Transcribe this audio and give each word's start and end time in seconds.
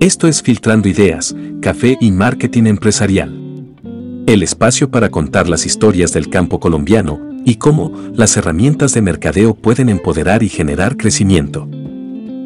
Esto 0.00 0.28
es 0.28 0.44
Filtrando 0.44 0.88
Ideas, 0.88 1.34
Café 1.60 1.96
y 2.00 2.12
Marketing 2.12 2.66
Empresarial. 2.66 3.74
El 4.28 4.44
espacio 4.44 4.92
para 4.92 5.10
contar 5.10 5.48
las 5.48 5.66
historias 5.66 6.12
del 6.12 6.30
campo 6.30 6.60
colombiano 6.60 7.18
y 7.44 7.56
cómo 7.56 7.92
las 8.14 8.36
herramientas 8.36 8.94
de 8.94 9.02
mercadeo 9.02 9.56
pueden 9.56 9.88
empoderar 9.88 10.44
y 10.44 10.48
generar 10.48 10.96
crecimiento. 10.96 11.68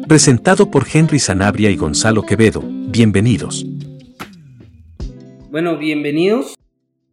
Presentado 0.07 0.71
por 0.71 0.85
Henry 0.91 1.19
Sanabria 1.19 1.69
y 1.69 1.75
Gonzalo 1.75 2.23
Quevedo. 2.23 2.63
Bienvenidos. 2.89 3.67
Bueno, 5.51 5.77
bienvenidos 5.77 6.55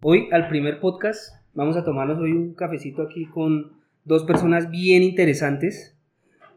hoy 0.01 0.29
al 0.33 0.49
primer 0.49 0.81
podcast. 0.81 1.35
Vamos 1.53 1.77
a 1.77 1.85
tomarnos 1.85 2.19
hoy 2.19 2.33
un 2.33 2.55
cafecito 2.55 3.03
aquí 3.03 3.27
con 3.27 3.73
dos 4.07 4.25
personas 4.25 4.71
bien 4.71 5.03
interesantes. 5.03 5.99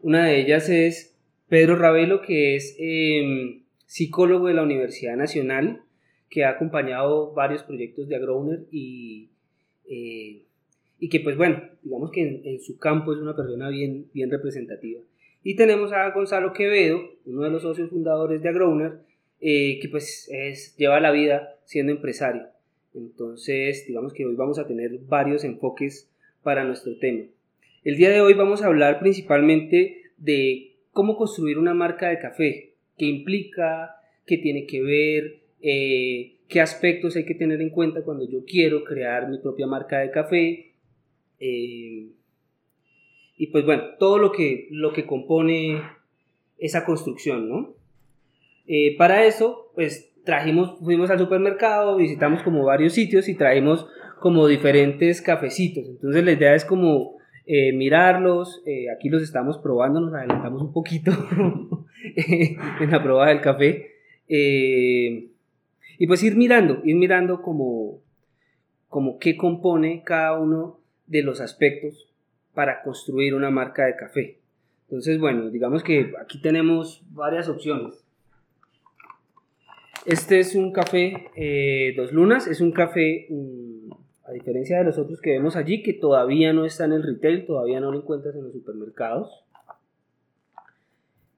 Una 0.00 0.24
de 0.24 0.40
ellas 0.40 0.70
es 0.70 1.14
Pedro 1.50 1.76
Ravelo, 1.76 2.22
que 2.22 2.56
es 2.56 2.74
em, 2.78 3.63
psicólogo 3.86 4.48
de 4.48 4.54
la 4.54 4.62
Universidad 4.62 5.16
Nacional, 5.16 5.82
que 6.30 6.44
ha 6.44 6.50
acompañado 6.50 7.32
varios 7.32 7.62
proyectos 7.62 8.08
de 8.08 8.16
Agrowner 8.16 8.64
y, 8.70 9.30
eh, 9.88 10.42
y 10.98 11.08
que 11.08 11.20
pues 11.20 11.36
bueno, 11.36 11.62
digamos 11.82 12.10
que 12.10 12.40
en, 12.44 12.60
su 12.60 12.78
campo 12.78 13.12
es 13.12 13.20
una 13.20 13.36
persona 13.36 13.68
bien, 13.68 14.06
bien 14.12 14.30
representativa. 14.30 15.00
Y 15.42 15.56
tenemos 15.56 15.92
a 15.92 16.10
Gonzalo 16.10 16.52
Quevedo, 16.52 17.00
uno 17.26 17.42
de 17.42 17.50
los 17.50 17.62
socios 17.62 17.90
fundadores 17.90 18.42
de 18.42 18.48
Agrowner, 18.48 19.00
eh, 19.40 19.78
que 19.80 19.88
pues 19.88 20.28
es, 20.32 20.74
lleva 20.76 21.00
la 21.00 21.10
vida 21.10 21.56
siendo 21.64 21.92
empresario. 21.92 22.46
Entonces, 22.94 23.84
digamos 23.86 24.12
que 24.14 24.24
hoy 24.24 24.34
vamos 24.34 24.58
a 24.58 24.66
tener 24.66 24.98
varios 25.06 25.44
enfoques 25.44 26.10
para 26.42 26.64
nuestro 26.64 26.96
tema. 26.98 27.24
El 27.82 27.96
día 27.96 28.10
de 28.10 28.20
hoy 28.20 28.34
vamos 28.34 28.62
a 28.62 28.66
hablar 28.66 29.00
principalmente 29.00 30.02
de 30.16 30.76
cómo 30.92 31.16
construir 31.16 31.58
una 31.58 31.74
marca 31.74 32.08
de 32.08 32.18
café, 32.18 32.73
qué 32.96 33.06
implica, 33.06 33.96
qué 34.26 34.38
tiene 34.38 34.66
que 34.66 34.82
ver, 34.82 35.40
eh, 35.60 36.36
qué 36.48 36.60
aspectos 36.60 37.16
hay 37.16 37.24
que 37.24 37.34
tener 37.34 37.60
en 37.60 37.70
cuenta 37.70 38.02
cuando 38.02 38.28
yo 38.28 38.44
quiero 38.44 38.84
crear 38.84 39.28
mi 39.28 39.38
propia 39.38 39.66
marca 39.66 39.98
de 39.98 40.10
café. 40.10 40.72
Eh, 41.40 42.08
y 43.36 43.46
pues 43.48 43.64
bueno, 43.64 43.82
todo 43.98 44.18
lo 44.18 44.32
que, 44.32 44.68
lo 44.70 44.92
que 44.92 45.06
compone 45.06 45.82
esa 46.58 46.84
construcción, 46.84 47.48
¿no? 47.48 47.74
Eh, 48.66 48.96
para 48.96 49.24
eso, 49.24 49.72
pues 49.74 50.12
trajimos, 50.24 50.78
fuimos 50.78 51.10
al 51.10 51.18
supermercado, 51.18 51.96
visitamos 51.96 52.42
como 52.42 52.64
varios 52.64 52.94
sitios 52.94 53.28
y 53.28 53.34
trajimos 53.34 53.86
como 54.20 54.46
diferentes 54.46 55.20
cafecitos. 55.20 55.86
Entonces 55.86 56.24
la 56.24 56.32
idea 56.32 56.54
es 56.54 56.64
como 56.64 57.16
mirarlos, 57.46 58.62
aquí 58.94 59.08
los 59.08 59.22
estamos 59.22 59.58
probando, 59.58 60.00
nos 60.00 60.14
adelantamos 60.14 60.62
un 60.62 60.72
poquito 60.72 61.12
en 62.16 62.90
la 62.90 63.02
prueba 63.02 63.28
del 63.28 63.40
café. 63.40 63.94
Eh, 64.28 65.30
y 65.98 66.06
pues 66.06 66.22
ir 66.22 66.36
mirando, 66.36 66.80
ir 66.84 66.96
mirando 66.96 67.42
como, 67.42 68.00
como 68.88 69.18
qué 69.18 69.36
compone 69.36 70.02
cada 70.04 70.38
uno 70.38 70.80
de 71.06 71.22
los 71.22 71.40
aspectos 71.40 72.08
para 72.52 72.82
construir 72.82 73.34
una 73.34 73.50
marca 73.50 73.84
de 73.84 73.96
café. 73.96 74.38
Entonces, 74.84 75.18
bueno, 75.18 75.50
digamos 75.50 75.82
que 75.82 76.12
aquí 76.20 76.40
tenemos 76.40 77.02
varias 77.10 77.48
opciones. 77.48 78.04
Este 80.06 80.38
es 80.38 80.54
un 80.54 80.72
café 80.72 81.30
eh, 81.34 81.94
Dos 81.96 82.12
Lunas, 82.12 82.46
es 82.46 82.60
un 82.60 82.72
café, 82.72 83.26
a 84.26 84.32
diferencia 84.32 84.78
de 84.78 84.84
los 84.84 84.98
otros 84.98 85.20
que 85.20 85.32
vemos 85.32 85.56
allí, 85.56 85.82
que 85.82 85.92
todavía 85.92 86.52
no 86.52 86.64
está 86.64 86.86
en 86.86 86.92
el 86.92 87.02
retail, 87.02 87.46
todavía 87.46 87.80
no 87.80 87.92
lo 87.92 87.98
encuentras 87.98 88.34
en 88.34 88.44
los 88.44 88.52
supermercados. 88.52 89.44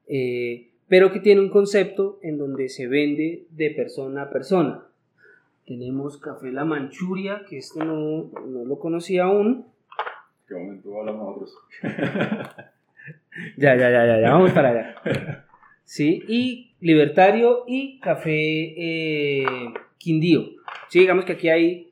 Eh, 0.07 0.69
pero 0.87 1.11
que 1.11 1.19
tiene 1.19 1.41
un 1.41 1.49
concepto 1.49 2.17
en 2.21 2.37
donde 2.37 2.69
se 2.69 2.87
vende 2.87 3.45
de 3.49 3.71
persona 3.71 4.23
a 4.23 4.29
persona. 4.29 4.85
Tenemos 5.65 6.17
Café 6.17 6.49
La 6.51 6.63
Manchuria, 6.63 7.43
que 7.49 7.57
este 7.57 7.83
no, 7.83 8.31
no 8.47 8.63
lo 8.63 8.79
conocía 8.79 9.25
aún. 9.25 9.65
¿Qué 10.47 10.55
momento 10.55 10.97
hablamos 10.97 11.41
nosotros? 11.41 11.55
ya, 13.57 13.75
ya, 13.75 13.91
ya, 13.91 14.05
ya, 14.05 14.21
ya, 14.21 14.31
vamos 14.31 14.51
para 14.51 14.69
allá. 14.69 15.43
Sí, 15.83 16.21
y 16.27 16.73
Libertario 16.81 17.63
y 17.65 18.01
Café 18.01 18.33
eh, 18.33 19.45
Quindío. 19.97 20.43
Sí, 20.89 20.99
digamos 20.99 21.23
que 21.23 21.31
aquí 21.31 21.47
hay 21.47 21.86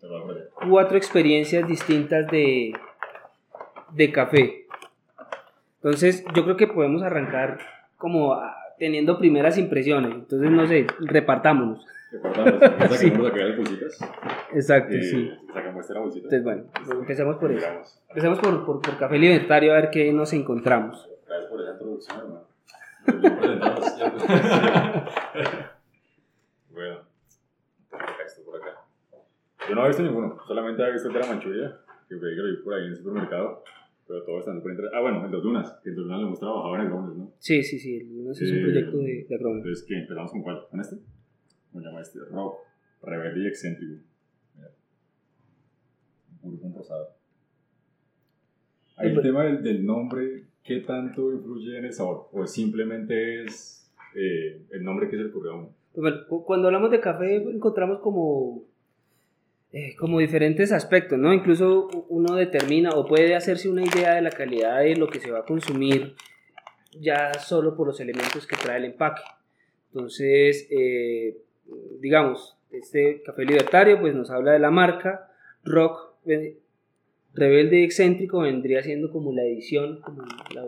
cuatro 0.68 0.98
experiencias 0.98 1.68
distintas 1.68 2.28
de, 2.28 2.74
de 3.92 4.12
café. 4.12 4.66
Entonces, 5.78 6.26
yo 6.34 6.44
creo 6.44 6.58
que 6.58 6.68
podemos 6.68 7.04
arrancar 7.04 7.60
como 7.98 8.38
teniendo 8.78 9.18
primeras 9.18 9.58
impresiones. 9.58 10.12
Entonces, 10.12 10.52
no 10.52 10.68
sé, 10.68 10.88
repartámonos. 11.00 11.86
Repartámonos. 12.12 12.60
sí. 12.98 13.10
Sacamos 13.10 13.32
acá 13.32 13.44
las 13.44 13.58
bolsitas. 13.58 13.98
Exacto, 14.54 14.94
eh, 14.94 15.04
sí. 15.04 15.32
Sacamos 15.54 15.86
esta 15.86 16.00
bolsita. 16.00 16.26
Entonces, 16.26 16.44
bueno, 16.44 16.64
empecemos 17.02 17.38
por 17.38 17.52
eso. 17.52 17.68
Empecemos 18.10 18.40
por, 18.40 18.66
por, 18.66 18.82
por, 18.82 18.98
Café 18.98 19.18
Libertario 19.18 19.72
a 19.74 19.76
ver 19.76 19.90
qué 19.92 20.12
nos 20.12 20.34
encontramos. 20.34 21.10
Gracias 21.28 21.50
por 21.50 21.62
esa 21.62 21.72
introducción, 21.72 22.20
hermano. 22.20 22.42
bueno, 26.72 26.98
acá 27.92 28.24
esto 28.26 28.42
por 28.44 28.56
acá. 28.56 28.82
Yo 29.68 29.76
no 29.76 29.86
he 29.86 29.88
visto 29.88 30.04
ninguno, 30.04 30.38
solamente 30.48 30.84
he 30.84 30.92
visto 30.92 31.08
el 31.08 31.14
de 31.14 31.20
la 31.20 31.28
Manchuria, 31.28 31.80
que 32.08 32.18
fue 32.18 32.30
que 32.30 32.36
lo 32.36 32.50
vi 32.50 32.64
por 32.64 32.74
ahí 32.74 32.86
en 32.86 32.92
el 32.92 32.98
supermercado. 32.98 33.64
Pero 34.08 34.24
todo 34.24 34.40
está 34.40 34.54
interesante. 34.54 34.96
Ah, 34.96 35.02
bueno, 35.02 35.26
el 35.26 35.32
Dos 35.32 35.44
Lunas, 35.44 35.80
que 35.84 35.90
el 35.90 35.96
Dos 35.96 36.06
Lunas 36.06 36.22
lo 36.22 36.28
hemos 36.28 36.40
trabajado 36.40 36.76
en 36.76 36.82
Agrones, 36.82 37.18
¿no? 37.18 37.34
Sí, 37.40 37.64
sí, 37.64 37.80
sí, 37.80 37.98
el 37.98 38.16
Lunas 38.16 38.40
es 38.40 38.52
un 38.52 38.62
proyecto 38.62 38.98
de, 39.00 39.26
de 39.28 39.36
Agrones. 39.36 39.58
Entonces, 39.58 39.86
¿qué? 39.88 39.98
¿Empezamos 39.98 40.32
con 40.32 40.44
cuál? 40.44 40.68
¿Con 40.70 40.80
este? 40.80 40.98
¿Cómo 41.72 41.84
llama 41.84 42.02
este? 42.02 42.20
Rock, 42.20 42.58
rebelde 43.02 43.44
y 43.44 43.48
excéntrico. 43.48 44.04
Mira. 44.56 44.70
Un 46.44 46.60
puro 46.60 46.76
rosado. 46.78 47.16
Ahí 48.98 49.10
el 49.10 49.22
tema 49.22 49.44
del, 49.46 49.64
del, 49.64 49.86
nombre, 49.86 50.46
¿qué 50.64 50.82
tanto 50.82 51.34
influye 51.34 51.78
en 51.80 51.86
el 51.86 51.94
sabor? 51.94 52.30
¿O 52.32 52.46
simplemente 52.46 53.44
es 53.44 53.92
eh, 54.16 54.68
el 54.72 54.84
nombre 54.84 55.10
que 55.10 55.18
se 55.18 55.24
le 55.24 55.30
ocurrió 55.30 55.52
a 55.52 55.56
uno? 55.56 55.76
Pues 55.94 56.14
bueno, 56.28 56.44
cuando 56.46 56.68
hablamos 56.68 56.92
de 56.92 57.00
café 57.00 57.38
encontramos 57.38 58.00
como 58.00 58.64
eh, 59.78 59.94
como 59.98 60.20
diferentes 60.20 60.72
aspectos, 60.72 61.20
¿no? 61.20 61.34
Incluso 61.34 61.90
uno 62.08 62.36
determina 62.36 62.92
o 62.92 63.06
puede 63.06 63.36
hacerse 63.36 63.68
una 63.68 63.84
idea 63.84 64.16
de 64.16 64.22
la 64.22 64.30
calidad 64.30 64.80
de 64.80 64.96
lo 64.96 65.10
que 65.10 65.20
se 65.20 65.30
va 65.30 65.40
a 65.40 65.46
consumir 65.46 66.16
ya 66.98 67.34
solo 67.34 67.76
por 67.76 67.88
los 67.88 68.00
elementos 68.00 68.48
que 68.48 68.56
trae 68.56 68.78
el 68.78 68.86
empaque. 68.86 69.24
Entonces, 69.88 70.70
eh, 70.72 71.36
digamos, 72.00 72.56
este 72.72 73.22
café 73.22 73.44
libertario 73.44 74.00
pues 74.00 74.16
nos 74.16 74.30
habla 74.30 74.54
de 74.54 74.60
la 74.60 74.72
marca, 74.72 75.30
rock 75.66 76.14
rebelde 77.34 77.82
y 77.82 77.84
excéntrico 77.84 78.40
vendría 78.40 78.82
siendo 78.82 79.12
como 79.12 79.34
la 79.34 79.44
edición, 79.44 80.00
como 80.00 80.24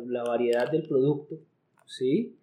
la, 0.05 0.23
variedad 0.25 0.69
del 0.69 0.85
producto, 0.85 1.37
¿sí? 1.85 2.35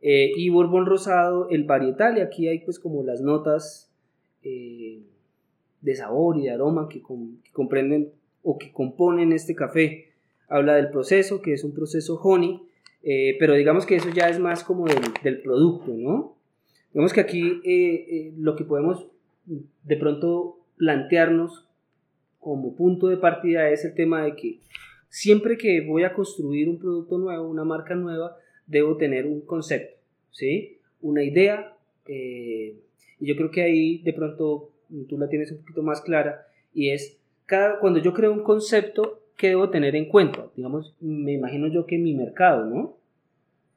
Eh, 0.00 0.30
y 0.36 0.48
Bourbon 0.48 0.86
Rosado, 0.86 1.48
el 1.50 1.64
varietal, 1.64 2.18
y 2.18 2.20
aquí 2.20 2.46
hay 2.46 2.60
pues 2.60 2.78
como 2.78 3.02
las 3.02 3.20
notas 3.20 3.90
de 5.84 5.94
sabor 5.94 6.38
y 6.38 6.44
de 6.44 6.50
aroma 6.50 6.88
que, 6.88 7.02
comprenden 7.52 8.10
o 8.42 8.58
que 8.58 8.72
componen 8.72 9.32
este 9.32 9.54
café. 9.54 10.12
Habla 10.48 10.76
del 10.76 10.90
proceso, 10.90 11.42
que 11.42 11.52
es 11.52 11.62
un 11.62 11.74
proceso 11.74 12.18
honey, 12.22 12.62
eh, 13.02 13.36
pero 13.38 13.54
digamos 13.54 13.84
que 13.84 13.96
eso 13.96 14.08
ya 14.10 14.28
es 14.28 14.38
más 14.38 14.64
como 14.64 14.86
del, 14.86 15.42
producto, 15.42 15.92
¿no? 15.92 16.36
Digamos 16.92 17.12
que 17.12 17.20
aquí 17.20 17.60
eh, 17.64 18.06
eh, 18.08 18.32
lo 18.38 18.56
que 18.56 18.64
podemos 18.64 19.06
de 19.44 19.96
pronto 19.96 20.60
plantearnos 20.76 21.68
como 22.40 22.74
punto 22.74 23.08
de 23.08 23.18
partida 23.18 23.68
es 23.68 23.84
el 23.84 23.94
tema 23.94 24.24
de 24.24 24.36
que 24.36 24.60
siempre 25.08 25.58
que 25.58 25.82
voy 25.82 26.04
a 26.04 26.14
construir 26.14 26.68
un 26.68 26.78
producto 26.78 27.18
nuevo, 27.18 27.46
una 27.46 27.64
marca 27.64 27.94
nueva, 27.94 28.36
debo 28.66 28.96
tener 28.96 29.26
un 29.26 29.42
concepto, 29.42 29.98
¿sí? 30.30 30.78
Una 31.02 31.22
idea. 31.22 31.76
y 32.06 32.76
yo 33.20 33.36
creo 33.36 33.50
que 33.50 33.62
ahí 33.62 33.98
de 33.98 34.12
pronto 34.14 34.73
tú 35.08 35.18
la 35.18 35.28
tienes 35.28 35.52
un 35.52 35.58
poquito 35.58 35.82
más 35.82 36.00
clara, 36.00 36.46
y 36.72 36.90
es 36.90 37.18
cada, 37.46 37.78
cuando 37.78 38.00
yo 38.00 38.12
creo 38.12 38.32
un 38.32 38.42
concepto, 38.42 39.20
¿qué 39.36 39.48
debo 39.48 39.70
tener 39.70 39.96
en 39.96 40.08
cuenta? 40.08 40.46
Digamos, 40.56 40.94
me 41.00 41.32
imagino 41.32 41.66
yo 41.68 41.86
que 41.86 41.98
mi 41.98 42.14
mercado, 42.14 42.66
¿no? 42.66 42.96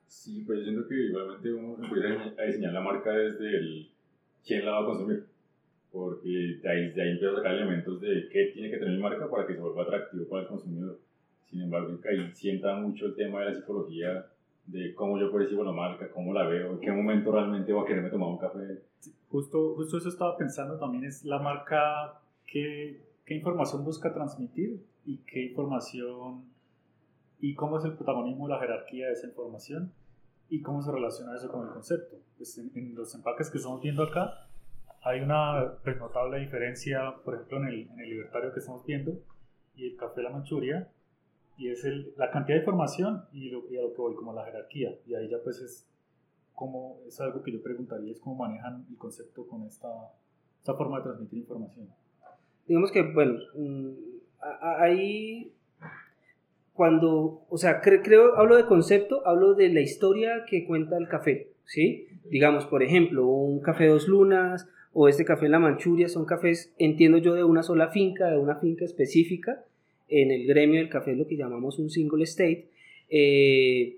Sí, 0.07 0.43
pues 0.45 0.59
yo 0.59 0.65
siento 0.65 0.87
que 0.87 0.95
igualmente 0.95 1.53
uno 1.53 1.83
empieza 1.83 2.41
a 2.41 2.45
diseñar 2.45 2.73
la 2.73 2.81
marca 2.81 3.11
desde 3.11 3.57
el 3.57 3.89
quién 4.45 4.65
la 4.65 4.71
va 4.71 4.83
a 4.83 4.85
consumir, 4.85 5.25
porque 5.91 6.29
de 6.61 6.69
ahí, 6.69 6.91
de 6.91 7.01
ahí 7.01 7.11
empieza 7.11 7.33
a 7.33 7.37
sacar 7.37 7.55
elementos 7.55 7.99
de 7.99 8.29
qué 8.31 8.51
tiene 8.53 8.69
que 8.69 8.77
tener 8.77 8.95
mi 8.95 9.01
marca 9.01 9.29
para 9.29 9.45
que 9.45 9.53
se 9.53 9.59
vuelva 9.59 9.83
atractivo 9.83 10.25
para 10.29 10.43
el 10.43 10.47
consumidor. 10.47 10.99
Sin 11.49 11.61
embargo, 11.61 11.99
ahí 12.09 12.31
sienta 12.33 12.75
mucho 12.75 13.07
el 13.07 13.15
tema 13.15 13.41
de 13.41 13.45
la 13.47 13.55
psicología 13.55 14.25
de 14.67 14.93
cómo 14.93 15.19
yo 15.19 15.31
percibo 15.31 15.63
la 15.63 15.71
marca, 15.71 16.11
cómo 16.11 16.33
la 16.33 16.45
veo, 16.45 16.73
en 16.73 16.79
qué 16.79 16.91
momento 16.91 17.31
realmente 17.31 17.73
voy 17.73 17.83
a 17.83 17.87
quererme 17.87 18.09
tomar 18.09 18.29
un 18.29 18.37
café. 18.37 18.83
Justo, 19.29 19.75
justo 19.75 19.97
eso 19.97 20.09
estaba 20.09 20.37
pensando 20.37 20.77
también, 20.77 21.05
es 21.05 21.23
la 21.25 21.39
marca, 21.39 22.21
qué, 22.45 23.01
qué 23.25 23.35
información 23.35 23.83
busca 23.83 24.13
transmitir 24.13 24.85
y 25.05 25.17
qué 25.19 25.47
información 25.47 26.45
y 27.39 27.55
cómo 27.55 27.77
es 27.77 27.85
el 27.85 27.93
protagonismo, 27.93 28.47
la 28.47 28.59
jerarquía 28.59 29.07
de 29.07 29.13
esa 29.13 29.27
información 29.27 29.91
¿Y 30.49 30.61
cómo 30.61 30.81
se 30.81 30.91
relaciona 30.91 31.35
eso 31.35 31.51
con 31.51 31.67
el 31.67 31.73
concepto? 31.73 32.17
Pues 32.37 32.57
en, 32.57 32.95
los 32.95 33.13
empaques 33.15 33.49
que 33.49 33.57
estamos 33.57 33.81
viendo 33.81 34.03
acá 34.03 34.47
hay 35.03 35.19
una 35.19 35.73
pues, 35.83 35.97
notable 35.97 36.39
diferencia, 36.39 37.15
por 37.23 37.35
ejemplo, 37.35 37.57
en 37.57 37.67
el, 37.67 37.89
en 37.89 37.99
el 37.99 38.09
libertario 38.09 38.53
que 38.53 38.59
estamos 38.59 38.85
viendo 38.85 39.19
y 39.75 39.87
el 39.87 39.97
café 39.97 40.21
La 40.21 40.29
Manchuria, 40.29 40.89
y 41.57 41.69
es 41.69 41.83
el, 41.85 42.13
la 42.17 42.29
cantidad 42.31 42.57
de 42.57 42.61
información 42.61 43.23
y, 43.33 43.49
lo, 43.49 43.69
y 43.69 43.77
a 43.77 43.81
lo 43.81 43.93
que 43.93 44.01
voy, 44.01 44.15
como 44.15 44.33
la 44.33 44.45
jerarquía. 44.45 44.95
Y 45.07 45.15
ahí 45.15 45.27
ya 45.29 45.37
pues 45.43 45.59
es 45.59 45.87
como, 46.53 46.99
es 47.07 47.19
algo 47.19 47.43
que 47.43 47.51
yo 47.51 47.61
preguntaría, 47.61 48.11
es 48.11 48.19
cómo 48.19 48.35
manejan 48.35 48.85
el 48.89 48.97
concepto 48.97 49.47
con 49.47 49.63
esta, 49.63 49.89
esta 50.59 50.73
forma 50.75 50.97
de 50.97 51.03
transmitir 51.03 51.39
información. 51.39 51.87
Digamos 52.67 52.91
que, 52.91 53.01
bueno, 53.01 53.39
mm, 53.55 53.91
ahí 54.61 55.53
cuando, 56.73 57.41
o 57.49 57.57
sea, 57.57 57.81
creo, 57.81 58.37
hablo 58.37 58.55
de 58.55 58.65
concepto, 58.65 59.25
hablo 59.25 59.55
de 59.55 59.69
la 59.69 59.81
historia 59.81 60.45
que 60.47 60.65
cuenta 60.65 60.97
el 60.97 61.07
café, 61.07 61.49
¿sí? 61.65 62.07
Digamos, 62.29 62.65
por 62.65 62.83
ejemplo, 62.83 63.25
un 63.25 63.61
café 63.61 63.87
Dos 63.87 64.07
Lunas 64.07 64.69
o 64.93 65.07
este 65.07 65.25
café 65.25 65.49
La 65.49 65.59
Manchuria 65.59 66.07
son 66.07 66.25
cafés, 66.25 66.73
entiendo 66.77 67.17
yo, 67.17 67.33
de 67.33 67.43
una 67.43 67.63
sola 67.63 67.89
finca, 67.89 68.29
de 68.29 68.37
una 68.37 68.57
finca 68.57 68.85
específica. 68.85 69.63
En 70.09 70.31
el 70.31 70.45
gremio 70.45 70.79
del 70.79 70.89
café 70.89 71.11
es 71.11 71.17
lo 71.17 71.27
que 71.27 71.37
llamamos 71.37 71.79
un 71.79 71.89
single 71.89 72.23
state, 72.23 72.69
eh, 73.09 73.97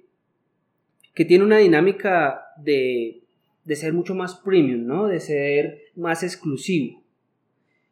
que 1.14 1.26
tiene 1.26 1.44
una 1.44 1.58
dinámica 1.58 2.42
de, 2.58 3.22
de 3.66 3.76
ser 3.76 3.94
mucho 3.94 4.16
más 4.16 4.36
premium, 4.36 4.86
¿no? 4.86 5.08
De 5.08 5.20
ser 5.20 5.82
más 5.96 6.24
exclusivo 6.24 7.00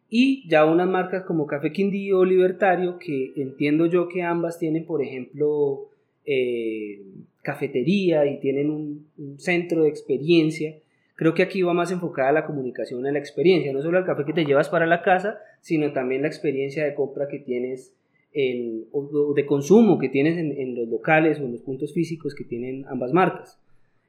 y 0.10 0.48
ya 0.48 0.66
unas 0.66 0.88
marcas 0.88 1.24
como 1.24 1.48
Café 1.48 1.72
Quindío 1.72 2.24
Libertario, 2.24 2.98
que 2.98 3.34
entiendo 3.36 3.88
yo 3.88 4.08
que 4.08 4.24
ambas 4.24 4.58
tienen, 4.58 4.86
por 4.86 5.02
ejemplo, 5.02 5.90
eh, 6.26 7.02
cafetería 7.42 8.26
y 8.26 8.40
tienen 8.40 8.70
un, 8.70 9.08
centro 9.38 9.84
de 9.84 9.90
experiencia. 9.90 10.76
Creo 11.16 11.34
que 11.34 11.44
aquí 11.44 11.62
va 11.62 11.74
más 11.74 11.92
enfocada 11.92 12.32
la 12.32 12.46
comunicación 12.46 13.06
en 13.06 13.14
la 13.14 13.20
experiencia, 13.20 13.74
no 13.74 13.82
solo 13.82 13.98
el 13.98 14.06
café 14.06 14.24
que 14.24 14.34
te 14.34 14.46
llevas 14.46 14.70
para 14.70 14.86
la 14.86 15.02
casa, 15.02 15.40
sino 15.62 15.92
también 15.92 16.22
la 16.22 16.28
experiencia 16.28 16.86
de 16.86 16.94
compra 16.94 17.28
que 17.28 17.40
tienes 17.40 17.94
en, 18.40 18.86
o 18.92 19.34
de 19.34 19.48
consumo 19.48 19.98
que 19.98 20.10
tienes 20.10 20.38
en, 20.38 20.76
los 20.76 20.88
locales 20.88 21.40
o 21.40 21.46
en 21.46 21.54
los 21.54 21.62
puntos 21.62 21.92
físicos 21.92 22.36
que 22.36 22.44
tienen 22.44 22.86
ambas 22.88 23.12
marcas. 23.12 23.60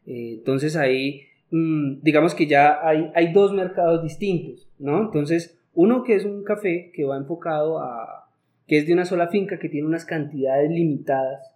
Eh, 0.06 0.34
entonces 0.34 0.76
ahí, 0.76 1.22
mm, 1.50 2.02
digamos 2.02 2.34
que 2.34 2.46
ya 2.46 2.86
hay, 2.86 3.10
hay 3.14 3.32
dos 3.32 3.54
mercados 3.54 4.02
distintos, 4.02 4.68
¿no? 4.78 5.00
Entonces, 5.00 5.58
uno 5.74 6.04
que 6.04 6.14
es 6.14 6.26
un 6.26 6.44
café 6.44 6.90
que 6.92 7.06
va 7.06 7.16
enfocado 7.16 7.78
a, 7.78 8.28
que 8.66 8.76
es 8.76 8.86
de 8.86 8.92
una 8.92 9.06
sola 9.06 9.28
finca 9.28 9.58
que 9.58 9.70
tiene 9.70 9.88
unas 9.88 10.04
cantidades 10.04 10.70
limitadas, 10.70 11.54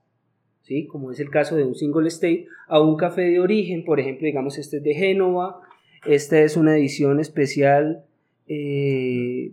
¿sí? 0.63 0.87
como 0.87 1.13
es 1.13 1.21
el 1.21 1.29
caso 1.29 1.57
de 1.57 1.65
un 1.65 1.75
single 1.75 2.09
state, 2.09 2.47
a 2.69 2.81
un 2.81 2.97
café 2.97 3.21
de 3.21 3.39
origen, 3.39 3.85
por 3.85 4.01
ejemplo, 4.01 4.25
digamos 4.25 4.57
este 4.57 4.79
es 4.79 4.83
de 4.83 4.95
Génova, 4.95 5.61
esta 6.07 6.41
es 6.41 6.57
una 6.57 6.75
edición 6.79 7.21
especial, 7.21 8.07
eh, 8.49 9.53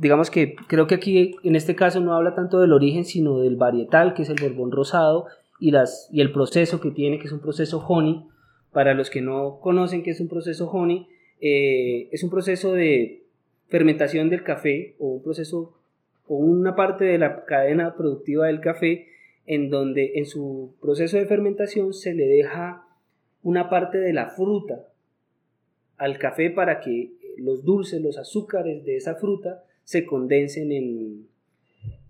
digamos 0.00 0.30
que 0.30 0.56
creo 0.66 0.86
que 0.86 0.94
aquí 0.94 1.36
en 1.42 1.56
este 1.56 1.76
caso 1.76 2.00
no 2.00 2.14
habla 2.14 2.34
tanto 2.34 2.58
del 2.58 2.72
origen, 2.72 3.04
sino 3.04 3.40
del 3.40 3.56
varietal, 3.56 4.14
que 4.14 4.22
es 4.22 4.30
el 4.30 4.40
borbón 4.40 4.72
rosado, 4.72 5.26
y, 5.58 5.72
las, 5.72 6.08
y 6.10 6.22
el 6.22 6.32
proceso 6.32 6.80
que 6.80 6.90
tiene, 6.90 7.18
que 7.18 7.26
es 7.26 7.32
un 7.32 7.40
proceso 7.40 7.84
honey. 7.86 8.24
Para 8.72 8.94
los 8.94 9.10
que 9.10 9.20
no 9.20 9.58
conocen 9.60 10.02
qué 10.02 10.12
es 10.12 10.20
un 10.20 10.28
proceso 10.28 10.70
honey, 10.70 11.06
eh, 11.40 12.08
es 12.12 12.22
un 12.24 12.30
proceso 12.30 12.72
de 12.72 13.24
fermentación 13.68 14.30
del 14.30 14.42
café 14.42 14.94
o 14.98 15.08
un 15.08 15.22
proceso 15.22 15.74
o 16.26 16.36
una 16.36 16.76
parte 16.76 17.04
de 17.04 17.18
la 17.18 17.44
cadena 17.44 17.94
productiva 17.94 18.46
del 18.46 18.60
café 18.60 19.08
en 19.44 19.68
donde 19.68 20.12
en 20.14 20.24
su 20.24 20.76
proceso 20.80 21.18
de 21.18 21.26
fermentación 21.26 21.92
se 21.92 22.14
le 22.14 22.26
deja 22.26 22.86
una 23.42 23.68
parte 23.68 23.98
de 23.98 24.12
la 24.14 24.30
fruta 24.30 24.86
al 25.98 26.18
café 26.18 26.50
para 26.50 26.80
que 26.80 27.12
los 27.36 27.64
dulces, 27.64 28.00
los 28.00 28.16
azúcares 28.16 28.84
de 28.84 28.96
esa 28.96 29.16
fruta 29.16 29.64
se 29.84 30.06
condensen 30.06 30.72
en, 30.72 31.26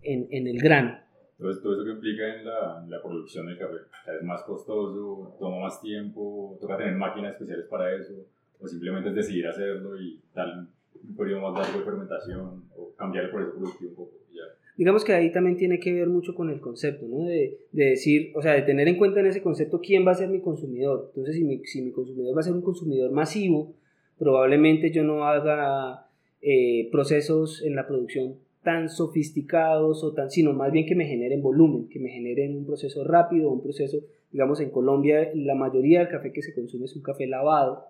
en, 0.02 0.46
el 0.46 0.58
grano. 0.60 0.98
Entonces, 1.38 1.62
todo 1.62 1.74
eso 1.74 1.84
que 1.84 1.92
implica 1.92 2.34
en 2.36 2.44
la, 2.44 2.84
la 2.88 3.02
producción 3.02 3.46
del 3.46 3.58
café. 3.58 3.76
es 4.18 4.22
más 4.22 4.42
costoso, 4.42 5.36
toma 5.38 5.60
más 5.60 5.80
tiempo, 5.80 6.58
toca 6.60 6.76
tener 6.76 6.94
máquinas 6.94 7.32
especiales 7.32 7.66
para 7.66 7.94
eso, 7.94 8.14
o 8.60 8.66
simplemente 8.66 9.08
es 9.08 9.14
decidir 9.14 9.46
hacerlo 9.46 10.00
y 10.00 10.20
tal 10.34 10.68
un 11.02 11.16
periodo 11.16 11.50
más 11.50 11.62
largo 11.62 11.78
de 11.78 11.84
fermentación 11.84 12.64
o 12.76 12.92
cambiar 12.96 13.24
el 13.24 13.30
proceso 13.30 13.56
productivo 13.56 13.90
un 13.90 13.96
poco. 13.96 14.12
Ya. 14.32 14.42
Digamos 14.76 15.04
que 15.04 15.12
ahí 15.12 15.32
también 15.32 15.56
tiene 15.56 15.80
que 15.80 15.92
ver 15.92 16.08
mucho 16.08 16.34
con 16.34 16.50
el 16.50 16.60
concepto, 16.60 17.06
¿no? 17.08 17.24
De, 17.24 17.58
de, 17.72 17.84
decir, 17.84 18.32
o 18.34 18.42
sea, 18.42 18.52
de 18.52 18.62
tener 18.62 18.88
en 18.88 18.96
cuenta 18.96 19.20
en 19.20 19.26
ese 19.26 19.42
concepto 19.42 19.80
quién 19.80 20.06
va 20.06 20.12
a 20.12 20.16
ser 20.16 20.28
mi 20.28 20.40
consumidor. 20.40 21.06
Entonces, 21.08 21.36
si 21.36 21.44
mi, 21.44 21.64
si 21.64 21.82
mi 21.82 21.92
consumidor 21.92 22.36
va 22.36 22.40
a 22.40 22.44
ser 22.44 22.52
un 22.52 22.62
consumidor 22.62 23.10
masivo, 23.12 23.74
probablemente 24.18 24.90
yo 24.90 25.02
no 25.02 25.24
haga 25.24 26.06
eh, 26.42 26.88
procesos 26.90 27.62
en 27.62 27.76
la 27.76 27.86
producción 27.86 28.36
tan 28.62 28.88
sofisticados 28.88 30.04
o 30.04 30.12
tan, 30.12 30.30
sino 30.30 30.52
más 30.52 30.70
bien 30.72 30.86
que 30.86 30.94
me 30.94 31.06
generen 31.06 31.42
volumen, 31.42 31.88
que 31.88 31.98
me 31.98 32.10
generen 32.10 32.56
un 32.56 32.66
proceso 32.66 33.04
rápido, 33.04 33.50
un 33.50 33.62
proceso, 33.62 33.98
digamos, 34.32 34.60
en 34.60 34.70
Colombia 34.70 35.30
la 35.34 35.54
mayoría 35.54 36.00
del 36.00 36.08
café 36.08 36.32
que 36.32 36.42
se 36.42 36.54
consume 36.54 36.84
es 36.84 36.96
un 36.96 37.02
café 37.02 37.26
lavado, 37.26 37.86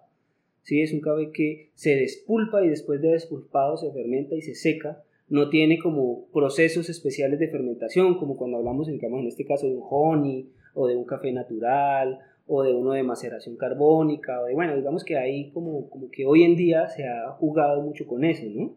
¿sí? 0.62 0.80
Es 0.80 0.92
un 0.92 1.00
café 1.00 1.30
que 1.32 1.70
se 1.74 1.96
despulpa 1.96 2.64
y 2.64 2.68
después 2.68 3.00
de 3.00 3.12
despulpado 3.12 3.76
se 3.76 3.92
fermenta 3.92 4.34
y 4.34 4.42
se 4.42 4.54
seca. 4.54 5.02
No 5.28 5.48
tiene 5.48 5.78
como 5.78 6.26
procesos 6.32 6.88
especiales 6.88 7.38
de 7.38 7.48
fermentación, 7.48 8.18
como 8.18 8.36
cuando 8.36 8.58
hablamos, 8.58 8.88
digamos, 8.88 9.20
en 9.20 9.28
este 9.28 9.44
caso 9.44 9.68
de 9.68 9.76
un 9.76 9.84
honey 9.88 10.50
o 10.74 10.88
de 10.88 10.96
un 10.96 11.04
café 11.04 11.32
natural 11.32 12.18
o 12.52 12.64
de 12.64 12.74
uno 12.74 12.92
de 12.92 13.04
maceración 13.04 13.56
carbónica. 13.56 14.40
O 14.40 14.46
de, 14.46 14.54
bueno, 14.54 14.74
digamos 14.76 15.04
que 15.04 15.16
ahí 15.16 15.52
como, 15.52 15.88
como 15.88 16.10
que 16.10 16.26
hoy 16.26 16.42
en 16.42 16.56
día 16.56 16.88
se 16.88 17.06
ha 17.06 17.30
jugado 17.32 17.80
mucho 17.80 18.06
con 18.06 18.24
eso, 18.24 18.44
¿no? 18.46 18.76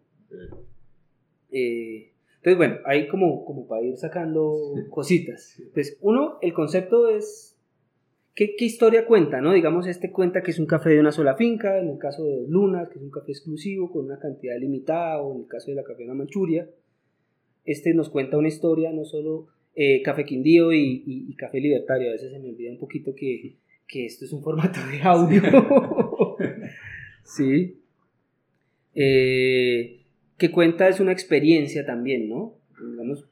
Eh, 1.52 2.12
entonces, 2.36 2.58
bueno, 2.58 2.78
ahí 2.86 3.08
como, 3.08 3.44
como 3.46 3.68
para 3.68 3.84
ir 3.84 3.98
sacando 3.98 4.56
cositas. 4.90 5.62
Pues 5.74 5.98
uno, 6.02 6.38
el 6.42 6.54
concepto 6.54 7.08
es 7.08 7.54
¿Qué, 8.36 8.56
historia 8.60 9.06
cuenta? 9.06 9.42
¿no? 9.42 9.54
Digamos, 9.54 9.86
este 9.86 10.12
cuenta 10.12 10.42
que 10.42 10.52
es 10.52 10.60
un 10.60 10.66
café 10.66 10.90
de 10.90 11.00
una 11.00 11.12
sola 11.12 11.36
finca, 11.36 11.80
en 11.80 11.90
el 11.90 12.00
caso 12.00 12.24
de 12.26 12.48
Lunas, 12.48 12.90
que 12.90 12.98
es 12.98 13.04
un 13.04 13.12
café 13.12 13.32
exclusivo 13.32 13.92
con 13.92 14.06
una 14.06 14.18
cantidad 14.18 14.58
limitada, 14.58 15.22
o 15.22 15.36
en 15.36 15.42
el 15.42 15.48
caso 15.48 15.70
de 15.70 15.76
la 15.76 15.84
Café 15.84 16.06
La 16.06 16.16
Manchuria. 16.16 16.68
Este 17.64 17.94
nos 17.94 18.10
cuenta 18.10 18.38
una 18.38 18.48
historia, 18.48 18.92
no 18.92 19.06
solo 19.06 19.48
eh, 19.76 20.02
Café 20.02 20.26
Quindío 20.26 20.74
y, 20.74 21.36
Café 21.38 21.60
Libertario, 21.60 22.10
a 22.10 22.14
veces 22.14 22.32
se 22.32 22.40
me 22.40 22.50
olvida 22.50 22.72
un 22.72 22.80
poquito 22.80 23.14
que, 23.14 23.56
que 23.94 24.08
esto 24.08 24.26
es 24.26 24.34
un 24.34 24.42
formato 24.42 24.80
de 24.92 25.02
audio. 25.04 25.44
sí. 27.24 27.80
Eh, 28.96 30.02
que 30.36 30.52
cuenta 30.52 30.90
es 30.90 31.00
una 31.00 31.12
experiencia 31.12 31.86
también, 31.86 32.28
¿no? 32.28 32.56
Digamos, 32.90 33.28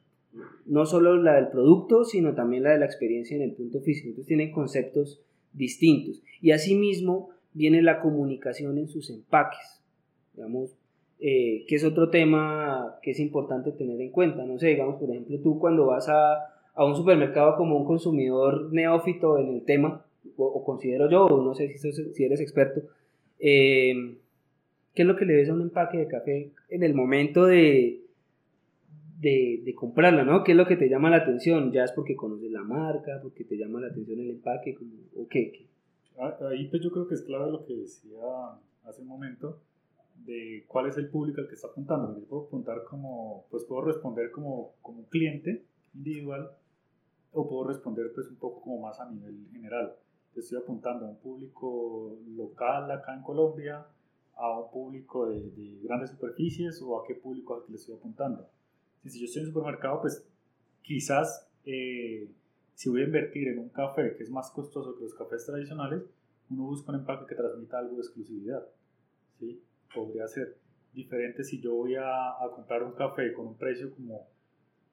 no 0.67 0.85
solo 0.85 1.17
la 1.17 1.33
del 1.33 1.47
producto, 1.47 2.05
sino 2.05 2.35
también 2.35 2.61
la 2.61 2.73
de 2.73 2.77
la 2.77 2.85
experiencia 2.85 3.35
en 3.35 3.41
el 3.41 3.53
punto 3.53 3.81
físico. 3.81 4.09
Entonces 4.09 4.27
tienen 4.27 4.51
conceptos 4.51 5.23
distintos. 5.51 6.21
Y 6.41 6.51
asimismo 6.51 7.31
viene 7.53 7.81
la 7.81 7.99
comunicación 7.99 8.77
en 8.77 8.87
sus 8.87 9.09
empaques, 9.09 9.81
digamos, 10.35 10.77
eh, 11.19 11.65
que 11.67 11.75
es 11.75 11.83
otro 11.83 12.11
tema 12.11 12.99
que 13.01 13.11
es 13.11 13.19
importante 13.19 13.71
tener 13.71 13.99
en 13.99 14.11
cuenta. 14.11 14.45
No 14.45 14.59
sé, 14.59 14.67
digamos, 14.67 14.99
por 14.99 15.09
ejemplo, 15.09 15.39
tú 15.39 15.57
cuando 15.57 15.87
vas 15.87 16.07
a, 16.07 16.35
a 16.75 16.85
un 16.85 16.95
supermercado 16.95 17.55
como 17.57 17.77
un 17.77 17.85
consumidor 17.85 18.71
neófito 18.71 19.39
en 19.39 19.55
el 19.55 19.65
tema, 19.65 20.05
o, 20.37 20.63
considero 20.63 21.09
yo, 21.09 21.25
o 21.25 21.43
no 21.43 21.53
sé 21.53 21.77
si, 21.77 21.91
si 21.91 22.23
eres 22.23 22.41
experto, 22.41 22.81
eh, 23.39 24.17
¿qué 24.93 25.01
es 25.01 25.07
lo 25.07 25.15
que 25.15 25.25
le 25.25 25.35
ves 25.35 25.49
a 25.49 25.53
un 25.53 25.61
empaque 25.61 25.97
de 25.97 26.07
café 26.07 26.51
en 26.69 26.83
el 26.83 26.93
momento 26.93 27.45
de, 27.45 28.01
de, 29.19 29.61
de, 29.63 29.75
comprarla, 29.75 30.23
¿no? 30.23 30.43
¿Qué 30.43 30.51
es 30.51 30.57
lo 30.57 30.67
que 30.67 30.77
te 30.77 30.89
llama 30.89 31.09
la 31.09 31.17
atención? 31.17 31.71
¿Ya 31.71 31.83
es 31.83 31.91
porque 31.91 32.15
conoces 32.15 32.51
la 32.51 32.63
marca, 32.63 33.19
porque 33.21 33.43
te 33.43 33.57
llama 33.57 33.79
la 33.81 33.87
atención 33.87 34.19
el 34.19 34.31
empaque, 34.31 34.77
o 35.15 35.27
qué? 35.27 35.65
Ah, 36.17 36.37
ahí 36.49 36.67
pues 36.67 36.83
yo 36.83 36.91
creo 36.91 37.07
que 37.07 37.15
es 37.15 37.21
clave 37.21 37.51
lo 37.51 37.65
que 37.65 37.75
decía 37.75 38.19
hace 38.85 39.01
un 39.01 39.07
momento, 39.07 39.59
de 40.25 40.65
cuál 40.67 40.87
es 40.87 40.97
el 40.97 41.09
público 41.09 41.41
al 41.41 41.47
que 41.47 41.55
está 41.55 41.67
apuntando. 41.67 42.17
Yo 42.17 42.25
puedo 42.25 42.43
apuntar 42.43 42.83
como, 42.83 43.45
pues 43.49 43.63
puedo 43.63 43.81
responder 43.83 44.31
como, 44.31 44.73
como 44.81 44.99
un 44.99 45.05
cliente 45.05 45.65
individual, 45.93 46.51
o 47.33 47.47
puedo 47.47 47.67
responder 47.69 48.11
pues 48.13 48.27
un 48.27 48.35
poco 48.35 48.61
como 48.61 48.81
más 48.81 48.99
a 48.99 49.09
nivel 49.09 49.47
general. 49.51 49.93
Estoy 50.35 50.59
apuntando 50.59 51.05
a 51.05 51.09
un 51.09 51.17
público 51.17 52.17
local 52.35 52.89
acá 52.91 53.13
en 53.13 53.21
Colombia, 53.21 53.85
a 54.35 54.59
un 54.59 54.71
público 54.71 55.27
de, 55.27 55.51
de 55.51 55.79
grandes 55.83 56.11
superficies 56.11 56.81
o 56.81 56.99
a 56.99 57.05
qué 57.05 57.15
público 57.15 57.55
al 57.55 57.63
que 57.63 57.71
le 57.71 57.77
estoy 57.77 57.95
apuntando 57.95 58.47
si 59.09 59.19
yo 59.19 59.25
estoy 59.25 59.41
en 59.41 59.47
un 59.47 59.53
supermercado, 59.53 60.01
pues 60.01 60.27
quizás 60.83 61.49
eh, 61.65 62.29
si 62.75 62.89
voy 62.89 63.01
a 63.01 63.05
invertir 63.05 63.47
en 63.47 63.59
un 63.59 63.69
café 63.69 64.15
que 64.15 64.23
es 64.23 64.29
más 64.29 64.51
costoso 64.51 64.95
que 64.95 65.03
los 65.03 65.13
cafés 65.13 65.45
tradicionales, 65.45 66.03
uno 66.49 66.63
busca 66.63 66.91
un 66.91 66.99
empaque 66.99 67.25
que 67.27 67.35
transmita 67.35 67.79
algo 67.79 67.95
de 67.95 68.01
exclusividad. 68.01 68.63
¿sí? 69.39 69.61
Podría 69.93 70.27
ser 70.27 70.57
diferente 70.93 71.43
si 71.43 71.61
yo 71.61 71.73
voy 71.73 71.95
a, 71.95 72.31
a, 72.31 72.51
comprar 72.53 72.83
un 72.83 72.91
café 72.93 73.33
con 73.33 73.47
un 73.47 73.57
precio 73.57 73.91
como 73.95 74.27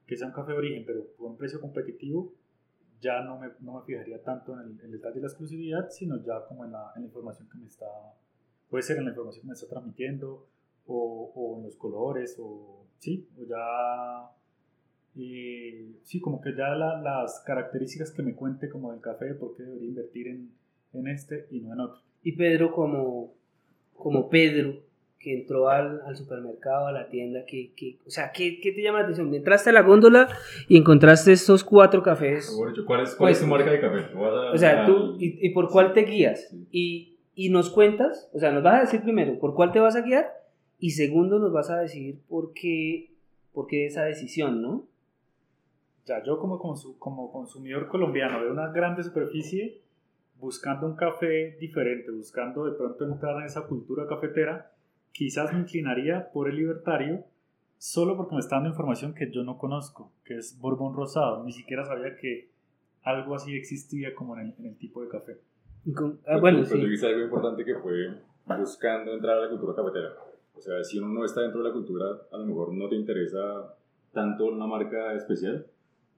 que 0.06 0.16
sea 0.16 0.28
un 0.28 0.32
café 0.32 0.52
de 0.52 0.58
origen, 0.58 0.84
pero 0.86 1.06
con 1.16 1.32
un 1.32 1.36
precio 1.36 1.60
competitivo, 1.60 2.32
ya 3.00 3.22
no 3.22 3.38
me, 3.38 3.48
no 3.60 3.74
me 3.74 3.82
fijaría 3.82 4.22
tanto 4.22 4.54
en 4.54 4.60
el, 4.60 4.80
el, 4.80 4.92
detalle 4.92 5.16
de 5.16 5.20
la 5.22 5.26
exclusividad, 5.28 5.90
sino 5.90 6.16
ya 6.24 6.44
como 6.46 6.64
en 6.64 6.72
la, 6.72 6.92
en 6.96 7.02
la, 7.02 7.08
información 7.08 7.48
que 7.48 7.58
me 7.58 7.66
está, 7.66 7.86
puede 8.68 8.82
ser 8.82 8.98
en 8.98 9.04
la 9.04 9.10
información 9.10 9.42
que 9.42 9.48
me 9.48 9.54
está 9.54 9.68
transmitiendo, 9.68 10.46
o, 10.86 11.32
o 11.34 11.58
en 11.58 11.64
los 11.64 11.76
colores, 11.76 12.36
o 12.40 12.86
sí, 12.98 13.28
o 13.38 13.44
ya, 13.44 14.30
y, 15.14 16.00
sí, 16.04 16.20
como 16.20 16.40
que 16.40 16.54
ya 16.54 16.70
la, 16.70 17.00
las 17.00 17.40
características 17.40 18.12
que 18.12 18.22
me 18.22 18.34
cuente 18.34 18.68
como 18.68 18.92
del 18.92 19.00
café, 19.00 19.34
por 19.34 19.56
qué 19.56 19.64
debería 19.64 19.88
invertir 19.88 20.28
en, 20.28 20.52
en 20.92 21.08
este 21.08 21.46
y 21.50 21.60
no 21.60 21.72
en 21.72 21.80
otro. 21.80 22.00
Y 22.22 22.36
Pedro 22.36 22.72
como, 22.72 23.34
como 23.94 24.28
Pedro, 24.28 24.82
que 25.18 25.34
entró 25.34 25.68
al, 25.68 26.00
al, 26.06 26.16
supermercado, 26.16 26.86
a 26.86 26.92
la 26.92 27.08
tienda, 27.08 27.44
que, 27.44 27.72
que 27.74 27.98
o 28.06 28.10
sea, 28.10 28.30
¿qué, 28.32 28.60
¿qué, 28.60 28.72
te 28.72 28.82
llama 28.82 28.98
la 28.98 29.04
atención? 29.04 29.34
Entraste 29.34 29.70
a 29.70 29.72
la 29.72 29.82
góndola 29.82 30.28
y 30.68 30.76
encontraste 30.76 31.32
estos 31.32 31.64
cuatro 31.64 32.02
cafés. 32.02 32.54
¿Cuál 32.56 32.72
es, 32.72 33.14
cuál 33.14 33.32
es 33.32 33.40
tu 33.40 33.46
pues, 33.46 33.46
marca 33.46 33.70
de 33.70 33.80
café? 33.80 33.98
A, 34.14 34.52
o 34.52 34.58
sea, 34.58 34.86
tú, 34.86 35.16
y, 35.18 35.44
y, 35.44 35.50
por 35.50 35.70
cuál 35.70 35.92
te 35.92 36.02
guías? 36.02 36.54
Y, 36.70 37.18
y 37.34 37.50
nos 37.50 37.70
cuentas, 37.70 38.30
o 38.32 38.38
sea, 38.38 38.52
nos 38.52 38.62
vas 38.62 38.74
a 38.74 38.80
decir 38.80 39.02
primero 39.02 39.38
por 39.38 39.54
cuál 39.54 39.72
te 39.72 39.80
vas 39.80 39.96
a 39.96 40.02
guiar 40.02 40.28
y 40.78 40.90
segundo 40.90 41.38
nos 41.38 41.52
vas 41.52 41.70
a 41.70 41.78
decir 41.78 42.20
por 42.28 42.52
qué, 42.52 43.12
por 43.52 43.66
qué 43.66 43.86
esa 43.86 44.04
decisión, 44.04 44.62
¿no? 44.62 44.86
Ya, 46.06 46.22
yo 46.24 46.38
como, 46.38 46.58
como 46.98 47.32
consumidor 47.32 47.88
colombiano 47.88 48.42
de 48.42 48.50
una 48.50 48.68
grande 48.68 49.02
superficie, 49.02 49.82
buscando 50.40 50.86
un 50.86 50.96
café 50.96 51.56
diferente, 51.60 52.10
buscando 52.10 52.64
de 52.64 52.72
pronto 52.76 53.04
entrar 53.04 53.36
en 53.38 53.44
esa 53.44 53.66
cultura 53.66 54.06
cafetera, 54.06 54.72
quizás 55.18 55.52
me 55.52 55.58
inclinaría 55.58 56.30
por 56.32 56.48
el 56.48 56.54
libertario 56.54 57.24
solo 57.76 58.16
porque 58.16 58.36
me 58.36 58.40
está 58.40 58.54
dando 58.54 58.70
información 58.70 59.14
que 59.14 59.28
yo 59.32 59.42
no 59.42 59.58
conozco, 59.58 60.12
que 60.24 60.36
es 60.36 60.56
Borbón 60.60 60.94
Rosado. 60.94 61.42
Ni 61.42 61.50
siquiera 61.50 61.84
sabía 61.84 62.16
que 62.16 62.52
algo 63.02 63.34
así 63.34 63.56
existía 63.56 64.14
como 64.14 64.38
en 64.38 64.54
el, 64.64 64.76
tipo 64.78 65.02
de 65.02 65.08
café. 65.08 65.38
ah, 66.24 66.38
bueno, 66.38 66.62
pero, 66.70 66.96
sí. 66.96 67.06
algo 67.06 67.22
importante 67.22 67.64
que 67.64 67.74
fue 67.74 68.14
buscando 68.60 69.12
entrar 69.12 69.38
a 69.38 69.40
la 69.40 69.48
cultura 69.50 69.74
cafetera. 69.74 70.10
O 70.54 70.60
sea, 70.60 70.84
si 70.84 70.98
uno 70.98 71.08
no 71.08 71.24
está 71.24 71.40
dentro 71.40 71.62
de 71.62 71.68
la 71.68 71.74
cultura, 71.74 72.06
a 72.30 72.38
lo 72.38 72.46
mejor 72.46 72.72
no 72.72 72.88
te 72.88 72.94
interesa 72.94 73.74
tanto 74.12 74.46
una 74.46 74.68
marca 74.68 75.14
especial, 75.14 75.66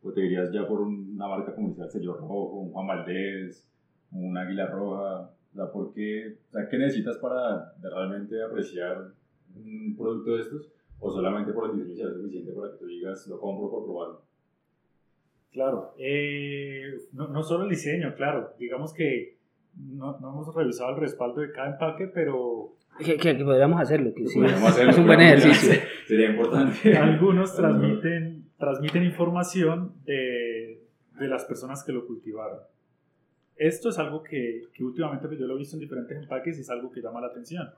o 0.03 0.13
te 0.13 0.21
dirías 0.21 0.53
ya 0.53 0.69
por 0.69 0.83
una 0.83 1.27
marca 1.27 1.55
comercial, 1.55 1.91
sello 1.91 2.15
rojo, 2.19 2.61
un 2.61 2.73
Juan 2.73 2.87
Valdés, 2.87 3.67
un 4.13 4.37
Águila 4.37 4.67
Roja, 4.67 5.31
sea, 5.55 5.73
¿por 5.73 5.93
qué, 5.93 6.37
o 6.49 6.53
sea, 6.53 6.69
¿qué 6.69 6.79
necesitas 6.79 7.19
para 7.19 7.73
realmente 7.83 8.43
apreciar 8.43 9.13
un 9.55 9.97
producto 9.97 10.37
de 10.37 10.43
estos? 10.43 10.73
¿O 11.01 11.11
solamente 11.11 11.53
por 11.53 11.71
el 11.71 11.87
diseño 11.87 12.09
es 12.09 12.15
suficiente 12.15 12.53
para 12.53 12.73
que 12.73 12.79
tú 12.79 12.87
digas, 12.87 13.27
lo 13.27 13.41
compro 13.41 13.71
por 13.71 13.85
probarlo? 13.85 14.23
Claro, 15.53 15.95
eh, 15.99 16.95
no, 17.13 17.29
no, 17.29 17.43
solo 17.43 17.65
el 17.65 17.71
diseño, 17.71 18.15
claro. 18.15 18.55
Digamos 18.59 18.95
que 18.95 19.39
no, 19.77 20.19
no, 20.21 20.31
hemos 20.31 20.55
revisado 20.55 20.95
el 20.95 21.01
respaldo 21.01 21.41
de 21.41 21.51
cada 21.51 21.73
empaque, 21.73 22.07
pero... 22.07 22.77
Que, 22.99 23.17
que, 23.17 23.35
podríamos 23.35 23.81
hacerlo, 23.81 24.13
que 24.15 24.27
sí, 24.27 24.41
hacerlo, 24.45 24.91
es 24.91 24.99
un 24.99 25.07
buen 25.07 25.21
ejercicio. 25.21 25.81
Sería 26.07 26.31
importante. 26.31 26.97
Algunos 26.97 27.57
transmiten, 27.57 28.45
transmiten 28.59 29.05
información 29.05 29.95
de, 30.05 30.83
de 31.19 31.29
las 31.29 31.45
personas 31.47 31.83
que 31.83 31.93
lo 31.93 32.07
cultivaron. 32.07 32.61
Esto 33.61 33.91
es 33.91 33.99
algo 33.99 34.23
que, 34.23 34.69
que 34.73 34.83
últimamente 34.83 35.29
pues, 35.29 35.39
yo 35.39 35.47
lo 35.47 35.55
he 35.55 35.59
visto 35.59 35.77
en 35.77 35.81
diferentes 35.81 36.17
empaques 36.17 36.57
y 36.57 36.63
es 36.63 36.71
algo 36.71 36.91
que 36.91 37.03
llama 37.03 37.21
la 37.21 37.27
atención. 37.27 37.69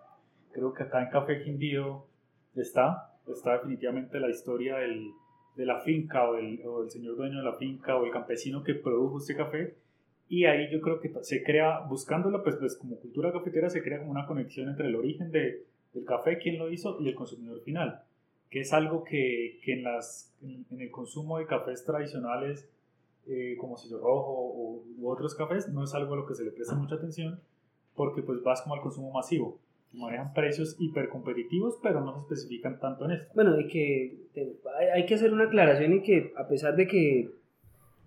Creo 0.53 0.73
que 0.73 0.85
acá 0.85 1.03
en 1.03 1.11
Café 1.11 1.43
Quindío 1.43 2.07
está, 2.55 3.11
está 3.27 3.55
definitivamente 3.55 4.21
la 4.21 4.31
historia 4.31 4.77
del, 4.77 5.11
de 5.57 5.67
la 5.67 5.81
finca 5.81 6.31
o 6.31 6.35
del, 6.35 6.61
o 6.65 6.89
señor 6.89 7.17
dueño 7.17 7.39
de 7.39 7.45
la 7.45 7.55
finca 7.55 7.97
o 7.97 8.05
el 8.05 8.13
campesino 8.13 8.63
que 8.63 8.77
produjo 8.77 9.19
este 9.19 9.35
café. 9.35 9.75
Y 10.29 10.45
ahí 10.45 10.71
yo 10.71 10.81
creo 10.81 11.01
que 11.01 11.13
se 11.23 11.43
crea, 11.43 11.81
buscándola, 11.81 12.45
pues, 12.45 12.55
pues 12.55 12.77
como 12.77 13.01
cultura 13.01 13.33
cafetera, 13.33 13.69
se 13.69 13.83
crea 13.83 13.99
como 13.99 14.13
una 14.13 14.27
conexión 14.27 14.69
entre 14.69 14.87
el 14.87 14.95
origen 14.95 15.33
de, 15.33 15.65
del 15.95 16.05
café, 16.05 16.39
quién 16.39 16.61
lo 16.61 16.71
hizo, 16.71 16.97
y 17.01 17.09
el 17.09 17.17
consumidor 17.17 17.61
final, 17.63 18.03
que 18.51 18.61
es 18.61 18.73
algo 18.73 19.03
que, 19.03 19.59
que 19.65 19.73
en, 19.73 19.83
las, 19.83 20.33
en 20.43 20.81
el 20.81 20.93
consumo 20.93 21.39
de 21.39 21.47
cafés 21.47 21.85
tradicionales 21.85 22.69
eh, 23.27 23.57
como 23.59 23.77
sello 23.77 23.99
rojo 23.99 24.33
o, 24.33 24.85
u 24.99 25.11
otros 25.11 25.35
cafés, 25.35 25.69
no 25.69 25.85
es 25.85 25.95
algo 25.95 26.15
a 26.15 26.17
lo 26.17 26.27
que 26.27 26.35
se 26.35 26.45
le 26.45 26.51
presta 26.51 26.75
mucha 26.75 26.97
atención 26.97 27.41
porque 27.95 28.23
pues 28.23 28.43
vas 28.43 28.63
como 28.63 28.75
al 28.75 28.81
consumo 28.81 29.11
masivo. 29.11 29.59
Manejan 29.93 30.33
precios 30.33 30.77
hipercompetitivos, 30.79 31.79
pero 31.83 32.01
no 32.01 32.15
se 32.15 32.21
especifican 32.21 32.81
tanto 32.81 33.05
en 33.05 33.11
esto. 33.13 33.31
Bueno, 33.35 33.61
y 33.61 33.69
que 33.69 34.17
hay 34.95 35.05
que 35.05 35.15
hacer 35.15 35.33
una 35.33 35.45
aclaración 35.45 35.93
y 35.93 36.03
que 36.03 36.33
a 36.37 36.49
pesar 36.49 36.77
de 36.77 36.87
que 36.87 37.31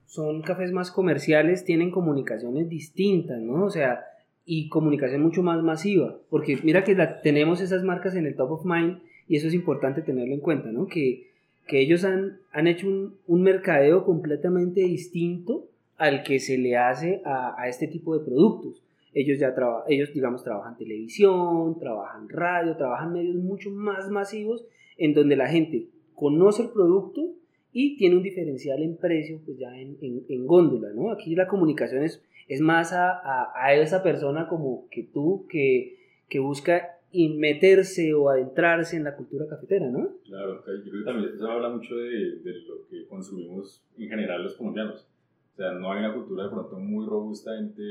son 0.07 0.41
cafés 0.41 0.71
más 0.71 0.91
comerciales, 0.91 1.63
tienen 1.63 1.91
comunicaciones 1.91 2.69
distintas, 2.69 3.39
¿no? 3.39 3.65
O 3.65 3.69
sea, 3.69 4.03
y 4.45 4.69
comunicación 4.69 5.21
mucho 5.21 5.43
más 5.43 5.61
masiva, 5.63 6.17
porque 6.29 6.57
mira 6.63 6.83
que 6.83 6.95
tenemos 7.23 7.61
esas 7.61 7.83
marcas 7.83 8.15
en 8.15 8.25
el 8.25 8.35
top 8.35 8.51
of 8.51 8.65
mind 8.65 8.99
y 9.27 9.37
eso 9.37 9.47
es 9.47 9.53
importante 9.53 10.01
tenerlo 10.01 10.33
en 10.33 10.39
cuenta, 10.39 10.71
¿no? 10.71 10.87
Que 10.87 11.31
que 11.67 11.81
ellos 11.81 12.03
han, 12.03 12.39
han 12.51 12.67
hecho 12.67 12.87
un, 12.87 13.15
un, 13.27 13.41
mercadeo 13.41 14.05
completamente 14.05 14.81
distinto 14.81 15.67
al 15.97 16.23
que 16.23 16.39
se 16.39 16.57
le 16.57 16.77
hace 16.77 17.21
a, 17.25 17.59
a 17.59 17.67
este 17.67 17.87
tipo 17.87 18.17
de 18.17 18.23
productos. 18.23 18.83
Ellos 19.13 19.39
ya 19.39 19.55
trabajan, 19.55 19.91
ellos 19.91 20.13
digamos 20.13 20.43
trabajan 20.43 20.77
televisión, 20.77 21.79
trabajan 21.79 22.29
radio, 22.29 22.75
trabajan 22.75 23.13
medios 23.13 23.35
mucho 23.35 23.71
más 23.71 24.09
masivos 24.09 24.65
en 24.97 25.13
donde 25.13 25.35
la 25.35 25.47
gente 25.47 25.87
conoce 26.13 26.63
el 26.63 26.69
producto 26.69 27.33
y 27.71 27.97
tiene 27.97 28.15
un 28.15 28.23
diferencial 28.23 28.81
en 28.81 28.95
precio 28.95 29.41
pues 29.45 29.57
ya 29.57 29.77
en, 29.77 29.97
en, 30.01 30.23
en 30.29 30.47
góndola, 30.47 30.93
¿no? 30.93 31.11
Aquí 31.11 31.35
la 31.35 31.47
comunicación 31.47 32.03
es, 32.03 32.21
es 32.47 32.61
más 32.61 32.93
a, 32.93 33.11
a, 33.11 33.51
a, 33.53 33.73
esa 33.73 34.01
persona 34.03 34.47
como 34.47 34.87
que 34.89 35.03
tú 35.03 35.45
que, 35.49 35.97
que 36.29 36.39
busca 36.39 36.94
y 37.15 37.29
meterse 37.29 38.13
o 38.13 38.29
adentrarse 38.29 38.97
en 38.97 39.05
la 39.05 39.15
cultura 39.15 39.47
cafetera, 39.47 39.89
¿no? 39.89 40.09
Claro, 40.25 40.57
yo 40.57 40.91
creo 40.91 40.99
que 40.99 41.05
también 41.05 41.33
eso 41.33 41.49
habla 41.49 41.69
mucho 41.69 41.95
de, 41.95 42.39
de, 42.39 42.61
lo 42.67 42.85
que 42.89 43.07
consumimos 43.07 43.81
en 43.97 44.09
general 44.09 44.43
los 44.43 44.55
colombianos. 44.55 45.07
O 45.53 45.55
sea, 45.55 45.71
no 45.71 45.93
hay 45.93 45.99
una 45.99 46.13
cultura 46.13 46.43
de 46.43 46.49
pronto 46.49 46.77
muy 46.77 47.05
robusta 47.05 47.57
entre 47.57 47.85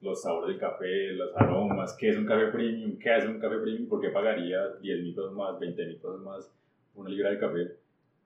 los 0.00 0.22
sabores 0.22 0.48
del 0.48 0.58
café, 0.58 1.12
los 1.12 1.36
aromas, 1.36 1.94
qué 2.00 2.08
es 2.08 2.16
un 2.16 2.24
café 2.24 2.46
premium, 2.46 2.98
qué 2.98 3.18
es 3.18 3.26
un 3.26 3.38
café 3.38 3.58
premium, 3.58 3.86
por 3.86 4.00
qué 4.00 4.08
pagaría 4.08 4.68
10 4.80 5.02
mil 5.02 5.14
pesos 5.14 5.34
más, 5.34 5.60
20 5.60 5.86
mil 5.86 5.96
pesos 5.96 6.22
más 6.22 6.50
una 6.94 7.10
libra 7.10 7.30
de 7.30 7.38
café. 7.38 7.76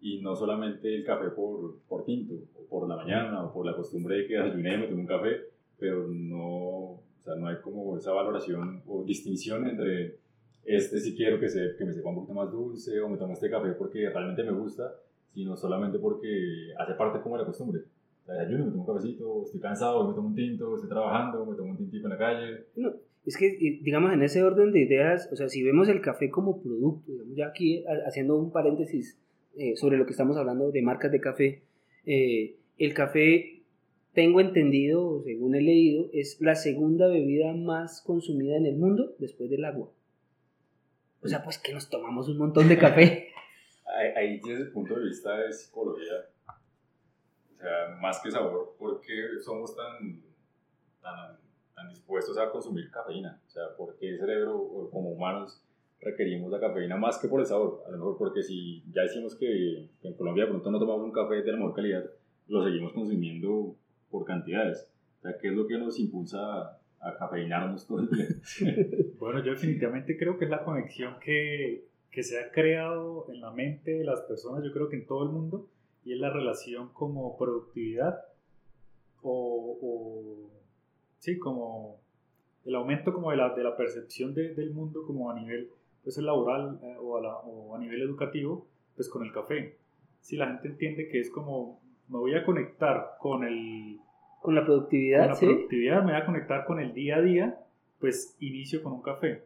Y 0.00 0.20
no 0.20 0.36
solamente 0.36 0.94
el 0.94 1.04
café 1.04 1.30
por, 1.30 1.80
por 1.88 2.04
tinto, 2.04 2.34
o 2.54 2.64
por 2.68 2.88
la 2.88 2.94
mañana, 2.94 3.44
o 3.44 3.52
por 3.52 3.66
la 3.66 3.74
costumbre 3.74 4.18
de 4.18 4.26
que 4.28 4.34
desayuné 4.34 4.74
y 4.74 4.78
me 4.78 4.86
tomo 4.86 5.00
un 5.00 5.06
café, 5.06 5.40
pero 5.76 6.06
no 6.06 7.00
o 7.24 7.26
sea, 7.26 7.36
no 7.36 7.48
hay 7.48 7.56
como 7.62 7.96
esa 7.96 8.12
valoración 8.12 8.82
o 8.86 9.02
distinción 9.02 9.66
entre 9.66 10.18
este 10.62 11.00
si 11.00 11.16
quiero 11.16 11.40
que, 11.40 11.48
se, 11.48 11.74
que 11.78 11.84
me 11.86 11.92
sepa 11.94 12.10
un 12.10 12.16
poquito 12.16 12.34
más 12.34 12.52
dulce 12.52 13.00
o 13.00 13.08
me 13.08 13.16
tomo 13.16 13.32
este 13.32 13.48
café 13.48 13.70
porque 13.72 14.10
realmente 14.10 14.42
me 14.44 14.52
gusta, 14.52 14.94
sino 15.32 15.56
solamente 15.56 15.98
porque 15.98 16.74
hace 16.78 16.92
parte 16.94 17.22
como 17.22 17.36
de 17.36 17.42
la 17.42 17.46
costumbre. 17.46 17.80
O 18.22 18.26
sea, 18.26 18.34
desayuno, 18.34 18.66
me 18.66 18.70
tomo 18.72 18.84
un 18.84 18.94
cafecito, 18.94 19.42
estoy 19.42 19.60
cansado, 19.60 20.06
me 20.06 20.14
tomo 20.14 20.28
un 20.28 20.34
tinto, 20.34 20.74
estoy 20.74 20.90
trabajando, 20.90 21.46
me 21.46 21.56
tomo 21.56 21.70
un 21.70 21.78
tintito 21.78 22.06
en 22.06 22.10
la 22.10 22.18
calle. 22.18 22.64
No, 22.76 22.92
es 23.24 23.38
que, 23.38 23.56
digamos, 23.82 24.12
en 24.12 24.22
ese 24.22 24.42
orden 24.42 24.70
de 24.72 24.80
ideas, 24.80 25.30
o 25.32 25.36
sea, 25.36 25.48
si 25.48 25.62
vemos 25.62 25.88
el 25.88 26.02
café 26.02 26.30
como 26.30 26.60
producto, 26.62 27.10
ya 27.34 27.46
aquí 27.46 27.82
haciendo 28.06 28.36
un 28.36 28.52
paréntesis 28.52 29.18
eh, 29.56 29.76
sobre 29.76 29.96
lo 29.96 30.04
que 30.04 30.10
estamos 30.10 30.36
hablando 30.36 30.70
de 30.70 30.82
marcas 30.82 31.10
de 31.10 31.20
café, 31.20 31.62
eh, 32.04 32.56
el 32.76 32.92
café 32.92 33.53
tengo 34.14 34.40
entendido, 34.40 35.22
según 35.24 35.56
he 35.56 35.60
leído, 35.60 36.08
es 36.12 36.40
la 36.40 36.54
segunda 36.54 37.08
bebida 37.08 37.52
más 37.52 38.00
consumida 38.00 38.56
en 38.56 38.66
el 38.66 38.76
mundo 38.76 39.14
después 39.18 39.50
del 39.50 39.64
agua. 39.64 39.90
O 41.22 41.28
sea, 41.28 41.42
pues 41.42 41.58
que 41.58 41.72
nos 41.72 41.90
tomamos 41.90 42.28
un 42.28 42.38
montón 42.38 42.68
de 42.68 42.78
café. 42.78 43.28
Ahí 44.16 44.40
desde 44.40 44.62
el 44.62 44.72
punto 44.72 44.94
de 44.96 45.04
vista 45.06 45.36
de 45.38 45.52
psicología, 45.52 46.14
o 46.46 47.60
sea, 47.60 47.96
más 48.00 48.20
que 48.22 48.30
sabor, 48.30 48.74
¿por 48.78 49.00
qué 49.00 49.40
somos 49.42 49.74
tan, 49.74 50.22
tan, 51.00 51.38
tan 51.74 51.88
dispuestos 51.88 52.38
a 52.38 52.50
consumir 52.50 52.90
cafeína? 52.90 53.40
O 53.46 53.50
sea, 53.50 53.64
¿por 53.76 53.96
qué 53.96 54.10
el 54.10 54.18
cerebro, 54.18 54.88
como 54.92 55.10
humanos, 55.10 55.60
requerimos 56.00 56.50
la 56.52 56.60
cafeína 56.60 56.96
más 56.96 57.18
que 57.18 57.28
por 57.28 57.40
el 57.40 57.46
sabor? 57.46 57.82
A 57.86 57.90
lo 57.90 57.98
mejor 57.98 58.18
porque 58.18 58.42
si 58.42 58.84
ya 58.92 59.02
decimos 59.02 59.34
que, 59.34 59.88
que 60.00 60.08
en 60.08 60.14
Colombia 60.14 60.44
de 60.44 60.50
pronto 60.50 60.70
no 60.70 60.78
tomamos 60.78 61.04
un 61.04 61.12
café 61.12 61.42
de 61.42 61.52
la 61.52 61.58
mejor 61.58 61.74
calidad, 61.74 62.04
lo 62.48 62.64
seguimos 62.64 62.92
consumiendo 62.92 63.76
por 64.14 64.24
cantidades. 64.24 64.88
O 65.18 65.22
sea, 65.22 65.36
¿qué 65.38 65.48
es 65.48 65.54
lo 65.54 65.66
que 65.66 65.76
nos 65.76 65.98
impulsa 65.98 66.78
a, 67.00 67.16
cafeinarnos 67.18 67.84
todo 67.84 67.98
el 67.98 68.08
día? 68.10 68.28
bueno, 69.18 69.42
yo 69.42 69.50
definitivamente 69.50 70.16
creo 70.16 70.38
que 70.38 70.44
es 70.44 70.50
la 70.52 70.62
conexión 70.62 71.16
que, 71.18 71.88
que 72.12 72.22
se 72.22 72.38
ha 72.38 72.52
creado 72.52 73.26
en 73.28 73.40
la 73.40 73.50
mente 73.50 73.90
de 73.90 74.04
las 74.04 74.20
personas, 74.22 74.62
yo 74.62 74.72
creo 74.72 74.88
que 74.88 74.94
en 74.94 75.06
todo 75.06 75.24
el 75.24 75.30
mundo, 75.30 75.68
y 76.04 76.12
es 76.12 76.20
la 76.20 76.30
relación 76.30 76.90
como 76.92 77.36
productividad 77.36 78.20
o, 79.20 79.78
o 79.82 80.50
sí, 81.18 81.36
como 81.36 81.98
el 82.64 82.76
aumento 82.76 83.12
como 83.12 83.32
de 83.32 83.38
la, 83.38 83.52
de 83.52 83.64
la 83.64 83.76
percepción 83.76 84.32
de, 84.32 84.54
del 84.54 84.70
mundo 84.70 85.04
como 85.04 85.28
a 85.28 85.34
nivel 85.34 85.70
pues, 86.04 86.16
laboral 86.18 86.78
eh, 86.84 86.96
o, 87.00 87.16
a 87.16 87.20
la, 87.20 87.36
o, 87.38 87.74
a 87.74 87.80
nivel 87.80 88.00
educativo, 88.00 88.68
pues 88.94 89.08
con 89.08 89.24
el 89.24 89.32
café. 89.32 89.76
Si 90.20 90.36
la 90.36 90.46
gente 90.46 90.68
entiende 90.68 91.08
que 91.08 91.18
es 91.18 91.30
como 91.30 91.80
me 92.08 92.18
voy 92.18 92.34
a 92.34 92.44
conectar 92.44 93.16
con 93.20 93.44
el... 93.44 93.98
Con 94.42 94.54
la 94.54 94.64
productividad, 94.64 95.20
Con 95.20 95.28
la 95.28 95.34
¿sí? 95.36 95.46
productividad, 95.46 96.02
me 96.04 96.12
voy 96.12 96.20
a 96.20 96.26
conectar 96.26 96.64
con 96.66 96.78
el 96.80 96.92
día 96.92 97.16
a 97.16 97.22
día, 97.22 97.58
pues 97.98 98.36
inicio 98.40 98.82
con 98.82 98.92
un 98.92 99.00
café, 99.02 99.44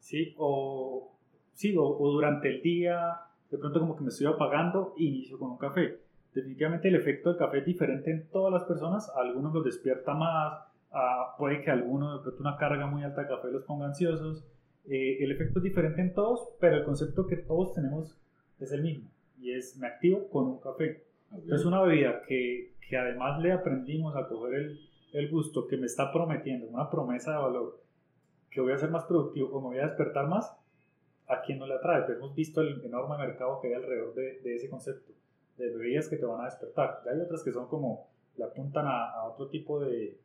¿sí? 0.00 0.34
O, 0.36 1.12
sí, 1.54 1.74
o, 1.76 1.82
o 1.84 2.10
durante 2.12 2.48
el 2.48 2.60
día, 2.60 3.16
de 3.50 3.56
pronto 3.56 3.80
como 3.80 3.96
que 3.96 4.02
me 4.02 4.10
estoy 4.10 4.26
apagando, 4.26 4.92
inicio 4.98 5.38
con 5.38 5.52
un 5.52 5.56
café. 5.56 5.98
Definitivamente 6.34 6.88
el 6.88 6.96
efecto 6.96 7.30
del 7.30 7.38
café 7.38 7.58
es 7.60 7.64
diferente 7.64 8.10
en 8.10 8.28
todas 8.28 8.52
las 8.52 8.64
personas, 8.64 9.08
a 9.16 9.20
algunos 9.22 9.54
los 9.54 9.64
despierta 9.64 10.12
más, 10.12 10.58
a- 10.92 11.34
puede 11.38 11.62
que 11.62 11.70
a 11.70 11.72
algunos 11.72 12.18
de 12.18 12.22
pronto 12.22 12.40
una 12.42 12.58
carga 12.58 12.86
muy 12.86 13.02
alta 13.02 13.22
de 13.22 13.28
café 13.28 13.48
los 13.50 13.62
ponga 13.64 13.86
ansiosos. 13.86 14.44
Eh, 14.86 15.24
el 15.24 15.32
efecto 15.32 15.60
es 15.60 15.62
diferente 15.62 16.02
en 16.02 16.12
todos, 16.12 16.50
pero 16.60 16.76
el 16.76 16.84
concepto 16.84 17.26
que 17.26 17.36
todos 17.36 17.72
tenemos 17.72 18.20
es 18.60 18.70
el 18.72 18.82
mismo, 18.82 19.08
y 19.40 19.52
es 19.52 19.78
me 19.78 19.86
activo 19.86 20.28
con 20.28 20.44
un 20.48 20.58
café. 20.60 21.02
Es 21.50 21.64
una 21.64 21.82
bebida 21.82 22.22
que, 22.26 22.74
que 22.88 22.96
además 22.96 23.40
le 23.42 23.52
aprendimos 23.52 24.14
a 24.16 24.28
coger 24.28 24.54
el, 24.54 24.80
el 25.14 25.30
gusto 25.30 25.66
que 25.66 25.76
me 25.76 25.86
está 25.86 26.12
prometiendo, 26.12 26.66
una 26.66 26.90
promesa 26.90 27.32
de 27.32 27.38
valor, 27.38 27.80
que 28.50 28.60
voy 28.60 28.72
a 28.72 28.78
ser 28.78 28.90
más 28.90 29.04
productivo 29.04 29.48
o 29.52 29.60
voy 29.60 29.78
a 29.78 29.86
despertar 29.86 30.28
más, 30.28 30.52
a 31.28 31.40
quien 31.42 31.58
no 31.58 31.66
le 31.66 31.74
atrae. 31.74 32.02
Pero 32.02 32.18
hemos 32.18 32.34
visto 32.34 32.60
el 32.60 32.84
enorme 32.84 33.16
mercado 33.18 33.60
que 33.60 33.68
hay 33.68 33.74
alrededor 33.74 34.14
de, 34.14 34.40
de 34.40 34.56
ese 34.56 34.68
concepto, 34.68 35.12
de 35.56 35.70
bebidas 35.70 36.08
que 36.08 36.16
te 36.16 36.26
van 36.26 36.40
a 36.40 36.46
despertar. 36.46 37.02
Hay 37.10 37.20
otras 37.20 37.42
que 37.42 37.52
son 37.52 37.68
como, 37.68 38.08
le 38.36 38.44
apuntan 38.44 38.86
a, 38.86 39.24
otro 39.24 39.48
tipo 39.48 39.80
de, 39.80 40.18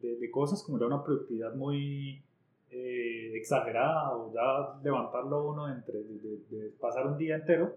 de, 0.00 0.30
cosas, 0.30 0.62
como 0.62 0.78
ya 0.78 0.86
una 0.86 1.04
productividad 1.04 1.54
muy 1.54 2.22
eh, 2.70 3.32
exagerada 3.34 4.16
o 4.16 4.32
ya 4.32 4.80
levantarlo 4.82 5.50
uno 5.50 5.72
entre, 5.72 6.02
de 6.02 6.70
pasar 6.80 7.06
un 7.06 7.18
día 7.18 7.36
entero. 7.36 7.74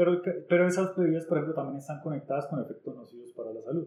Pero, 0.00 0.22
pero 0.48 0.66
esas 0.66 0.96
bebidas, 0.96 1.26
por 1.26 1.36
ejemplo, 1.36 1.54
también 1.54 1.76
están 1.76 2.00
conectadas 2.00 2.46
con 2.46 2.58
efectos 2.58 2.96
nocivos 2.96 3.32
para 3.32 3.52
la 3.52 3.60
salud. 3.60 3.86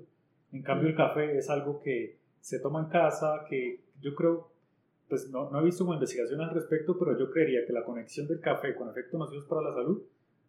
En 0.52 0.62
cambio, 0.62 0.88
el 0.88 0.96
café 0.96 1.36
es 1.36 1.50
algo 1.50 1.82
que 1.82 2.20
se 2.40 2.60
toma 2.60 2.82
en 2.82 2.90
casa, 2.90 3.44
que 3.50 3.84
yo 4.00 4.14
creo, 4.14 4.52
pues 5.10 5.32
no, 5.32 5.50
no 5.50 5.60
he 5.60 5.64
visto 5.64 5.84
como 5.84 5.96
investigación 5.96 6.40
al 6.42 6.52
respecto, 6.52 7.00
pero 7.00 7.18
yo 7.18 7.32
creería 7.32 7.66
que 7.66 7.74
la 7.74 7.84
conexión 7.84 8.28
del 8.28 8.42
café 8.42 8.76
con 8.76 8.90
efectos 8.90 9.20
nocivos 9.20 9.46
para 9.46 9.64
la 9.64 9.74
salud 9.74 10.04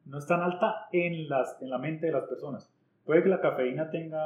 no 0.05 0.19
es 0.19 0.27
tan 0.27 0.43
alta 0.43 0.87
en, 0.93 1.31
las, 1.31 1.57
en 1.63 1.71
la 1.71 1.79
mente 1.79 2.09
de 2.09 2.13
las 2.13 2.25
personas. 2.25 2.71
Puede 3.07 3.23
que 3.23 3.31
la 3.31 3.41
cafeína 3.41 3.89
tenga 3.89 4.21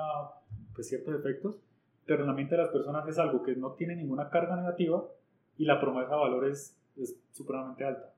pues, 0.75 0.89
ciertos 0.89 1.15
efectos, 1.15 1.61
pero 2.05 2.23
en 2.23 2.27
la 2.27 2.35
mente 2.35 2.57
de 2.57 2.63
las 2.63 2.73
personas 2.73 3.07
es 3.07 3.17
algo 3.17 3.45
que 3.45 3.55
no 3.55 3.75
tiene 3.75 3.95
ninguna 3.95 4.29
carga 4.29 4.57
negativa 4.57 5.05
y 5.57 5.67
la 5.67 5.81
promesa 5.81 6.11
de 6.11 6.21
valor 6.21 6.49
es, 6.49 6.77
es 6.97 7.17
supremamente 7.31 7.85
alta. 7.85 8.13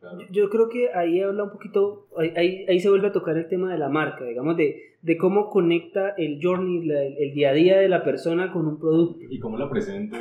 Claro. 0.00 0.18
Yo 0.30 0.50
creo 0.50 0.68
que 0.68 0.90
ahí 0.92 1.20
habla 1.20 1.44
un 1.44 1.50
poquito, 1.50 2.08
ahí, 2.16 2.64
ahí, 2.68 2.80
se 2.80 2.88
vuelve 2.90 3.08
a 3.08 3.12
tocar 3.12 3.36
el 3.36 3.48
tema 3.48 3.72
de 3.72 3.78
la 3.78 3.88
marca, 3.88 4.24
digamos, 4.24 4.56
de, 4.56 4.96
de 5.00 5.16
cómo 5.16 5.48
conecta 5.50 6.10
el 6.16 6.38
journey, 6.42 6.84
la- 6.84 7.02
el, 7.04 7.32
día 7.34 7.50
a 7.50 7.52
día 7.54 7.78
de 7.78 7.88
la 7.88 8.04
persona 8.04 8.52
con 8.52 8.66
un 8.66 8.78
producto. 8.78 9.24
¿Y 9.28 9.38
cómo 9.38 9.56
la 9.58 9.70
presento? 9.70 10.16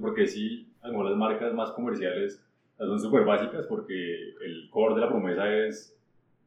Porque 0.00 0.26
sí, 0.26 0.68
algunas 0.82 1.10
las 1.10 1.18
marcas 1.18 1.54
más 1.54 1.70
comerciales 1.72 2.42
son 2.78 3.00
súper 3.00 3.24
básicas 3.24 3.66
porque 3.66 3.94
el 4.44 4.68
core 4.70 4.94
de 4.96 5.00
la 5.00 5.08
promesa 5.08 5.52
es 5.66 5.96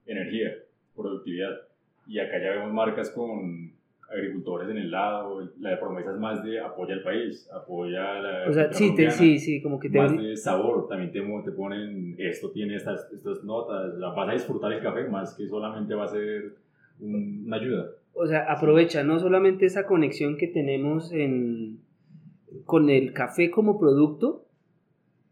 energía, 0.06 0.54
productividad. 0.96 1.62
Y 2.08 2.20
acá 2.20 2.42
ya 2.42 2.52
vemos 2.52 2.74
marcas 2.74 3.12
con 3.12 3.72
agricultores 4.12 4.70
en 4.70 4.78
el 4.78 4.92
lado, 4.92 5.48
la 5.60 5.80
promesa 5.80 6.12
es 6.12 6.20
más 6.20 6.44
de 6.44 6.60
apoya 6.60 6.94
al 6.96 7.04
país, 7.04 7.48
apoya 7.54 8.20
la 8.20 8.50
O 8.50 8.54
sea, 8.54 8.72
sí, 8.74 8.96
te, 8.96 9.10
sí, 9.12 9.38
sí, 9.40 9.62
como 9.62 9.80
que 9.80 9.90
te... 9.90 9.98
más 9.98 10.16
de 10.18 10.36
sabor, 10.36 10.88
también 10.88 11.12
te, 11.12 11.22
te 11.22 11.52
ponen, 11.52 12.16
esto 12.18 12.52
tiene 12.52 12.76
estas, 12.76 13.12
estas 13.14 13.44
notas, 13.44 13.94
la 13.96 14.10
vas 14.10 14.30
a 14.30 14.34
disfrutar 14.34 14.72
el 14.74 14.82
café 14.82 15.08
más 15.08 15.36
que 15.36 15.48
solamente 15.48 15.94
va 15.94 16.06
a 16.06 16.08
ser 16.08 16.54
un- 17.00 17.44
una 17.46 17.58
ayuda. 17.58 17.86
O 18.14 18.26
sea, 18.28 18.52
aprovecha 18.52 19.04
no 19.04 19.20
solamente 19.20 19.66
esa 19.66 19.86
conexión 19.86 20.36
que 20.38 20.48
tenemos 20.48 21.12
en, 21.14 21.80
con 22.66 22.90
el 22.90 23.14
café 23.14 23.50
como 23.52 23.80
producto, 23.80 24.46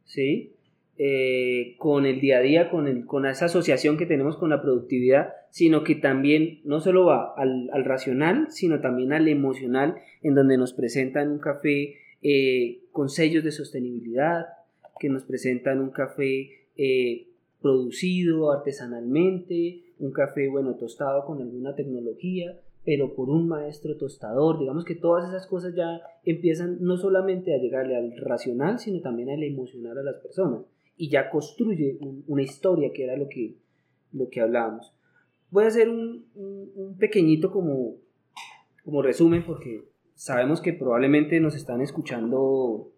¿sí? 0.06 0.54
Eh, 1.00 1.76
con 1.78 2.08
el 2.08 2.20
día 2.20 2.40
a 2.40 2.42
día, 2.42 2.72
con, 2.72 3.04
con 3.04 3.28
esa 3.28 3.46
asociación 3.46 3.98
que 3.98 4.08
tenemos 4.08 4.36
con 4.38 4.50
la 4.50 4.64
productividad, 4.64 5.34
sino 5.52 5.84
que 5.84 5.94
también 5.94 6.60
no 6.64 6.80
solo 6.80 7.06
va 7.06 7.36
al, 7.38 7.70
al 7.72 7.86
racional, 7.86 8.48
sino 8.50 8.82
también 8.82 9.14
al 9.14 9.28
emocional, 9.28 9.98
en 10.24 10.34
donde 10.34 10.58
nos 10.58 10.74
presentan 10.74 11.30
un 11.32 11.38
café 11.38 11.98
eh, 12.24 12.80
con 12.92 13.10
sellos 13.10 13.44
de 13.44 13.52
sostenibilidad, 13.52 14.48
que 15.00 15.10
nos 15.10 15.24
presentan 15.24 15.82
un 15.82 15.92
café 15.92 16.50
eh, 16.76 17.28
producido 17.62 18.52
artesanalmente, 18.52 19.84
un 20.00 20.12
café, 20.12 20.50
bueno, 20.50 20.76
tostado 20.76 21.26
con 21.26 21.42
alguna 21.42 21.76
tecnología, 21.76 22.60
pero 22.84 23.14
por 23.14 23.30
un 23.30 23.48
maestro 23.48 23.98
tostador. 23.98 24.60
Digamos 24.60 24.84
que 24.84 24.96
todas 24.96 25.30
esas 25.30 25.46
cosas 25.46 25.76
ya 25.76 26.02
empiezan 26.26 26.78
no 26.82 26.98
solamente 26.98 27.54
a 27.54 27.60
llegarle 27.60 27.98
al 27.98 28.18
racional, 28.18 28.80
sino 28.80 29.02
también 29.02 29.30
al 29.30 29.44
emocional 29.44 29.98
a 29.98 30.04
las 30.04 30.16
personas. 30.16 30.62
Y 30.98 31.10
ya 31.10 31.30
construye 31.30 31.98
un- 32.02 32.24
una 32.28 32.42
historia, 32.42 32.92
que 32.94 33.04
era 33.04 33.16
lo 33.16 33.30
que, 33.30 33.54
lo 34.14 34.30
que 34.30 34.42
hablábamos. 34.42 34.92
Voy 35.52 35.64
a 35.64 35.68
hacer 35.68 35.88
un, 35.90 36.26
un- 36.36 36.72
un 36.76 36.98
pequeñito 36.98 37.52
como, 37.52 37.96
como 38.84 39.02
resumen, 39.02 39.44
porque 39.46 39.84
sabemos 40.16 40.60
que 40.62 40.74
probablemente 40.74 41.40
nos 41.40 41.56
están 41.56 41.82
escuchando 41.82 42.90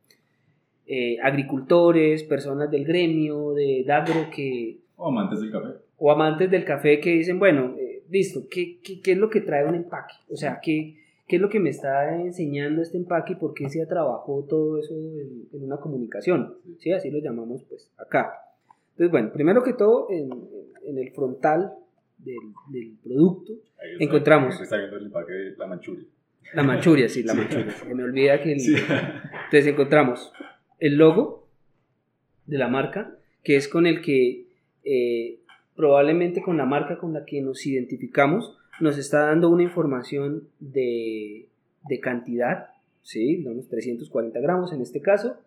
eh, 0.91 1.17
agricultores, 1.21 2.23
personas 2.23 2.71
del 2.71 2.83
gremio, 2.85 3.53
de 3.53 3.83
Dagro, 3.85 4.29
que, 4.33 4.79
O 4.95 5.07
amantes 5.09 5.39
del 5.41 5.51
café. 5.51 5.67
o 5.97 6.11
amantes 6.11 6.49
del 6.49 6.65
café 6.65 6.99
que 6.99 7.11
dicen, 7.11 7.37
bueno, 7.37 7.75
eh, 7.77 8.03
listo, 8.09 8.47
¿qué, 8.49 8.79
qué, 8.83 8.99
qué 9.01 9.11
es 9.11 9.17
lo 9.17 9.29
que 9.29 9.41
trae 9.41 9.65
un 9.67 9.75
empaque? 9.75 10.15
O 10.31 10.35
sea, 10.35 10.59
¿qué, 10.63 10.97
¿qué 11.29 11.35
es 11.37 11.41
lo 11.41 11.47
que 11.49 11.59
me 11.61 11.69
está 11.69 12.19
enseñando 12.19 12.81
este 12.81 12.97
empaque 12.97 13.33
y 13.33 13.35
por 13.37 13.53
qué 13.53 13.69
se 13.69 13.85
trabajó 13.85 14.45
todo 14.49 14.79
eso 14.79 14.93
en, 14.95 15.47
en 15.53 15.63
una 15.63 15.77
comunicación? 15.77 16.55
¿Sí? 16.79 16.91
Así 16.91 17.09
lo 17.11 17.19
llamamos 17.19 17.63
pues 17.69 17.89
acá. 17.97 18.33
Entonces, 18.91 19.11
bueno, 19.11 19.31
primero 19.31 19.63
que 19.63 19.71
todo, 19.73 20.07
en, 20.09 20.29
en 20.85 20.97
el 20.97 21.11
frontal 21.11 21.71
del, 22.17 22.35
del 22.69 22.97
producto, 23.01 23.53
está- 23.53 24.03
Encontramos. 24.03 24.59
Está 24.59 24.77
viendo 24.77 24.97
el 24.97 25.05
empaque 25.05 25.31
de 25.31 25.55
la 25.55 25.67
manchuria. 25.67 26.05
la 26.53 26.63
manchuria, 26.63 27.07
sí, 27.07 27.23
la 27.23 27.31
Sí. 27.35 27.39
manchuria. 27.39 27.71
Se 27.71 27.93
me 27.95 28.03
olvida 28.03 28.41
que 28.41 28.51
el, 28.53 28.59
Sí. 28.59 28.75
Entonces 28.75 29.67
encontramos 29.67 30.33
el 30.79 30.97
logo 30.97 31.47
de 32.45 32.57
la 32.57 32.67
marca, 32.67 33.15
que 33.43 33.55
es 33.55 33.67
con 33.69 33.85
el 33.87 34.01
que 34.01 34.47
eh, 34.83 35.39
probablemente 35.75 36.41
con 36.41 36.57
la 36.57 36.65
marca 36.65 36.97
con 36.97 37.13
la 37.13 37.23
que 37.23 37.41
nos 37.41 37.65
identificamos, 37.65 38.57
nos 38.79 38.97
está 38.97 39.27
dando 39.27 39.49
una 39.49 39.63
información 39.63 40.47
de, 40.59 41.47
de 41.87 41.99
cantidad, 41.99 42.67
¿sí? 43.01 43.37
digamos 43.37 43.67
340 43.67 44.39
gramos 44.39 44.73
en 44.73 44.81
este 44.81 45.01
caso, 45.01 45.37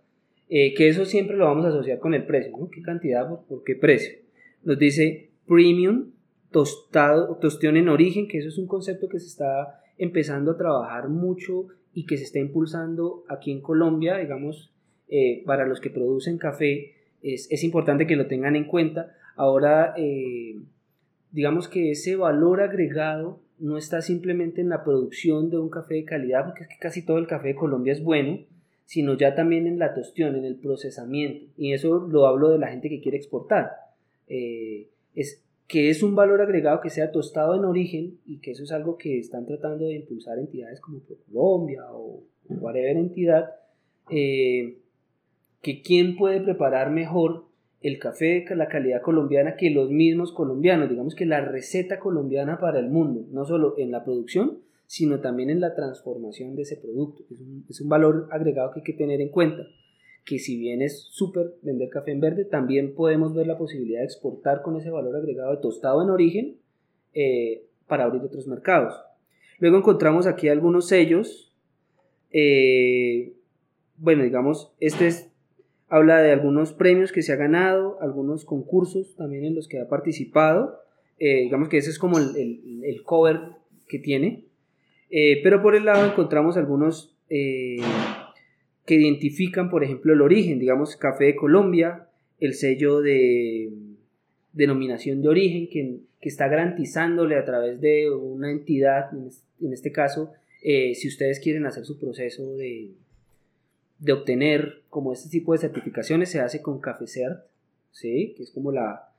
eh, 0.49 0.75
que 0.75 0.88
eso 0.88 1.07
siempre 1.07 1.37
lo 1.37 1.47
vamos 1.47 1.64
a 1.64 1.68
asociar 1.68 1.99
con 1.99 2.14
el 2.14 2.27
precio, 2.27 2.53
¿no? 2.57 2.68
¿Qué 2.68 2.83
cantidad 2.83 3.27
por, 3.49 3.64
qué 3.64 3.75
precio? 3.75 4.18
Nos 4.62 4.79
dice 4.79 5.31
premium, 5.47 6.11
tostado, 6.51 7.37
tostión 7.37 7.77
en 7.77 7.88
origen, 7.88 8.29
que 8.29 8.38
eso 8.38 8.49
es 8.49 8.59
un 8.59 8.66
concepto 8.66 9.09
que 9.09 9.18
se 9.18 9.29
está 9.29 9.81
empezando 9.97 10.51
a 10.51 10.59
trabajar 10.59 11.09
mucho 11.09 11.68
y 11.95 12.05
que 12.05 12.18
se 12.18 12.25
está 12.25 12.38
impulsando 12.38 13.25
aquí 13.29 13.51
en 13.51 13.62
Colombia, 13.62 14.18
digamos, 14.18 14.73
eh, 15.09 15.42
para 15.47 15.66
los 15.66 15.81
que 15.81 15.90
producen 15.90 16.38
café, 16.38 16.97
es, 17.23 17.51
es 17.51 17.64
importante 17.64 18.07
que 18.07 18.16
lo 18.16 18.27
tengan 18.27 18.57
en 18.57 18.64
cuenta. 18.64 19.14
Ahora, 19.37 19.95
eh, 19.97 20.57
digamos 21.33 21.68
que 21.68 21.90
ese 21.90 22.16
valor 22.16 22.61
agregado 22.61 23.40
no 23.59 23.77
está 23.77 24.03
simplemente 24.03 24.61
en 24.61 24.68
la 24.68 24.85
producción 24.85 25.51
de 25.51 25.59
un 25.59 25.71
café 25.71 25.95
de 25.95 26.05
calidad, 26.05 26.45
porque 26.45 26.64
es 26.64 26.68
que 26.68 26.79
casi 26.79 27.05
todo 27.05 27.18
el 27.18 27.27
café 27.27 27.49
de 27.49 27.55
Colombia 27.55 27.92
es 27.92 28.03
bueno, 28.03 28.40
sino 28.85 29.16
ya 29.16 29.35
también 29.35 29.66
en 29.66 29.79
la 29.79 29.95
tostión, 29.95 30.37
en 30.37 30.45
el 30.45 30.57
procesamiento. 30.57 31.47
Y 31.57 31.73
eso 31.73 32.07
lo 32.09 32.27
hablo 32.27 32.51
de 32.51 32.59
la 32.59 32.68
gente 32.68 32.88
que 32.88 33.01
quiere 33.01 33.16
exportar. 33.16 33.71
Eh, 34.29 34.88
es 35.14 35.42
que 35.68 35.88
es 35.88 36.03
un 36.03 36.14
valor 36.14 36.42
agregado 36.42 36.81
que 36.81 36.90
sea 36.90 37.12
tostado 37.12 37.55
en 37.55 37.64
origen 37.64 38.18
y 38.27 38.40
que 38.40 38.51
eso 38.51 38.64
es 38.64 38.73
algo 38.73 38.99
que 38.99 39.18
están 39.18 39.47
tratando 39.47 39.87
de 39.87 39.95
impulsar 39.95 40.38
entidades 40.38 40.81
como 40.81 41.01
Colombia 41.27 41.85
o 41.92 42.25
whatever 42.49 42.97
entidad, 42.97 43.51
eh, 44.11 44.79
que 45.62 45.81
quién 45.81 46.16
puede 46.16 46.40
preparar 46.40 46.90
mejor 46.90 47.47
el 47.83 47.99
café 47.99 48.45
la 48.55 48.68
calidad 48.68 49.03
colombiana 49.03 49.57
que 49.57 49.71
los 49.71 49.90
mismos 49.90 50.33
colombianos, 50.33 50.88
digamos 50.88 51.14
que 51.14 51.27
la 51.27 51.40
receta 51.40 51.99
colombiana 51.99 52.59
para 52.59 52.79
el 52.79 52.88
mundo, 52.88 53.27
no 53.31 53.45
solo 53.45 53.75
en 53.79 53.90
la 53.90 54.05
producción, 54.05 54.59
sino 54.87 55.21
también 55.21 55.51
en 55.51 55.61
la 55.61 55.75
transformación 55.75 56.55
de 56.55 56.62
ese 56.62 56.77
producto. 56.77 57.25
Es 57.31 57.40
un, 57.40 57.64
es 57.68 57.81
un 57.81 57.88
valor 57.88 58.29
agregado 58.31 58.73
que 58.73 58.81
hay 58.81 58.85
que 58.85 58.92
tener 58.92 59.21
en 59.21 59.31
cuenta, 59.31 59.66
que 60.25 60.38
si 60.38 60.59
bien 60.59 60.83
es 60.83 61.09
súper 61.11 61.55
vender 61.62 61.88
café 61.88 62.12
en 62.12 62.21
verde, 62.21 62.45
también 62.45 62.95
podemos 62.95 63.35
ver 63.35 63.47
la 63.47 63.59
posibilidad 63.59 64.01
de 64.01 64.05
exportar 64.05 64.62
con 64.62 64.77
ese 64.77 64.90
valor 64.90 65.16
agregado 65.16 65.51
de 65.51 65.62
tostado 65.62 66.03
en 66.03 66.11
origen 66.11 66.59
eh, 67.14 67.64
para 67.88 68.05
abrir 68.05 68.23
otros 68.23 68.47
mercados. 68.47 68.95
Luego 69.59 69.79
encontramos 69.79 70.27
aquí 70.27 70.49
algunos 70.49 70.88
sellos. 70.88 71.55
eh, 72.31 73.35
bueno, 73.97 74.25
digamos, 74.25 74.73
este 74.81 75.07
es, 75.07 75.32
habla 75.92 76.22
de 76.22 76.33
algunos 76.33 76.72
premios 76.72 77.12
que 77.12 77.20
se 77.20 77.33
ha 77.35 77.37
ganado, 77.37 77.98
algunos 78.00 78.46
concursos 78.46 79.14
también 79.14 79.44
en 79.44 79.55
los 79.55 79.68
que 79.68 79.78
ha 79.78 79.88
participado. 79.88 80.81
eh, 81.18 81.42
digamos 81.42 81.68
que 81.68 81.76
ese 81.76 81.90
es 81.90 81.98
como 81.98 82.18
el, 82.18 82.81
el- 82.83 83.02
cover 83.05 83.38
que 83.88 83.98
tiene. 83.98 84.44
Eh, 85.11 85.40
pero 85.42 85.61
por 85.61 85.74
el 85.76 85.85
lado 85.85 86.07
encontramos 86.11 86.57
algunos 86.57 87.14
eh, 87.28 87.76
que 88.87 88.94
identifican, 88.94 89.68
por 89.68 89.85
ejemplo, 89.85 90.14
el 90.14 90.22
origen, 90.22 90.59
digamos, 90.59 90.96
Café 90.96 91.24
de 91.26 91.37
Colombia, 91.37 92.09
el 92.40 92.55
sello 92.55 93.02
de 93.02 93.70
denominación 94.55 95.20
de 95.20 95.28
origen 95.28 95.68
que, 95.68 95.98
que 96.22 96.28
está 96.31 96.48
garantizándole 96.48 97.37
a 97.37 97.44
través 97.44 97.83
de 97.83 98.11
una 98.11 98.50
entidad, 98.50 99.11
en 99.12 99.72
este 99.74 99.92
caso, 99.92 100.33
si 100.62 101.07
ustedes 101.07 101.38
quieren 101.38 101.66
hacer 101.66 101.85
su 101.85 101.98
proceso 101.98 102.57
de, 102.57 102.92
de 104.03 104.12
obtener 104.12 104.83
como 104.91 105.12
este 105.12 105.31
tipo 105.31 105.53
de 105.53 105.59
certificaciones, 105.59 106.29
se 106.29 106.41
hace 106.41 106.61
con 106.61 106.81
CafeCert, 106.81 107.45
¿sí? 107.93 108.35
que 108.37 108.43
es 108.43 108.51
como 108.51 108.73
la, 108.73 109.12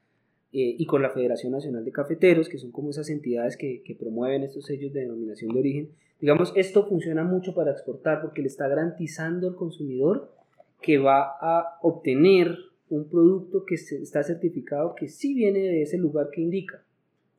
eh, 0.51 0.75
y 0.77 0.85
con 0.85 1.01
la 1.01 1.09
Federación 1.09 1.53
Nacional 1.53 1.85
de 1.85 1.93
Cafeteros, 1.93 2.49
que 2.49 2.57
son 2.57 2.71
como 2.71 2.89
esas 2.89 3.09
entidades 3.09 3.55
que, 3.55 3.81
que, 3.81 3.95
promueven 3.95 4.43
estos 4.43 4.65
sellos 4.65 4.91
de 4.91 4.99
denominación 4.99 5.53
de 5.53 5.59
origen. 5.59 5.89
Digamos, 6.19 6.51
esto 6.57 6.85
funciona 6.85 7.23
mucho 7.23 7.55
para 7.55 7.71
exportar 7.71 8.21
porque 8.21 8.41
le 8.41 8.49
está 8.49 8.67
garantizando 8.67 9.47
al 9.47 9.55
consumidor 9.55 10.33
que 10.81 10.97
va 10.97 11.37
a 11.39 11.79
obtener 11.81 12.57
un 12.89 13.09
producto 13.09 13.63
que 13.65 13.75
está 13.75 14.21
certificado 14.21 14.95
que 14.95 15.07
sí 15.07 15.33
viene 15.33 15.59
de 15.59 15.81
ese 15.81 15.97
lugar 15.97 16.27
que 16.29 16.41
indica. 16.41 16.83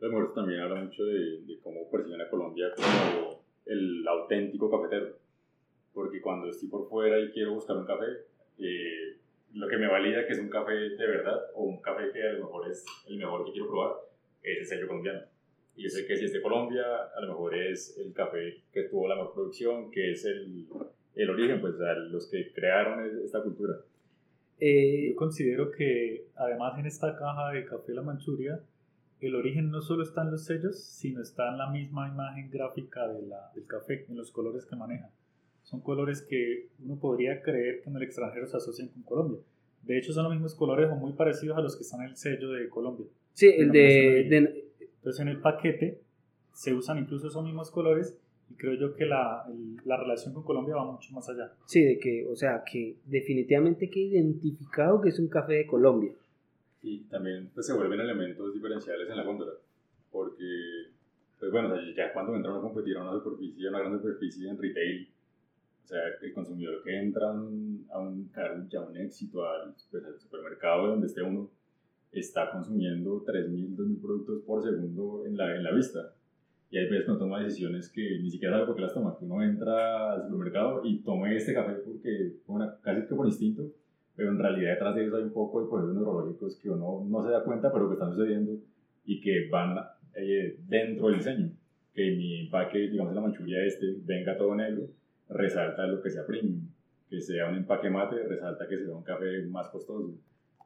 Entonces, 0.01 0.35
también 0.35 0.61
habla 0.61 0.83
mucho 0.83 1.05
de, 1.05 1.59
cómo 1.63 1.91
perciben 1.91 2.21
Colombia 2.31 2.69
como 2.75 3.43
el 3.67 4.09
auténtico 4.09 4.71
cafetero. 4.71 5.24
Porque 5.95 6.21
cuando 6.21 6.51
estoy 6.51 6.69
por 6.69 6.89
fuera 6.89 7.19
y 7.21 7.31
quiero 7.31 7.55
buscar 7.55 7.77
un 7.77 7.87
café, 7.87 8.07
eh, 8.59 9.17
lo 9.55 9.69
que 9.69 9.79
me 9.79 9.87
valida 9.87 10.27
que 10.27 10.33
es 10.33 10.41
un 10.41 10.49
café 10.49 10.73
de 10.73 11.07
verdad 11.07 11.41
o 11.55 11.65
un 11.65 11.81
café 11.81 12.11
que 12.13 12.23
a 12.23 12.33
lo 12.33 12.47
mejor 12.47 12.69
es 12.69 12.85
el 13.09 13.17
mejor 13.17 13.45
que 13.45 13.53
quiero 13.53 13.69
probar 13.69 13.93
es 14.45 14.59
el 14.59 14.67
sello 14.67 14.89
colombiano. 14.89 15.23
Y 15.77 15.85
yo 15.85 15.89
sé 15.89 16.07
que 16.07 16.17
si 16.17 16.27
es 16.27 16.33
de 16.33 16.43
Colombia, 16.43 16.85
a 17.17 17.21
lo 17.21 17.29
mejor 17.29 17.57
es 17.57 17.99
el 17.99 18.13
café 18.13 18.63
que 18.73 18.85
tuvo 18.85 19.09
la 19.09 19.17
mejor 19.17 19.35
producción, 19.35 19.91
que 19.91 20.13
es 20.13 20.25
el, 20.25 20.67
el 21.17 21.31
origen, 21.31 21.61
pues 21.61 21.75
los 22.11 22.31
que 22.31 22.53
crearon 22.53 23.05
esta 23.25 23.43
cultura. 23.43 23.75
Eh, 24.61 25.09
yo 25.11 25.17
considero 25.17 25.73
que 25.73 26.29
además 26.37 26.79
en 26.79 26.87
esta 26.87 27.17
caja 27.17 27.51
de 27.51 27.65
café 27.65 27.93
La 27.93 28.03
Manchuria, 28.03 28.61
el 29.21 29.35
origen 29.35 29.71
no 29.71 29.81
solo 29.81 30.05
está 30.05 30.23
en 30.23 30.31
los 30.31 30.45
sellos, 30.45 30.79
sino 30.79 31.23
está 31.23 31.49
en 31.49 31.59
la 31.59 31.71
misma 31.71 32.09
imagen 32.09 32.51
gráfica 32.51 33.09
de 33.09 33.23
la, 33.23 33.51
del 33.55 33.67
café, 33.67 34.05
en 34.09 34.17
los 34.17 34.31
colores 34.31 34.67
que 34.67 34.77
maneja. 34.77 35.11
Son 35.65 35.81
colores 35.81 36.23
que 36.23 36.69
uno 36.85 36.97
podría 36.97 37.43
creer 37.43 37.81
que 37.83 37.91
en 37.91 37.97
el 37.97 38.03
extranjero 38.03 38.47
se 38.47 38.57
asocian 38.57 38.89
con 38.89 39.03
Colombia. 39.03 39.41
De 39.83 39.99
hecho, 39.99 40.13
son 40.13 40.25
los 40.25 40.33
mismos 40.33 40.55
colores 40.55 40.91
o 40.91 40.95
muy 40.95 41.13
parecidos 41.13 41.59
a 41.59 41.61
los 41.61 41.77
que 41.77 41.83
están 41.83 42.03
en 42.03 42.11
el 42.11 42.17
sello 42.17 42.51
de 42.53 42.69
Colombia. 42.69 43.07
Sí, 43.33 43.49
el 43.49 43.71
de, 43.71 44.71
Entonces 44.81 45.21
en 45.21 45.29
el 45.29 45.41
paquete 45.41 46.01
se 46.53 46.73
usan 46.73 46.99
incluso 46.99 47.29
esos 47.29 47.45
mismos 47.45 47.71
colores 47.71 48.17
y 48.51 48.55
creo 48.55 48.75
yo 48.75 48.95
que 48.95 49.07
la, 49.07 49.45
la, 49.85 49.97
relación 49.97 50.35
con 50.35 50.45
Colombia 50.45 50.77
va 50.77 50.91
mucho 50.91 51.13
más 51.13 51.29
allá. 51.29 51.53
Sí, 51.67 51.83
de 51.83 51.99
que, 51.99 52.27
o 52.27 52.37
sea, 52.37 52.63
que 52.71 52.97
definitivamente 53.07 53.91
que 53.91 54.01
identificado 54.01 55.01
que 55.01 55.09
es 55.09 55.19
un 55.19 55.29
café 55.29 55.55
de 55.55 55.67
Colombia. 55.67 56.13
Y 56.83 57.01
también 57.05 57.51
pues, 57.55 57.67
se 57.67 57.73
vuelven 57.73 58.01
elementos 58.01 58.53
diferenciales 58.53 59.09
en 59.09 59.17
la 59.17 59.25
góndola, 59.25 59.53
porque, 60.13 60.89
pues 61.41 61.51
bueno, 61.51 61.75
ya 61.97 62.13
cuando 62.13 62.37
entran 62.37 62.57
a 62.57 62.61
competir 62.61 62.97
a 62.99 63.03
una 63.03 63.13
superficie, 63.13 63.67
a 63.67 63.71
una 63.71 63.79
gran 63.81 63.99
superficie 63.99 64.49
en 64.49 64.59
retail, 64.59 65.09
o 65.85 65.87
sea, 65.87 66.01
el 66.23 66.33
consumidor 66.33 66.83
que 66.83 66.99
entra 66.99 67.29
a 67.29 67.33
un, 67.33 67.87
a 67.93 68.01
un, 68.01 68.31
ya 68.69 68.81
un 68.81 68.97
éxito 68.97 69.47
al, 69.47 69.75
pues, 69.91 70.05
al 70.05 70.19
supermercado 70.19 70.89
donde 70.89 71.07
esté 71.07 71.23
uno, 71.23 71.51
está 72.11 72.51
consumiendo 72.51 73.25
3.000, 73.25 73.77
2.000 73.77 74.01
productos 74.01 74.43
por 74.47 74.63
segundo 74.63 75.27
en 75.27 75.37
la, 75.37 75.55
en 75.55 75.63
la 75.65 75.73
vista 75.73 76.15
y 76.75 76.79
hay 76.79 76.89
veces 76.89 77.09
uno 77.09 77.19
toma 77.19 77.41
decisiones 77.41 77.89
que 77.89 78.19
ni 78.21 78.29
siquiera 78.29 78.55
sabe 78.55 78.67
por 78.67 78.75
qué 78.75 78.83
las 78.83 78.93
toma. 78.93 79.17
Que 79.17 79.27
uno 79.27 79.41
entra 79.45 80.13
al 80.13 80.25
supermercado 80.25 80.81
y 80.85 81.05
tome 81.05 81.37
este 81.37 81.55
café 81.55 81.75
porque, 81.75 82.33
una, 82.49 82.81
casi 82.81 83.07
que 83.07 83.15
por 83.15 83.27
instinto, 83.27 83.63
pero 84.17 84.31
en 84.31 84.41
realidad 84.41 84.73
detrás 84.73 84.97
de 84.97 85.07
eso 85.07 85.17
hay 85.17 85.23
un 85.23 85.33
poco 85.33 85.63
de 85.63 85.69
procesos 85.69 85.95
neurológicos 85.95 86.59
que 86.61 86.71
uno 86.71 87.07
no 87.09 87.23
se 87.23 87.31
da 87.31 87.45
cuenta, 87.45 87.73
pero 87.73 87.87
que 87.89 87.95
están 87.95 88.11
sucediendo 88.11 88.59
y 89.05 89.21
que 89.21 89.49
van 89.53 89.77
eh, 90.17 90.59
dentro 90.67 91.07
del 91.07 91.19
diseño. 91.19 91.53
Que 91.95 92.11
mi 92.17 92.41
empaque, 92.41 92.91
digamos, 92.91 93.15
la 93.15 93.21
manchuria 93.21 93.65
este, 93.65 93.95
venga 94.05 94.37
todo 94.37 94.57
negro, 94.57 94.89
resalta 95.29 95.87
lo 95.87 96.03
que 96.03 96.11
sea 96.11 96.27
premium. 96.27 96.61
Que 97.09 97.21
sea 97.21 97.49
un 97.49 97.57
empaque 97.57 97.91
mate, 97.91 98.23
resalta 98.25 98.67
que 98.67 98.79
sea 98.79 98.95
un 98.95 99.03
café 99.03 99.43
más 99.47 99.69
costoso. 99.69 100.15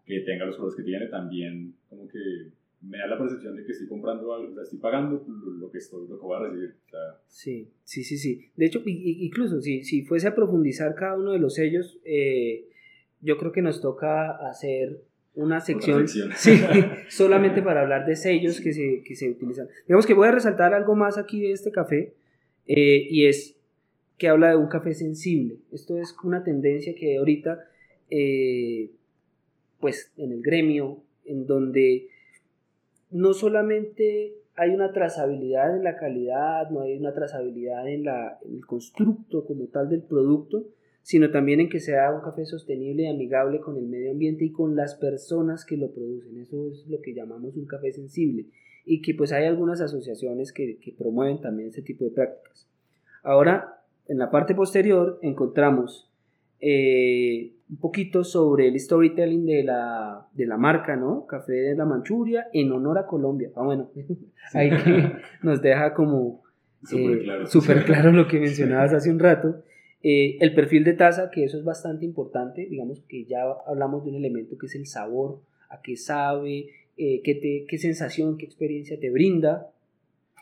Que 0.04 0.20
tenga 0.20 0.46
los 0.46 0.56
colores 0.56 0.76
que 0.76 0.84
tiene, 0.84 1.06
también 1.06 1.74
como 1.88 2.08
que 2.08 2.50
me 2.80 2.98
da 2.98 3.06
la 3.08 3.18
percepción 3.18 3.56
de 3.56 3.64
que 3.64 3.72
estoy 3.72 3.88
comprando 3.88 4.32
algo, 4.32 4.50
o 4.50 4.54
sea, 4.54 4.62
estoy 4.62 4.78
pagando 4.78 5.24
lo 5.26 5.70
que, 5.70 5.78
estoy, 5.78 6.06
lo 6.08 6.18
que 6.18 6.24
voy 6.24 6.36
a 6.36 6.48
recibir. 6.48 6.74
sí, 7.26 7.68
sí, 7.82 8.04
sí, 8.04 8.16
sí. 8.16 8.50
De 8.56 8.66
hecho, 8.66 8.82
incluso 8.84 9.60
si, 9.60 9.82
si 9.82 10.02
fuese 10.02 10.28
a 10.28 10.34
profundizar 10.34 10.94
cada 10.94 11.16
uno 11.16 11.32
de 11.32 11.38
los 11.38 11.54
sellos, 11.54 11.98
eh, 12.04 12.68
yo 13.20 13.36
creo 13.36 13.52
que 13.52 13.62
nos 13.62 13.80
toca 13.80 14.30
hacer 14.48 15.02
una 15.34 15.60
sección, 15.60 16.06
Sí, 16.08 16.60
solamente 17.08 17.62
para 17.62 17.82
hablar 17.82 18.06
de 18.06 18.16
sellos 18.16 18.60
que 18.60 18.72
se, 18.72 19.02
que 19.04 19.14
se, 19.14 19.30
utilizan. 19.30 19.68
Digamos 19.86 20.06
que 20.06 20.14
voy 20.14 20.28
a 20.28 20.32
resaltar 20.32 20.74
algo 20.74 20.94
más 20.94 21.18
aquí 21.18 21.40
de 21.40 21.52
este 21.52 21.70
café, 21.70 22.14
eh, 22.66 23.06
y 23.08 23.26
es 23.26 23.57
que 24.18 24.28
habla 24.28 24.50
de 24.50 24.56
un 24.56 24.66
café 24.66 24.94
sensible. 24.94 25.58
Esto 25.72 25.96
es 25.96 26.14
una 26.24 26.42
tendencia 26.42 26.94
que 26.94 27.16
ahorita, 27.16 27.64
eh, 28.10 28.90
pues 29.80 30.12
en 30.16 30.32
el 30.32 30.42
gremio, 30.42 31.02
en 31.24 31.46
donde 31.46 32.08
no 33.10 33.32
solamente 33.32 34.34
hay 34.56 34.70
una 34.70 34.92
trazabilidad 34.92 35.76
en 35.76 35.84
la 35.84 35.96
calidad, 35.96 36.68
no 36.70 36.82
hay 36.82 36.98
una 36.98 37.14
trazabilidad 37.14 37.88
en, 37.88 38.04
la, 38.04 38.38
el 38.44 38.66
constructo 38.66 39.44
como 39.44 39.66
tal 39.66 39.88
del 39.88 40.02
producto, 40.02 40.66
sino 41.02 41.30
también 41.30 41.60
en 41.60 41.68
que 41.68 41.78
sea 41.78 42.12
un 42.12 42.20
café 42.20 42.44
sostenible 42.44 43.04
y 43.04 43.06
amigable 43.06 43.60
con 43.60 43.76
el 43.76 43.86
medio 43.86 44.10
ambiente 44.10 44.44
y 44.44 44.50
con 44.50 44.74
las 44.74 44.96
personas 44.96 45.64
que 45.64 45.76
lo 45.76 45.92
producen. 45.92 46.38
Eso 46.38 46.66
es 46.66 46.86
lo 46.88 47.00
que 47.00 47.14
llamamos 47.14 47.56
un 47.56 47.66
café 47.66 47.92
sensible 47.92 48.46
y 48.84 49.00
que 49.00 49.14
pues 49.14 49.32
hay 49.32 49.44
algunas 49.44 49.80
asociaciones 49.80 50.52
que, 50.52 50.78
que 50.78 50.92
promueven 50.92 51.40
también 51.40 51.68
ese 51.68 51.82
tipo 51.82 52.04
de 52.04 52.10
prácticas. 52.10 52.68
Ahora, 53.22 53.77
en 54.08 54.18
la 54.18 54.30
parte 54.30 54.54
posterior 54.54 55.18
encontramos 55.22 56.10
eh, 56.60 57.52
un 57.70 57.76
poquito 57.76 58.24
sobre 58.24 58.68
el 58.68 58.80
storytelling 58.80 59.44
de 59.44 59.62
la, 59.62 60.26
de 60.32 60.46
la 60.46 60.56
marca, 60.56 60.96
¿no? 60.96 61.26
Café 61.26 61.52
de 61.52 61.76
la 61.76 61.84
Manchuria 61.84 62.48
en 62.52 62.72
honor 62.72 62.98
a 62.98 63.06
Colombia. 63.06 63.50
Ah, 63.54 63.62
bueno, 63.62 63.90
ahí 64.54 64.70
que 64.70 65.12
nos 65.42 65.60
deja 65.60 65.94
como 65.94 66.42
súper 66.82 67.78
eh, 67.78 67.84
claro. 67.84 68.12
lo 68.12 68.26
que 68.26 68.40
mencionabas 68.40 68.92
hace 68.94 69.10
un 69.10 69.18
rato. 69.18 69.62
Eh, 70.02 70.38
el 70.40 70.54
perfil 70.54 70.84
de 70.84 70.94
taza, 70.94 71.30
que 71.30 71.44
eso 71.44 71.58
es 71.58 71.64
bastante 71.64 72.04
importante, 72.04 72.66
digamos 72.70 73.00
que 73.08 73.24
ya 73.24 73.42
hablamos 73.66 74.04
de 74.04 74.10
un 74.10 74.16
elemento 74.16 74.56
que 74.56 74.66
es 74.66 74.74
el 74.76 74.86
sabor, 74.86 75.40
a 75.70 75.82
qué 75.82 75.96
sabe, 75.96 76.70
eh, 76.96 77.20
qué, 77.24 77.34
te, 77.34 77.66
qué 77.68 77.78
sensación, 77.78 78.38
qué 78.38 78.46
experiencia 78.46 78.98
te 78.98 79.10
brinda, 79.10 79.70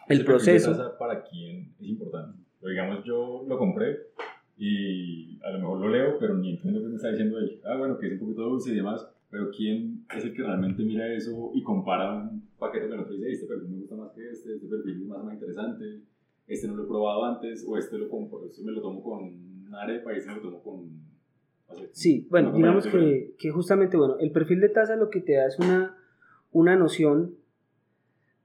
el, 0.08 0.24
proceso. 0.24 0.72
Taza 0.72 0.98
para 0.98 1.24
quién 1.24 1.72
es 1.80 1.88
importante. 1.88 2.45
Digamos, 2.62 3.04
yo 3.04 3.44
lo 3.46 3.58
compré 3.58 3.98
y 4.58 5.38
a 5.42 5.50
lo 5.50 5.58
mejor 5.58 5.80
lo 5.80 5.88
leo, 5.88 6.18
pero 6.18 6.34
ni 6.34 6.50
entiendo 6.50 6.80
qué 6.80 6.88
me 6.88 6.96
está 6.96 7.10
diciendo 7.10 7.38
él. 7.38 7.60
Ah, 7.64 7.76
bueno, 7.76 7.98
que 7.98 8.06
es 8.06 8.12
un 8.14 8.20
poquito 8.20 8.42
dulce 8.42 8.72
y 8.72 8.76
demás, 8.76 9.06
pero 9.30 9.50
¿quién 9.50 10.04
es 10.16 10.24
el 10.24 10.34
que 10.34 10.42
realmente 10.42 10.82
mira 10.82 11.12
eso 11.12 11.50
y 11.54 11.62
compara 11.62 12.14
un 12.14 12.48
paquete 12.58 12.88
con 12.88 13.00
otro 13.00 13.14
y 13.14 13.18
dice, 13.18 13.32
este 13.32 13.46
perfil 13.46 13.70
me 13.70 13.78
gusta 13.80 13.96
más 13.96 14.12
que 14.12 14.30
este, 14.30 14.54
este 14.54 14.66
perfil 14.66 15.02
es 15.02 15.08
más, 15.08 15.24
más 15.24 15.34
interesante, 15.34 16.00
este 16.46 16.68
no 16.68 16.76
lo 16.76 16.84
he 16.84 16.86
probado 16.86 17.24
antes, 17.24 17.66
o 17.68 17.76
este 17.76 17.98
lo 17.98 18.08
compro, 18.08 18.46
este 18.46 18.62
me 18.62 18.72
lo 18.72 18.80
tomo 18.80 19.02
con 19.02 19.66
una 19.66 19.82
arepa 19.82 20.14
y 20.14 20.18
este 20.18 20.30
me 20.30 20.36
lo 20.36 20.42
tomo 20.42 20.62
con... 20.62 20.90
sí, 21.92 22.26
bueno, 22.30 22.52
digamos 22.52 22.86
que, 22.86 23.34
que, 23.38 23.50
justamente, 23.50 23.96
bueno, 23.96 24.16
el 24.20 24.30
perfil 24.30 24.60
de 24.60 24.68
taza 24.68 24.96
lo 24.96 25.10
que 25.10 25.20
te 25.20 25.34
da 25.34 25.46
es 25.46 25.58
una, 25.58 25.96
una 26.52 26.76
noción 26.76 27.34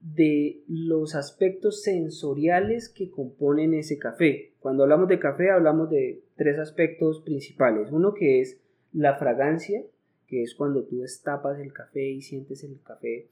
de 0.02 0.62
los 0.66 1.14
aspectos 1.14 1.82
sensoriales 1.82 2.88
que 2.88 3.10
componen 3.10 3.72
ese 3.74 3.98
café. 3.98 4.52
Cuando 4.58 4.82
hablamos 4.82 5.08
de 5.08 5.20
café 5.20 5.50
hablamos 5.50 5.90
de 5.90 6.22
tres 6.36 6.58
aspectos 6.58 7.20
principales. 7.20 7.90
Uno 7.92 8.12
que 8.12 8.40
es 8.40 8.60
la 8.92 9.16
fragancia, 9.16 9.82
que 10.26 10.42
es 10.42 10.54
cuando 10.54 10.84
tú 10.84 11.00
destapas 11.00 11.60
el 11.60 11.72
café 11.72 12.10
y 12.10 12.20
sientes 12.20 12.64
el 12.64 12.80
café, 12.82 13.28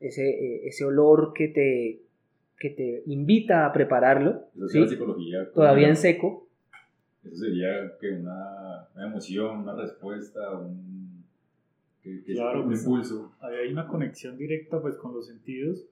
ese, 0.00 0.28
eh, 0.28 0.66
ese 0.66 0.84
olor 0.84 1.32
que 1.32 1.48
te, 1.48 2.02
que 2.58 2.70
te 2.70 3.02
invita 3.06 3.64
a 3.64 3.72
prepararlo. 3.72 4.48
Todavía 5.52 5.88
en 5.88 5.96
seco. 5.96 6.48
Eso 7.22 7.36
sería 7.36 7.96
que 8.00 8.10
una, 8.10 8.88
una 8.94 9.06
emoción, 9.06 9.60
una 9.60 9.76
respuesta, 9.76 10.58
un 10.58 11.03
claro, 12.26 12.64
pues, 12.64 12.80
impulso. 12.80 13.32
Hay 13.40 13.72
una 13.72 13.86
conexión 13.86 14.36
directa 14.36 14.80
pues 14.80 14.96
con 14.96 15.14
los 15.14 15.26
sentidos 15.26 15.86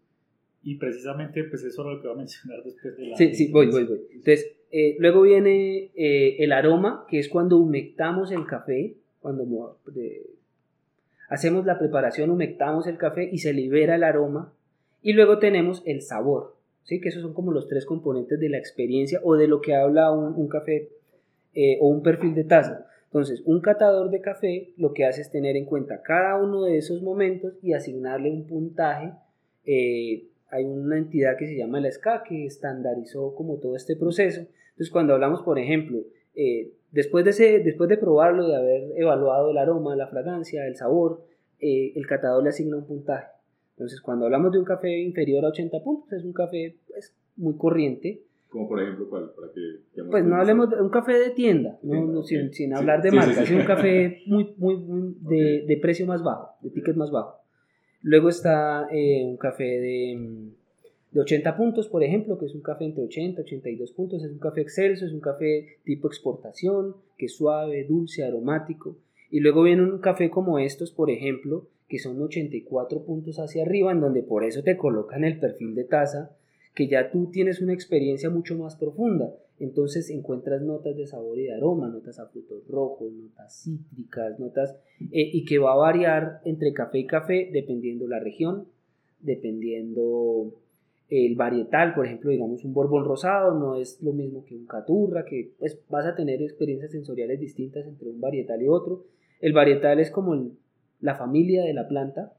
y 0.62 0.76
precisamente 0.76 1.44
pues 1.44 1.64
eso 1.64 1.82
es 1.82 1.96
lo 1.96 2.00
que 2.00 2.08
voy 2.08 2.16
a 2.16 2.18
mencionar 2.18 2.62
después 2.62 2.96
de 2.96 3.06
la... 3.06 3.16
Sí, 3.16 3.34
sí, 3.34 3.50
voy, 3.50 3.70
voy, 3.70 3.84
voy. 3.84 4.00
Entonces, 4.10 4.54
eh, 4.70 4.96
luego 4.98 5.22
viene 5.22 5.90
eh, 5.94 6.36
el 6.38 6.52
aroma, 6.52 7.04
que 7.08 7.18
es 7.18 7.28
cuando 7.28 7.58
humectamos 7.58 8.32
el 8.32 8.46
café, 8.46 8.96
cuando 9.20 9.78
hacemos 11.28 11.66
la 11.66 11.78
preparación, 11.78 12.30
humectamos 12.30 12.86
el 12.86 12.96
café 12.96 13.28
y 13.30 13.38
se 13.38 13.52
libera 13.52 13.96
el 13.96 14.04
aroma. 14.04 14.52
Y 15.02 15.14
luego 15.14 15.38
tenemos 15.38 15.82
el 15.84 16.00
sabor, 16.00 16.56
¿sí? 16.84 17.00
Que 17.00 17.08
esos 17.08 17.22
son 17.22 17.34
como 17.34 17.52
los 17.52 17.68
tres 17.68 17.84
componentes 17.84 18.38
de 18.38 18.48
la 18.48 18.58
experiencia 18.58 19.20
o 19.24 19.34
de 19.34 19.48
lo 19.48 19.60
que 19.60 19.74
habla 19.74 20.12
un, 20.12 20.34
un 20.34 20.48
café 20.48 20.90
eh, 21.54 21.76
o 21.80 21.88
un 21.88 22.02
perfil 22.02 22.34
de 22.34 22.44
taza. 22.44 22.86
Entonces, 23.12 23.42
un 23.44 23.60
catador 23.60 24.08
de 24.08 24.22
café 24.22 24.72
lo 24.78 24.94
que 24.94 25.04
hace 25.04 25.20
es 25.20 25.30
tener 25.30 25.54
en 25.56 25.66
cuenta 25.66 26.00
cada 26.00 26.42
uno 26.42 26.62
de 26.62 26.78
esos 26.78 27.02
momentos 27.02 27.58
y 27.60 27.74
asignarle 27.74 28.30
un 28.30 28.46
puntaje. 28.46 29.12
Eh, 29.66 30.28
hay 30.48 30.64
una 30.64 30.96
entidad 30.96 31.36
que 31.36 31.46
se 31.46 31.58
llama 31.58 31.78
la 31.80 31.92
SCA 31.92 32.22
que 32.26 32.46
estandarizó 32.46 33.34
como 33.34 33.58
todo 33.58 33.76
este 33.76 33.96
proceso. 33.96 34.40
Entonces, 34.70 34.90
cuando 34.90 35.12
hablamos, 35.12 35.42
por 35.42 35.58
ejemplo, 35.58 35.98
eh, 36.34 36.72
después, 36.90 37.22
de 37.26 37.32
ese, 37.32 37.58
después 37.58 37.90
de 37.90 37.98
probarlo, 37.98 38.48
de 38.48 38.56
haber 38.56 38.82
evaluado 38.96 39.50
el 39.50 39.58
aroma, 39.58 39.94
la 39.94 40.06
fragancia, 40.06 40.66
el 40.66 40.76
sabor, 40.76 41.26
el 41.60 42.06
catador 42.06 42.42
le 42.42 42.48
asigna 42.48 42.78
un 42.78 42.86
puntaje. 42.86 43.28
Entonces, 43.76 44.00
cuando 44.00 44.24
hablamos 44.24 44.52
de 44.52 44.58
un 44.58 44.64
café 44.64 44.98
inferior 45.00 45.44
a 45.44 45.48
80 45.48 45.84
puntos, 45.84 46.12
es 46.14 46.24
un 46.24 46.32
café 46.32 46.76
pues, 46.88 47.14
muy 47.36 47.58
corriente. 47.58 48.22
Como 48.52 48.68
por 48.68 48.82
ejemplo, 48.82 49.08
¿cuál? 49.08 49.32
Para 49.34 49.50
que, 49.50 50.02
pues 50.10 50.24
no 50.26 50.36
hablemos 50.36 50.68
de 50.68 50.76
un 50.76 50.90
café 50.90 51.14
de 51.14 51.30
tienda, 51.30 51.78
no, 51.82 52.22
sin, 52.22 52.52
sin, 52.52 52.74
hablar 52.74 53.00
de 53.00 53.10
marca, 53.10 53.42
es 53.42 53.50
un 53.50 53.64
café 53.64 54.20
muy, 54.26 54.52
muy, 54.58 54.76
muy 54.76 55.16
de, 55.20 55.64
de, 55.66 55.76
precio 55.78 56.04
más 56.04 56.22
bajo, 56.22 56.50
de 56.60 56.68
ticket 56.68 56.94
más 56.94 57.10
bajo. 57.10 57.38
Luego 58.02 58.28
está 58.28 58.88
eh, 58.92 59.24
un 59.24 59.38
café 59.38 59.64
de, 59.64 60.50
de 61.12 61.20
80 61.20 61.56
puntos, 61.56 61.88
por 61.88 62.04
ejemplo, 62.04 62.36
que 62.38 62.44
es 62.44 62.54
un 62.54 62.60
café 62.60 62.84
entre 62.84 63.02
80 63.04 63.40
y 63.40 63.44
82 63.44 63.92
puntos, 63.92 64.22
es 64.22 64.30
un 64.30 64.38
café 64.38 64.60
excelso, 64.60 65.06
es 65.06 65.14
un 65.14 65.20
café 65.20 65.78
tipo 65.84 66.06
exportación, 66.06 66.96
que 67.16 67.26
es 67.26 67.34
suave, 67.34 67.84
dulce, 67.84 68.22
aromático. 68.22 68.98
Y 69.30 69.40
luego 69.40 69.62
viene 69.62 69.82
un 69.82 69.98
café 69.98 70.28
como 70.28 70.58
estos, 70.58 70.92
por 70.92 71.08
ejemplo, 71.08 71.68
que 71.88 71.98
son 71.98 72.20
84 72.20 73.02
puntos 73.06 73.38
hacia 73.38 73.62
arriba, 73.62 73.92
en 73.92 74.00
donde 74.00 74.22
por 74.22 74.44
eso 74.44 74.62
te 74.62 74.76
colocan 74.76 75.24
el 75.24 75.40
perfil 75.40 75.74
de 75.74 75.84
taza, 75.84 76.36
que 76.74 76.88
ya 76.88 77.10
tú 77.10 77.30
tienes 77.30 77.60
una 77.60 77.74
experiencia 77.74 78.30
mucho 78.30 78.56
más 78.56 78.76
profunda. 78.76 79.34
Entonces 79.58 80.10
encuentras 80.10 80.62
notas 80.62 80.96
de 80.96 81.06
sabor 81.06 81.38
y 81.38 81.44
de 81.44 81.54
aroma, 81.54 81.88
notas 81.88 82.18
a 82.18 82.26
frutos 82.26 82.66
rojos, 82.66 83.12
notas 83.12 83.62
cítricas, 83.62 84.40
notas, 84.40 84.76
eh, 85.00 85.30
y 85.32 85.44
que 85.44 85.58
va 85.58 85.72
a 85.72 85.76
variar 85.76 86.40
entre 86.44 86.72
café 86.72 86.98
y 86.98 87.06
café 87.06 87.50
dependiendo 87.52 88.08
la 88.08 88.18
región, 88.18 88.66
dependiendo 89.20 90.54
el 91.08 91.36
varietal, 91.36 91.94
por 91.94 92.06
ejemplo, 92.06 92.30
digamos 92.30 92.64
un 92.64 92.72
borbón 92.72 93.04
rosado 93.04 93.58
no 93.58 93.76
es 93.76 94.00
lo 94.02 94.14
mismo 94.14 94.44
que 94.46 94.56
un 94.56 94.66
caturra, 94.66 95.26
que 95.26 95.52
pues 95.58 95.78
vas 95.90 96.06
a 96.06 96.16
tener 96.16 96.40
experiencias 96.40 96.90
sensoriales 96.90 97.38
distintas 97.38 97.86
entre 97.86 98.08
un 98.08 98.20
varietal 98.20 98.62
y 98.62 98.68
otro. 98.68 99.04
El 99.40 99.52
varietal 99.52 100.00
es 100.00 100.10
como 100.10 100.50
la 101.00 101.14
familia 101.14 101.64
de 101.64 101.74
la 101.74 101.86
planta. 101.86 102.32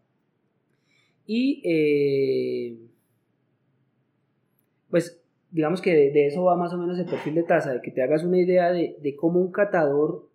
Y 1.28 1.62
eh, 1.64 2.78
pues 4.94 5.20
digamos 5.50 5.82
que 5.82 6.12
de, 6.12 6.28
eso 6.28 6.44
va 6.44 6.56
más 6.56 6.72
o 6.72 6.78
menos 6.78 7.00
el 7.00 7.08
perfil 7.08 7.34
de 7.34 7.42
taza, 7.42 7.74
de 7.74 7.82
que 7.82 7.90
te 7.90 8.04
hagas 8.04 8.24
una 8.24 8.38
idea 8.38 8.72
de, 8.72 9.16
cómo 9.20 9.40
un 9.40 9.52
catador 9.52 10.28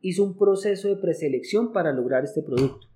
hizo 0.00 0.24
un 0.24 0.38
proceso 0.38 0.88
de 0.88 0.96
preselección 0.96 1.70
para 1.70 1.92
lograr 1.92 2.24
este 2.24 2.40
producto. 2.40 2.86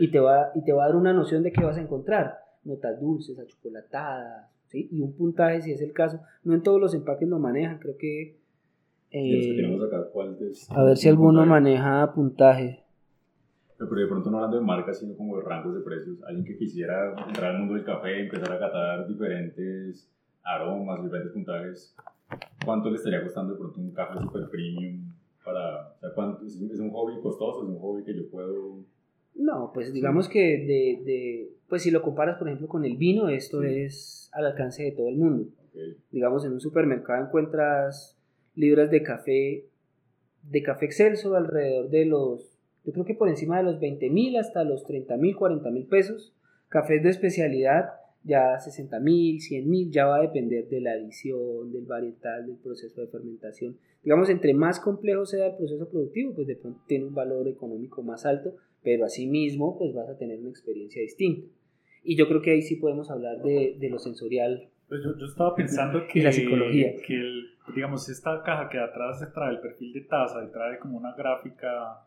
Y 0.00 0.10
te, 0.10 0.18
va, 0.18 0.50
y 0.56 0.64
te 0.64 0.72
va 0.72 0.82
a 0.82 0.86
dar 0.88 0.96
una 0.96 1.12
noción 1.12 1.44
de 1.44 1.52
qué 1.52 1.62
vas 1.62 1.76
a 1.76 1.80
encontrar. 1.80 2.38
Notas 2.64 3.00
dulces, 3.00 3.38
achocolatadas, 3.38 4.50
¿sí? 4.66 4.88
y 4.90 5.00
un 5.00 5.12
puntaje 5.12 5.62
si 5.62 5.70
es 5.70 5.80
el 5.80 5.92
caso. 5.92 6.18
No 6.42 6.54
en 6.54 6.64
todos 6.64 6.80
los 6.80 6.92
empaques 6.92 7.28
lo 7.28 7.38
manejan, 7.38 7.78
creo 7.78 7.96
que... 7.96 8.40
Eh, 9.12 9.64
a 10.70 10.82
ver 10.82 10.96
si 10.96 11.08
alguno 11.08 11.46
maneja 11.46 12.12
puntaje 12.14 12.82
pero 13.88 14.00
de 14.00 14.06
pronto 14.06 14.30
no 14.30 14.38
hablando 14.38 14.58
de 14.58 14.64
marcas, 14.64 14.98
sino 14.98 15.16
como 15.16 15.36
de 15.36 15.44
rangos 15.44 15.74
de 15.74 15.80
precios. 15.80 16.22
Alguien 16.24 16.44
que 16.44 16.56
quisiera 16.56 17.14
entrar 17.26 17.52
al 17.52 17.58
mundo 17.58 17.74
del 17.74 17.84
café, 17.84 18.20
empezar 18.20 18.52
a 18.52 18.58
catar 18.58 19.06
diferentes 19.06 20.08
aromas, 20.42 21.02
diferentes 21.02 21.32
puntajes, 21.32 21.94
¿cuánto 22.64 22.90
le 22.90 22.96
estaría 22.96 23.22
costando 23.22 23.52
de 23.52 23.58
pronto 23.58 23.80
un 23.80 23.92
café 23.92 24.20
super 24.20 24.48
premium? 24.50 25.12
Para, 25.44 25.88
o 25.88 25.98
sea, 25.98 26.10
¿cuánto, 26.14 26.44
es, 26.46 26.56
un 26.60 26.90
hobby 26.90 27.20
costoso? 27.20 27.62
¿Es 27.62 27.68
un 27.68 27.78
hobby 27.78 28.04
que 28.04 28.14
yo 28.14 28.30
puedo...? 28.30 28.84
No, 29.34 29.70
pues 29.72 29.92
digamos 29.92 30.28
que 30.28 30.40
de, 30.40 31.02
de, 31.04 31.52
pues 31.68 31.82
si 31.82 31.90
lo 31.90 32.02
comparas 32.02 32.36
por 32.36 32.48
ejemplo 32.48 32.68
con 32.68 32.84
el 32.84 32.96
vino, 32.96 33.28
esto 33.28 33.62
es 33.62 34.28
al 34.32 34.46
alcance 34.46 34.82
de 34.82 34.92
todo 34.92 35.08
el 35.08 35.16
mundo. 35.16 35.48
Digamos 36.10 36.44
en 36.44 36.52
un 36.52 36.60
supermercado 36.60 37.24
encuentras 37.24 38.18
libras 38.54 38.90
de 38.90 39.02
café, 39.02 39.64
de 40.42 40.62
café 40.62 40.84
excelso 40.84 41.34
alrededor 41.34 41.88
de 41.88 42.04
los 42.04 42.52
yo 42.84 42.92
creo 42.92 43.04
que 43.04 43.14
por 43.14 43.28
encima 43.28 43.58
de 43.58 43.62
los 43.62 43.78
20 43.78 44.10
mil 44.10 44.36
hasta 44.36 44.64
los 44.64 44.84
30 44.84 45.16
mil, 45.16 45.36
40 45.36 45.70
mil 45.70 45.86
pesos. 45.86 46.34
Cafés 46.68 47.02
de 47.02 47.10
especialidad, 47.10 47.90
ya 48.24 48.58
60 48.58 49.00
mil, 49.00 49.40
100 49.40 49.68
mil, 49.68 49.90
ya 49.90 50.06
va 50.06 50.18
a 50.18 50.22
depender 50.22 50.68
de 50.68 50.80
la 50.80 50.92
adición, 50.92 51.72
del 51.72 51.86
varietal, 51.86 52.46
del 52.46 52.56
proceso 52.56 53.00
de 53.00 53.08
fermentación. 53.08 53.76
Digamos, 54.02 54.30
entre 54.30 54.54
más 54.54 54.80
complejo 54.80 55.26
sea 55.26 55.46
el 55.46 55.56
proceso 55.56 55.88
productivo, 55.88 56.34
pues 56.34 56.46
de 56.46 56.56
pronto 56.56 56.80
tiene 56.86 57.06
un 57.06 57.14
valor 57.14 57.48
económico 57.48 58.02
más 58.02 58.26
alto, 58.26 58.56
pero 58.82 59.04
asimismo, 59.04 59.78
pues 59.78 59.94
vas 59.94 60.08
a 60.08 60.18
tener 60.18 60.40
una 60.40 60.50
experiencia 60.50 61.02
distinta. 61.02 61.46
Y 62.04 62.16
yo 62.16 62.26
creo 62.26 62.42
que 62.42 62.50
ahí 62.50 62.62
sí 62.62 62.76
podemos 62.76 63.10
hablar 63.10 63.42
de, 63.42 63.76
de 63.78 63.90
lo 63.90 63.98
sensorial. 63.98 64.68
Pues 64.88 65.02
yo, 65.04 65.16
yo 65.16 65.26
estaba 65.26 65.54
pensando 65.54 66.06
que, 66.08 66.22
la 66.22 66.32
psicología. 66.32 66.96
que 67.06 67.14
el, 67.14 67.46
digamos, 67.74 68.08
esta 68.08 68.42
caja 68.42 68.68
que 68.68 68.78
atrás 68.78 69.26
trae 69.32 69.54
el 69.54 69.60
perfil 69.60 69.92
de 69.92 70.00
taza 70.02 70.44
y 70.44 70.50
trae 70.50 70.78
como 70.78 70.98
una 70.98 71.14
gráfica 71.14 72.04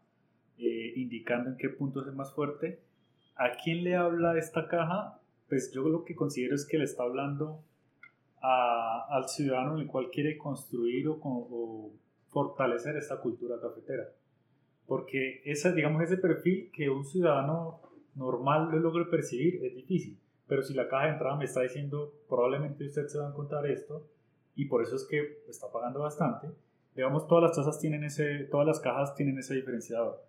eh, 0.58 0.94
indicando 0.96 1.50
en 1.50 1.58
qué 1.58 1.70
punto 1.70 2.06
es 2.06 2.14
más 2.14 2.34
fuerte. 2.34 2.80
¿A 3.36 3.52
quién 3.52 3.84
le 3.84 3.96
habla 3.96 4.38
esta 4.38 4.68
caja? 4.68 5.20
Pues 5.48 5.72
yo 5.72 5.88
lo 5.88 6.04
que 6.04 6.16
considero 6.16 6.56
es 6.56 6.66
que 6.66 6.78
le 6.78 6.86
está 6.86 7.04
hablando 7.04 7.64
al 8.42 9.28
ciudadano 9.28 9.76
en 9.76 9.82
el 9.82 9.88
cual 9.88 10.10
quiere 10.12 10.38
construir 10.38 11.08
o, 11.08 11.92
fortalecer 12.30 12.98
esta 12.98 13.22
cultura 13.22 13.60
cafetera. 13.62 14.10
Porque 14.86 15.42
esa, 15.46 15.72
digamos, 15.72 16.04
ese 16.04 16.18
perfil 16.18 16.70
que 16.74 16.90
un 16.90 17.06
ciudadano 17.06 17.80
normal 18.16 18.70
lo 18.72 18.80
logre 18.80 19.06
percibir 19.06 19.64
es 19.64 19.74
difícil. 19.74 20.20
Pero 20.48 20.62
si 20.62 20.74
la 20.74 20.90
caja 20.90 21.06
de 21.06 21.12
entrada 21.14 21.38
me 21.38 21.46
está 21.46 21.62
diciendo, 21.62 22.14
probablemente 22.28 22.86
usted 22.86 23.08
se 23.08 23.18
va 23.18 23.28
a 23.28 23.30
encontrar 23.30 23.66
esto, 23.68 24.06
y 24.54 24.66
por 24.66 24.84
eso 24.84 24.96
es 24.96 25.06
que 25.06 25.44
está 25.48 25.72
pagando 25.72 26.02
bastante, 26.02 26.50
digamos, 26.94 27.28
todas 27.28 27.44
las 27.44 27.56
tasas 27.56 27.80
tienen 27.80 28.04
ese, 28.04 28.44
todas 28.52 28.68
las 28.68 28.80
cajas 28.80 29.16
tienen 29.16 29.38
ese 29.38 29.56
diferenciador 29.56 30.22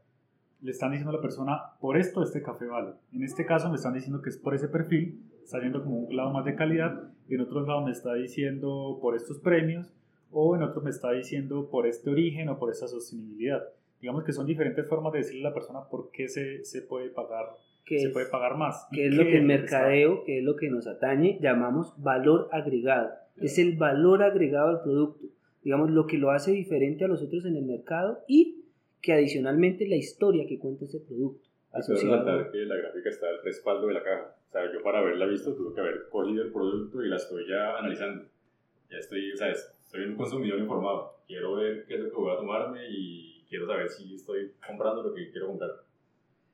le 0.60 0.70
están 0.70 0.90
diciendo 0.90 1.10
a 1.10 1.16
la 1.16 1.22
persona, 1.22 1.60
por 1.80 1.96
esto 1.96 2.22
este 2.22 2.42
café 2.42 2.66
vale. 2.66 2.92
En 3.12 3.22
este 3.22 3.44
caso 3.44 3.68
me 3.68 3.76
están 3.76 3.94
diciendo 3.94 4.22
que 4.22 4.30
es 4.30 4.38
por 4.38 4.54
ese 4.54 4.68
perfil, 4.68 5.22
está 5.42 5.60
yendo 5.60 5.82
como 5.82 5.98
un 5.98 6.16
lado 6.16 6.32
más 6.32 6.44
de 6.44 6.54
calidad, 6.54 7.10
y 7.28 7.34
en 7.34 7.40
otro 7.42 7.66
lado 7.66 7.82
me 7.82 7.92
está 7.92 8.14
diciendo 8.14 8.98
por 9.00 9.14
estos 9.14 9.38
premios, 9.38 9.92
o 10.30 10.56
en 10.56 10.62
otro 10.62 10.82
me 10.82 10.90
está 10.90 11.12
diciendo 11.12 11.68
por 11.70 11.86
este 11.86 12.10
origen 12.10 12.48
o 12.48 12.58
por 12.58 12.70
esa 12.70 12.88
sostenibilidad. 12.88 13.62
Digamos 14.00 14.24
que 14.24 14.32
son 14.32 14.46
diferentes 14.46 14.86
formas 14.88 15.12
de 15.12 15.20
decirle 15.20 15.46
a 15.46 15.50
la 15.50 15.54
persona 15.54 15.80
por 15.90 16.10
qué 16.10 16.28
se, 16.28 16.64
se 16.64 16.82
puede 16.82 17.10
pagar 17.10 17.46
se 17.86 18.10
puede 18.10 18.26
pagar 18.26 18.56
más. 18.56 18.88
Que 18.92 19.06
es 19.06 19.14
lo 19.14 19.24
que 19.24 19.38
el 19.38 19.44
mercadeo, 19.44 20.24
que 20.24 20.38
es 20.38 20.44
lo 20.44 20.56
que 20.56 20.68
nos 20.68 20.86
atañe, 20.86 21.38
llamamos 21.40 21.94
valor 22.02 22.48
agregado. 22.52 23.10
Es 23.36 23.58
el 23.58 23.76
valor 23.76 24.22
agregado 24.22 24.70
al 24.70 24.82
producto. 24.82 25.26
Digamos, 25.62 25.90
lo 25.90 26.06
que 26.06 26.18
lo 26.18 26.30
hace 26.30 26.52
diferente 26.52 27.04
a 27.04 27.08
los 27.08 27.22
otros 27.22 27.44
en 27.44 27.56
el 27.56 27.64
mercado 27.64 28.20
y 28.26 28.64
que 29.00 29.12
adicionalmente 29.12 29.86
la 29.88 29.96
historia 29.96 30.46
que 30.46 30.58
cuenta 30.58 30.84
ese 30.84 31.00
producto. 31.00 31.48
Asociado. 31.72 32.50
que 32.50 32.58
la 32.64 32.76
gráfica 32.76 33.10
está 33.10 33.28
al 33.28 33.42
respaldo 33.42 33.86
de 33.86 33.94
la 33.94 34.02
caja. 34.02 34.34
O 34.48 34.52
sea, 34.52 34.72
yo 34.72 34.82
para 34.82 35.00
haberla 35.00 35.26
visto 35.26 35.54
tuve 35.54 35.74
que 35.74 35.80
haber 35.80 36.08
cogido 36.08 36.42
el 36.42 36.52
producto 36.52 37.04
y 37.04 37.08
la 37.08 37.16
estoy 37.16 37.46
ya 37.48 37.76
analizando. 37.78 38.24
Ya 38.90 38.98
estoy, 38.98 39.32
o 39.32 39.36
sea, 39.36 39.52
soy 39.84 40.04
un 40.04 40.16
consumidor 40.16 40.58
informado. 40.58 41.18
Quiero 41.26 41.54
ver 41.56 41.84
qué 41.86 41.94
es 41.94 42.00
lo 42.00 42.10
que 42.10 42.16
voy 42.16 42.32
a 42.32 42.38
tomarme 42.38 42.80
y 42.88 43.44
quiero 43.48 43.66
saber 43.66 43.88
si 43.90 44.14
estoy 44.14 44.52
comprando 44.66 45.02
lo 45.02 45.14
que 45.14 45.30
quiero 45.30 45.48
comprar. 45.48 45.70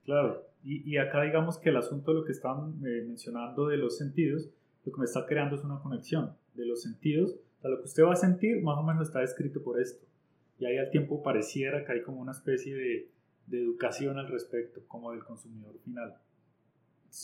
Claro, 0.05 0.45
y, 0.65 0.91
y 0.91 0.97
acá 0.97 1.23
digamos 1.23 1.59
que 1.59 1.71
el 1.71 1.77
asunto 1.77 2.13
de 2.13 2.19
lo 2.19 2.25
que 2.25 2.33
están 2.33 2.81
eh, 2.85 3.05
mencionando 3.07 3.69
de 3.69 3.77
los 3.77 3.97
sentidos, 3.97 4.51
lo 4.85 4.93
que 4.93 4.99
me 4.99 5.05
está 5.05 5.27
creando 5.27 5.55
es 5.55 5.63
una 5.63 5.79
conexión 5.81 6.35
de 6.55 6.67
los 6.67 6.83
sentidos. 6.83 7.37
O 7.59 7.61
sea, 7.61 7.71
lo 7.71 7.79
que 7.79 7.85
usted 7.85 8.03
va 8.03 8.15
a 8.15 8.17
sentir 8.17 8.61
más 8.63 8.77
o 8.77 8.83
menos 8.83 9.07
está 9.07 9.23
escrito 9.23 9.63
por 9.63 9.81
esto 9.81 10.05
y 10.63 10.67
ahí 10.67 10.79
al 10.79 10.91
tiempo 10.91 11.23
pareciera 11.23 11.85
que 11.85 11.93
hay 11.93 12.03
como 12.03 12.21
una 12.21 12.33
especie 12.33 12.75
de, 12.75 13.09
de 13.49 13.61
educación 13.61 14.17
al 14.19 14.29
respecto, 14.29 14.81
como 14.87 15.11
del 15.11 15.25
consumidor 15.25 15.77
final. 15.85 16.15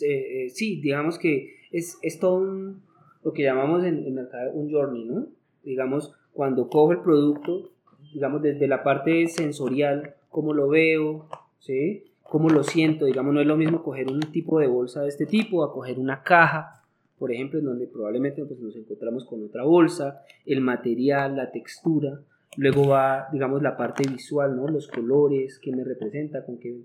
Eh, 0.03 0.51
sí, 0.51 0.81
digamos 0.81 1.19
que 1.19 1.55
es, 1.71 1.99
es 2.03 2.19
todo 2.19 2.37
un, 2.37 2.83
lo 3.23 3.33
que 3.33 3.45
llamamos 3.45 3.85
en 3.85 4.05
el 4.05 4.13
mercado 4.13 4.53
un 4.53 4.71
journey, 4.71 5.05
¿no? 5.05 5.29
Digamos, 5.63 6.15
cuando 6.33 6.69
cojo 6.69 6.93
el 6.93 7.01
producto, 7.01 7.71
digamos, 8.13 8.43
desde 8.43 8.67
la 8.67 8.83
parte 8.83 9.29
sensorial, 9.29 10.17
cómo 10.31 10.53
lo 10.53 10.69
veo, 10.69 11.29
¿sí? 11.61 12.05
Cómo 12.23 12.51
lo 12.51 12.65
siento, 12.65 13.07
digamos, 13.07 13.33
no 13.33 13.41
es 13.41 13.47
lo 13.47 13.57
mismo 13.57 13.83
coger 13.85 14.11
un 14.11 14.21
tipo 14.21 14.59
de 14.59 14.67
bolsa 14.67 15.03
de 15.03 15.09
este 15.09 15.27
tipo 15.27 15.63
a 15.63 15.73
coger 15.73 15.99
una 15.99 16.23
caja, 16.25 16.85
por 17.19 17.33
ejemplo, 17.33 17.61
en 17.61 17.67
donde 17.67 17.87
probablemente 17.87 18.45
pues, 18.45 18.61
nos 18.61 18.77
encontramos 18.77 19.25
con 19.25 19.45
otra 19.45 19.63
bolsa, 19.63 20.23
el 20.45 20.61
material, 20.61 21.37
la 21.37 21.51
textura, 21.51 22.21
Luego 22.57 22.89
va, 22.89 23.29
digamos, 23.33 23.63
la 23.63 23.77
parte 23.77 24.09
visual, 24.09 24.57
¿no? 24.57 24.69
Los 24.69 24.89
colores, 24.89 25.59
qué 25.59 25.71
me 25.71 25.85
representa, 25.85 26.45
con 26.45 26.59
qué, 26.59 26.81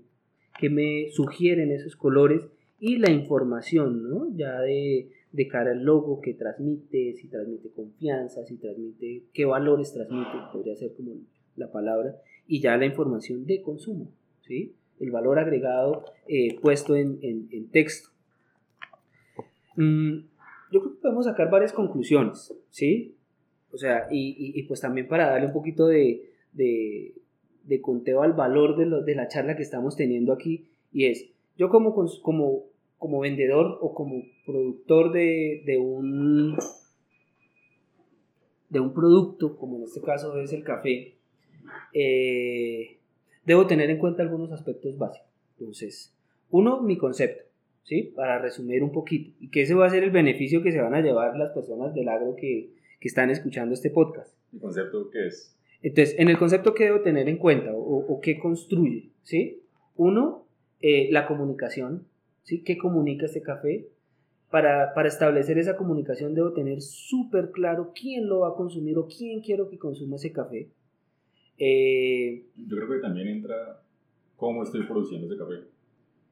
qué 0.58 0.70
me 0.70 1.08
sugieren 1.10 1.72
esos 1.72 1.96
colores 1.96 2.42
y 2.78 2.98
la 2.98 3.10
información, 3.10 4.08
¿no? 4.08 4.28
Ya 4.36 4.60
de, 4.60 5.10
de 5.32 5.48
cara 5.48 5.72
al 5.72 5.82
logo 5.82 6.20
que 6.20 6.34
transmite, 6.34 7.14
si 7.14 7.28
transmite 7.28 7.70
confianza, 7.70 8.44
si 8.44 8.56
transmite, 8.56 9.24
qué 9.32 9.44
valores 9.44 9.92
transmite, 9.92 10.38
podría 10.52 10.76
ser 10.76 10.92
como 10.94 11.14
la 11.56 11.72
palabra, 11.72 12.16
y 12.46 12.60
ya 12.60 12.76
la 12.76 12.86
información 12.86 13.46
de 13.46 13.62
consumo, 13.62 14.10
¿sí? 14.42 14.74
el 15.00 15.10
valor 15.10 15.38
agregado 15.38 16.04
eh, 16.28 16.58
puesto 16.60 16.96
en, 16.96 17.18
en, 17.22 17.68
texto. 17.70 18.10
Mm, 19.76 20.18
yo 20.70 20.80
creo 20.80 20.94
que 20.94 21.00
podemos 21.00 21.24
sacar 21.24 21.50
varias 21.50 21.72
conclusiones, 21.72 22.54
¿sí? 22.70 23.13
O 23.74 23.78
sea, 23.78 24.06
y, 24.08 24.52
y, 24.54 24.62
pues 24.62 24.80
también 24.80 25.08
para 25.08 25.28
darle 25.28 25.48
un 25.48 25.52
poquito 25.52 25.88
de, 25.88 26.30
de, 26.52 27.80
conteo 27.80 28.22
al 28.22 28.32
valor 28.32 28.76
de, 28.76 28.86
lo, 28.86 29.02
de, 29.02 29.16
la 29.16 29.26
charla 29.26 29.56
que 29.56 29.62
estamos 29.62 29.96
teniendo 29.96 30.32
aquí, 30.32 30.68
y 30.92 31.06
es, 31.06 31.28
yo 31.58 31.70
como, 31.70 31.92
como, 32.22 32.66
como 32.98 33.18
vendedor 33.18 33.78
o 33.80 33.92
como 33.92 34.22
productor 34.46 35.12
de, 35.12 35.64
de, 35.66 35.76
un, 35.76 36.56
de 38.68 38.78
un 38.78 38.94
producto, 38.94 39.56
como 39.56 39.78
en 39.78 39.82
este 39.82 40.00
caso 40.00 40.38
es 40.38 40.52
el 40.52 40.62
café, 40.62 41.16
eh, 41.92 42.98
debo 43.44 43.66
tener 43.66 43.90
en 43.90 43.98
cuenta 43.98 44.22
algunos 44.22 44.52
aspectos 44.52 44.96
básicos. 44.96 45.28
Entonces, 45.58 46.14
uno, 46.50 46.80
mi 46.80 46.96
concepto, 46.96 47.42
¿sí? 47.82 48.12
Para 48.14 48.38
resumir 48.38 48.84
un 48.84 48.92
poquito. 48.92 49.32
Y 49.40 49.50
que 49.50 49.62
ese 49.62 49.74
va 49.74 49.86
a 49.86 49.90
ser 49.90 50.04
el 50.04 50.10
beneficio 50.10 50.62
que 50.62 50.70
se 50.70 50.80
van 50.80 50.94
a 50.94 51.00
llevar 51.00 51.36
las 51.36 51.50
personas 51.50 51.92
del 51.92 52.08
agro 52.08 52.36
que, 52.36 52.70
que 53.04 53.08
están 53.08 53.28
escuchando 53.28 53.74
este 53.74 53.90
podcast. 53.90 54.34
¿El 54.50 54.60
concepto 54.60 55.10
qué 55.10 55.26
es? 55.26 55.54
Entonces, 55.82 56.18
en 56.18 56.30
el 56.30 56.38
concepto 56.38 56.72
que 56.72 56.84
debo 56.84 57.02
tener 57.02 57.28
en 57.28 57.36
cuenta 57.36 57.70
o, 57.74 57.98
o 57.98 58.20
qué 58.22 58.38
construye, 58.38 59.10
¿sí? 59.22 59.60
Uno, 59.94 60.46
eh, 60.80 61.10
la 61.12 61.26
comunicación, 61.26 62.06
¿sí? 62.44 62.64
¿Qué 62.64 62.78
comunica 62.78 63.26
este 63.26 63.42
café? 63.42 63.90
Para, 64.50 64.94
para, 64.94 65.08
establecer 65.08 65.58
esa 65.58 65.76
comunicación 65.76 66.34
debo 66.34 66.54
tener 66.54 66.80
súper 66.80 67.50
claro 67.50 67.92
quién 67.94 68.26
lo 68.26 68.38
va 68.38 68.48
a 68.48 68.54
consumir 68.54 68.96
o 68.96 69.06
quién 69.06 69.42
quiero 69.42 69.68
que 69.68 69.76
consuma 69.76 70.16
ese 70.16 70.32
café. 70.32 70.70
Eh, 71.58 72.46
Yo 72.56 72.74
creo 72.74 72.88
que 72.88 73.00
también 73.00 73.28
entra 73.28 73.82
cómo 74.36 74.62
estoy 74.62 74.86
produciendo 74.86 75.26
ese 75.26 75.36
café, 75.36 75.56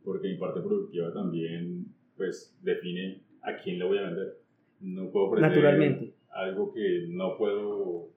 porque 0.02 0.28
mi 0.28 0.38
parte 0.38 0.62
productiva 0.62 1.12
también 1.12 1.84
pues 2.16 2.56
define 2.62 3.20
a 3.42 3.58
quién 3.62 3.78
le 3.78 3.84
voy 3.84 3.98
a 3.98 4.04
vender. 4.04 4.38
No 4.80 5.10
puedo 5.10 5.26
ofrecer 5.26 5.50
Naturalmente. 5.50 6.11
Algo 6.32 6.72
que 6.72 7.06
no 7.08 7.36
puedo... 7.36 8.08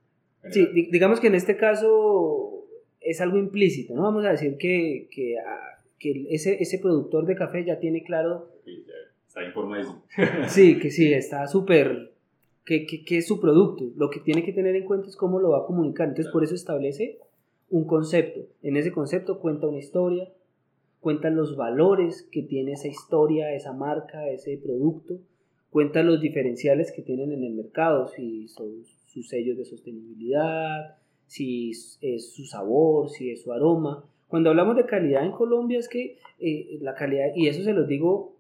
Sí, 0.52 0.68
digamos 0.92 1.20
que 1.20 1.28
en 1.28 1.36
este 1.36 1.58
caso 1.58 2.66
es 3.00 3.22
algo 3.22 3.38
implícito, 3.38 3.96
¿no? 3.96 4.04
Vamos 4.04 4.26
a 4.26 4.32
decir 4.32 4.58
que, 4.58 5.08
que, 5.12 5.38
ah, 5.40 5.84
que 6.00 6.28
ese, 6.30 6.62
ese 6.62 6.80
productor 6.80 7.26
de 7.26 7.36
café 7.36 7.66
ya 7.66 7.80
tiene 7.80 8.04
claro... 8.04 8.50
está 9.28 9.44
informado. 9.44 10.04
sí, 10.48 10.80
que 10.80 10.92
sí, 10.92 11.14
está 11.14 11.48
súper 11.48 12.16
qué, 12.66 13.06
es 13.10 13.28
su 13.28 13.40
producto. 13.40 13.86
Lo 13.96 14.10
que 14.10 14.20
tiene 14.20 14.44
que 14.44 14.54
tener 14.54 14.76
en 14.76 14.86
cuenta 14.86 15.08
es 15.08 15.16
cómo 15.16 15.40
lo 15.40 15.52
va 15.52 15.60
a 15.60 15.66
comunicar. 15.66 16.08
Entonces, 16.08 16.32
por 16.32 16.44
eso 16.44 16.56
establece 16.56 17.20
un 17.70 17.86
concepto. 17.86 18.42
En 18.62 18.76
ese 18.78 18.92
concepto 18.92 19.40
cuenta 19.40 19.68
una 19.68 19.78
historia, 19.78 20.30
cuenta 21.00 21.30
los 21.30 21.56
valores 21.56 22.28
que 22.32 22.42
tiene 22.42 22.74
esa 22.74 22.88
historia, 22.88 23.54
esa 23.54 23.74
marca, 23.74 24.28
ese 24.28 24.58
producto, 24.58 25.20
cuenta 25.76 26.04
los 26.04 26.22
diferenciales 26.22 26.94
que 26.94 27.02
tienen 27.02 27.34
en 27.34 27.44
el 27.44 27.52
mercado, 27.52 28.08
si 28.08 28.48
son 28.48 28.86
sus 29.08 29.28
sellos 29.28 29.58
de 29.58 29.66
sostenibilidad, 29.66 30.96
si 31.28 31.72
es 32.00 32.32
su 32.34 32.46
sabor, 32.46 33.10
si 33.10 33.30
es 33.30 33.42
su 33.42 33.52
aroma. 33.52 34.06
Cuando 34.30 34.52
hablamos 34.52 34.78
de 34.78 34.86
calidad 34.86 35.26
en 35.26 35.34
Colombia 35.34 35.78
es 35.78 35.90
que 35.90 36.18
eh, 36.40 36.78
la 36.80 36.96
calidad, 36.96 37.26
y 37.36 37.50
eso 37.50 37.62
se 37.62 37.74
los 37.74 37.90
digo 37.90 38.38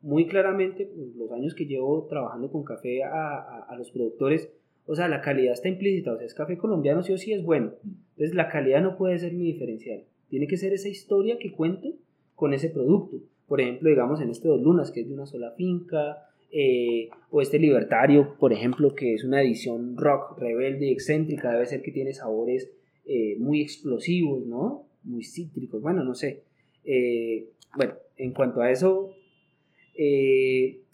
muy 0.00 0.26
claramente, 0.26 0.90
los 1.16 1.30
años 1.30 1.54
que 1.54 1.66
llevo 1.66 2.08
trabajando 2.10 2.50
con 2.50 2.64
café 2.64 3.04
a, 3.04 3.60
a, 3.60 3.76
los 3.76 3.92
productores, 3.92 4.50
o 4.84 4.96
sea, 4.96 5.06
la 5.06 5.20
calidad 5.20 5.52
está 5.52 5.68
implícita, 5.68 6.14
o 6.14 6.16
sea, 6.16 6.26
es 6.26 6.34
café 6.34 6.58
colombiano 6.58 7.04
sí 7.04 7.12
o 7.12 7.16
sí 7.16 7.32
es 7.32 7.44
bueno. 7.44 7.74
Entonces, 7.84 8.34
la 8.34 8.48
calidad 8.48 8.82
no 8.82 8.96
puede 8.96 9.20
ser 9.20 9.34
mi 9.34 9.44
diferencial. 9.44 10.02
Tiene 10.30 10.48
que 10.48 10.56
ser 10.56 10.72
esa 10.72 10.88
historia 10.88 11.38
que 11.38 11.52
cuente 11.52 11.94
con 12.34 12.52
ese 12.52 12.70
producto. 12.70 13.18
Por 13.46 13.60
ejemplo, 13.60 13.88
digamos 13.88 14.20
en 14.20 14.30
este 14.30 14.48
Dos 14.48 14.60
Lunas, 14.60 14.90
que 14.90 15.02
es 15.02 15.08
de 15.08 15.14
una 15.14 15.26
sola 15.26 15.52
finca, 15.52 16.26
eh, 16.54 17.08
o 17.30 17.40
este 17.40 17.58
Libertario, 17.58 18.36
por 18.38 18.52
ejemplo, 18.52 18.94
que 18.94 19.14
es 19.14 19.24
una 19.24 19.40
edición 19.40 19.96
rock, 19.96 20.38
rebelde 20.38 20.88
y 20.88 20.92
excéntrica, 20.92 21.50
debe 21.50 21.64
ser 21.64 21.80
que 21.80 21.92
tiene 21.92 22.12
sabores 22.12 22.70
eh, 23.06 23.36
muy 23.38 23.62
explosivos, 23.62 24.46
¿no? 24.46 24.86
Muy 25.02 25.24
cítricos, 25.24 25.80
bueno, 25.80 26.04
no 26.04 26.14
sé. 26.14 26.42
Eh, 26.84 27.48
bueno, 27.74 27.94
en 28.18 28.32
cuanto 28.32 28.60
a 28.60 28.70
eso, 28.70 29.14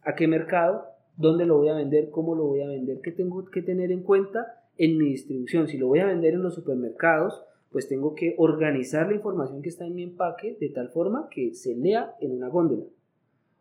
a 0.03 0.15
qué 0.15 0.29
mercado, 0.29 0.85
dónde 1.17 1.45
lo 1.45 1.59
voy 1.59 1.71
a 1.71 1.75
vender, 1.75 2.11
cómo 2.11 2.37
lo 2.37 2.45
voy 2.45 2.63
a 2.63 2.69
vender, 2.69 3.01
qué 3.03 3.11
tengo 3.11 3.45
que 3.47 3.63
tener 3.63 3.91
en 3.91 4.05
cuenta 4.05 4.65
en 4.77 4.97
mi 4.97 5.07
distribución. 5.07 5.67
Si 5.67 5.77
lo 5.77 5.89
voy 5.89 5.99
a 5.99 6.07
vender 6.07 6.35
en 6.35 6.43
los 6.43 6.55
supermercados, 6.55 7.43
pues 7.73 7.89
tengo 7.89 8.15
que 8.15 8.37
organizar 8.39 9.09
la 9.09 9.17
información 9.17 9.61
que 9.61 9.69
está 9.71 9.87
en 9.87 9.97
mi 9.97 10.05
empaque 10.05 10.57
de 10.61 10.69
tal 10.69 10.89
forma 10.91 11.29
que 11.31 11.53
se 11.55 11.75
lea 11.75 12.15
en 12.21 12.31
una 12.31 12.49
góndola. 12.49 12.85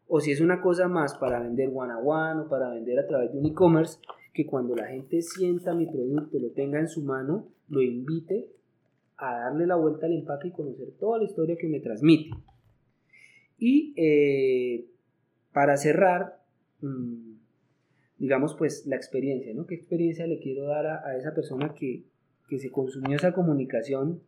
O 0.08 0.20
si 0.22 0.32
es 0.32 0.42
una 0.42 0.62
cosa 0.62 0.88
más 0.88 1.18
para 1.18 1.40
vender 1.40 1.70
one 1.74 1.92
a 1.92 1.98
one 1.98 2.42
o 2.42 2.48
para 2.48 2.70
vender 2.70 3.00
a 3.00 3.08
través 3.08 3.34
de 3.34 3.40
un 3.40 3.46
e-commerce, 3.46 4.00
que 4.34 4.46
cuando 4.46 4.76
la 4.76 4.88
gente 4.88 5.22
sienta 5.22 5.74
mi 5.74 5.88
producto, 5.88 6.40
lo 6.40 6.52
tenga 6.52 6.80
en 6.80 6.88
su 6.88 7.02
mano, 7.02 7.50
lo 7.70 7.82
invite 7.82 8.52
a 9.18 9.40
darle 9.40 9.66
la 9.66 9.76
vuelta 9.76 10.06
al 10.06 10.14
empaque 10.14 10.50
y 10.50 10.52
conocer 10.52 10.92
toda 11.00 11.18
la 11.18 11.26
historia 11.26 11.58
que 11.58 11.68
me 11.68 11.80
transmite. 11.80 12.30
Y 13.58 13.94
eh, 13.98 14.86
para 15.52 15.76
cerrar, 15.78 16.44
mm, 16.82 17.34
digamos, 18.20 18.54
pues 18.56 18.86
la 18.86 18.96
experiencia, 18.96 19.54
¿no? 19.54 19.66
¿Qué 19.66 19.76
experiencia 19.76 20.28
le 20.28 20.40
quiero 20.40 20.66
dar 20.66 20.86
a, 20.86 21.18
esa 21.18 21.34
persona 21.34 21.74
que, 21.74 22.04
que, 22.48 22.60
se 22.60 22.72
consumió 22.72 23.16
esa 23.16 23.34
comunicación 23.34 24.22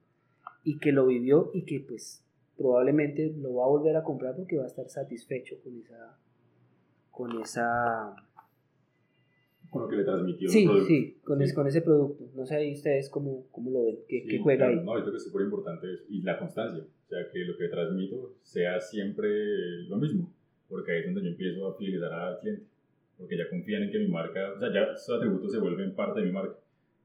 y 0.63 0.79
que 0.79 0.91
lo 0.91 1.05
vivió 1.05 1.51
y 1.53 1.65
que 1.65 1.79
pues 1.81 2.25
probablemente 2.59 3.33
lo 3.41 3.55
va 3.55 3.65
a 3.65 3.69
volver 3.69 3.95
a 3.95 4.03
comprar 4.03 4.35
porque 4.35 4.57
va 4.57 4.65
a 4.65 4.67
estar 4.67 4.87
satisfecho 4.87 5.55
con 5.63 5.79
esa... 5.79 6.17
Con 7.11 7.41
esa 7.41 8.15
con 9.71 9.83
lo 9.83 9.87
que 9.87 9.97
le 9.97 10.03
transmitió. 10.03 10.49
Sí, 10.49 10.67
sí, 10.87 11.19
con, 11.23 11.39
con 11.53 11.67
ese 11.67 11.81
producto. 11.81 12.27
No 12.33 12.43
sé 12.43 12.55
ahí 12.55 12.73
ustedes 12.73 13.07
cómo, 13.07 13.45
cómo 13.51 13.69
lo 13.69 13.83
ven, 13.83 13.99
qué, 14.07 14.23
qué 14.23 14.39
juega 14.39 14.67
ahí. 14.67 14.77
No, 14.77 14.95
yo 14.95 15.01
creo 15.01 15.11
que 15.11 15.17
es 15.17 15.25
súper 15.25 15.43
importante 15.43 15.85
y 16.09 16.23
la 16.23 16.39
constancia. 16.39 16.83
O 16.83 17.07
sea, 17.07 17.29
que 17.31 17.39
lo 17.39 17.55
que 17.55 17.67
transmito 17.67 18.33
sea 18.41 18.79
siempre 18.79 19.29
lo 19.87 19.97
mismo 19.97 20.31
porque 20.69 20.91
ahí 20.91 20.99
es 20.99 21.05
donde 21.05 21.23
yo 21.23 21.29
empiezo 21.29 21.67
a 21.67 21.75
fidelizar 21.75 22.13
al 22.13 22.39
cliente, 22.39 22.63
porque 23.17 23.35
ya 23.35 23.49
confían 23.49 23.83
en 23.83 23.91
que 23.91 23.99
mi 23.99 24.07
marca, 24.07 24.53
o 24.55 24.59
sea, 24.59 24.71
ya 24.71 24.93
esos 24.93 25.17
atributos 25.17 25.51
se 25.51 25.59
vuelven 25.59 25.95
parte 25.95 26.19
de 26.21 26.27
mi 26.27 26.31
marca. 26.31 26.55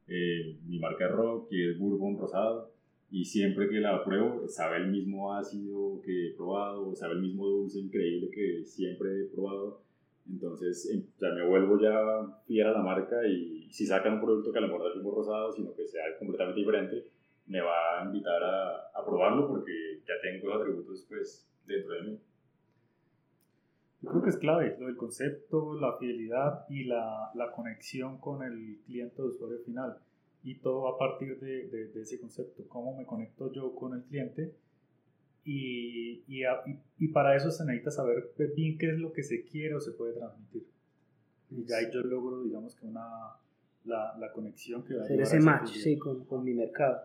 Eh, 0.07 0.59
mi 0.67 0.79
marca 0.79 1.07
es 1.07 1.12
rock, 1.12 1.49
que 1.49 1.71
es 1.71 1.79
bourbon 1.79 2.19
rosado, 2.19 2.71
y 3.11 3.25
siempre 3.25 3.69
que 3.69 3.81
la 3.81 4.05
pruebo, 4.05 4.49
sabe 4.49 4.79
el 4.79 4.88
mismo 4.88 5.35
ácido 5.35 6.01
que 6.03 6.29
he 6.29 6.35
probado, 6.35 6.95
sabe 6.95 7.14
el 7.14 7.21
mismo 7.21 7.47
dulce 7.47 7.79
increíble 7.79 8.31
que 8.31 8.64
siempre 8.64 9.21
he 9.21 9.25
probado. 9.27 9.83
Entonces, 10.29 10.90
em, 10.90 11.05
ya 11.21 11.29
me 11.31 11.47
vuelvo 11.47 11.79
ya 11.79 11.95
fiel 12.47 12.67
a 12.67 12.73
la 12.73 12.83
marca 12.83 13.27
y 13.27 13.69
si 13.71 13.87
sacan 13.87 14.14
un 14.14 14.21
producto 14.21 14.53
que 14.53 14.59
a 14.59 14.62
lo 14.62 14.69
mejor 14.69 14.90
es 14.90 14.97
mismo 14.97 15.14
rosado, 15.14 15.53
sino 15.53 15.75
que 15.75 15.87
sea 15.87 16.03
completamente 16.19 16.61
diferente, 16.61 17.05
me 17.47 17.61
va 17.61 18.01
a 18.01 18.05
invitar 18.07 18.43
a, 18.43 18.90
a 18.95 19.05
probarlo 19.05 19.49
porque 19.49 20.01
ya 20.07 20.14
tengo 20.23 20.49
los 20.49 20.61
atributos 20.61 21.05
pues 21.09 21.47
dentro 21.67 21.93
de 21.95 22.03
mí. 22.03 22.19
Yo 24.05 24.11
creo 24.11 24.23
que 24.23 24.31
es 24.31 24.37
clave 24.37 24.77
lo 24.79 24.87
del 24.87 24.97
concepto, 24.97 25.75
la 25.81 25.97
fidelidad 25.97 26.67
y 26.69 26.85
la, 26.85 27.31
la 27.35 27.53
conexión 27.53 28.19
con 28.19 28.43
el 28.43 28.81
cliente 28.85 29.23
o 29.23 29.27
usuario 29.27 29.61
final. 29.64 29.97
Y 30.45 30.57
todo 30.57 30.89
a 30.89 30.99
partir 30.99 31.41
de, 31.41 31.69
de, 31.69 32.03
ese 32.03 32.21
concepto, 32.21 32.63
cómo 32.69 32.97
me 32.97 33.05
conecto 33.05 33.51
yo 33.53 33.75
con 33.75 33.95
el 33.95 34.03
cliente. 34.05 34.55
Y, 35.45 36.23
y, 36.29 36.42
y, 36.99 37.09
para 37.09 37.35
eso 37.37 37.51
se 37.51 37.65
necesita 37.65 37.90
saber 37.90 38.33
bien 38.55 38.79
qué 38.79 38.90
es 38.90 38.99
lo 38.99 39.13
que 39.13 39.23
se 39.23 39.45
quiere 39.45 39.75
o 39.75 39.81
se 39.81 39.92
puede 39.92 40.13
transmitir. 40.13 40.65
Y 41.51 41.65
ya 41.65 41.79
ahí 41.79 41.87
yo 41.92 42.01
logro, 42.03 42.42
digamos 42.42 42.75
que 42.77 42.87
una, 42.87 43.03
la, 43.85 44.17
la 44.19 44.33
conexión 44.33 44.85
que 44.85 44.95
va 44.95 45.03
a 45.03 45.05
Hacer 45.05 45.21
ese 45.21 45.40
match, 45.40 45.71
sí, 45.71 45.99
con, 45.99 46.25
con 46.25 46.45
mi 46.45 46.55
mercado. 46.55 47.01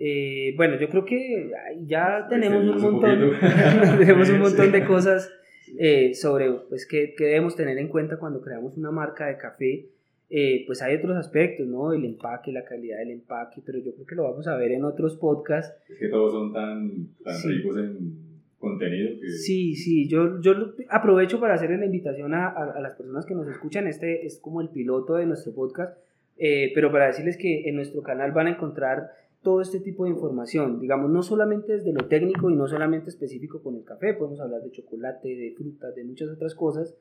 Eh, 0.00 0.54
bueno, 0.56 0.78
yo 0.78 0.88
creo 0.88 1.04
que 1.04 1.50
ya 1.86 2.26
tenemos 2.28 2.64
un 2.64 2.80
montón, 2.80 3.32
tenemos 3.98 4.28
un 4.28 4.38
montón 4.38 4.70
de 4.70 4.84
cosas 4.84 5.28
eh, 5.76 6.14
sobre 6.14 6.52
pues, 6.68 6.86
qué, 6.86 7.14
debemos 7.18 7.56
tener 7.56 7.76
en 7.78 7.88
cuenta 7.88 8.16
cuando 8.16 8.40
creamos 8.40 8.76
una 8.76 8.92
marca 8.92 9.26
de 9.26 9.36
café. 9.36 9.88
Eh, 10.30 10.64
pues 10.66 10.82
hay 10.82 10.96
otros 10.96 11.16
aspectos, 11.16 11.66
¿no? 11.66 11.92
El 11.92 12.04
empaque, 12.04 12.52
la 12.52 12.64
calidad 12.64 12.98
del 12.98 13.10
empaque, 13.10 13.62
pero 13.64 13.78
yo 13.78 13.94
creo 13.94 14.06
que 14.06 14.14
lo 14.14 14.24
vamos 14.24 14.46
a 14.46 14.56
ver 14.56 14.72
en 14.72 14.84
otros 14.84 15.16
podcasts. 15.16 15.74
Es 15.88 15.98
que 15.98 16.08
todos 16.08 16.32
son 16.32 16.52
tan, 16.52 17.08
tan 17.24 17.42
ricos 17.44 17.78
en 17.78 18.28
contenido 18.58 19.18
que... 19.20 19.30
Sí, 19.30 19.74
sí, 19.74 20.06
yo, 20.08 20.40
yo 20.40 20.74
aprovecho 20.90 21.40
para 21.40 21.54
hacerle 21.54 21.78
la 21.78 21.86
invitación 21.86 22.34
a, 22.34 22.48
a, 22.48 22.80
las 22.80 22.94
personas 22.94 23.24
que 23.24 23.34
nos 23.34 23.48
escuchan, 23.48 23.86
este 23.86 24.26
es 24.26 24.38
como 24.38 24.60
el 24.60 24.68
piloto 24.68 25.14
de 25.14 25.26
nuestro 25.26 25.54
podcast, 25.54 25.98
eh, 26.36 26.72
pero 26.74 26.92
para 26.92 27.06
decirles 27.06 27.36
que 27.36 27.68
en 27.68 27.76
nuestro 27.76 28.02
canal 28.02 28.32
van 28.32 28.48
a 28.48 28.50
encontrar 28.50 29.10
todo 29.42 29.60
este 29.60 29.80
tipo 29.80 30.04
de 30.04 30.10
información, 30.10 30.80
digamos, 30.80 31.10
no 31.10 31.22
solamente 31.22 31.72
desde 31.72 31.92
lo 31.92 32.06
técnico 32.06 32.50
y 32.50 32.54
no 32.54 32.66
solamente 32.66 33.08
específico 33.08 33.62
con 33.62 33.76
el 33.76 33.84
café, 33.84 34.14
podemos 34.14 34.40
hablar 34.40 34.62
de 34.62 34.72
chocolate, 34.72 35.28
de 35.28 35.54
frutas, 35.56 35.94
de 35.94 36.04
muchas 36.04 36.28
otras 36.28 36.54
cosas, 36.54 36.94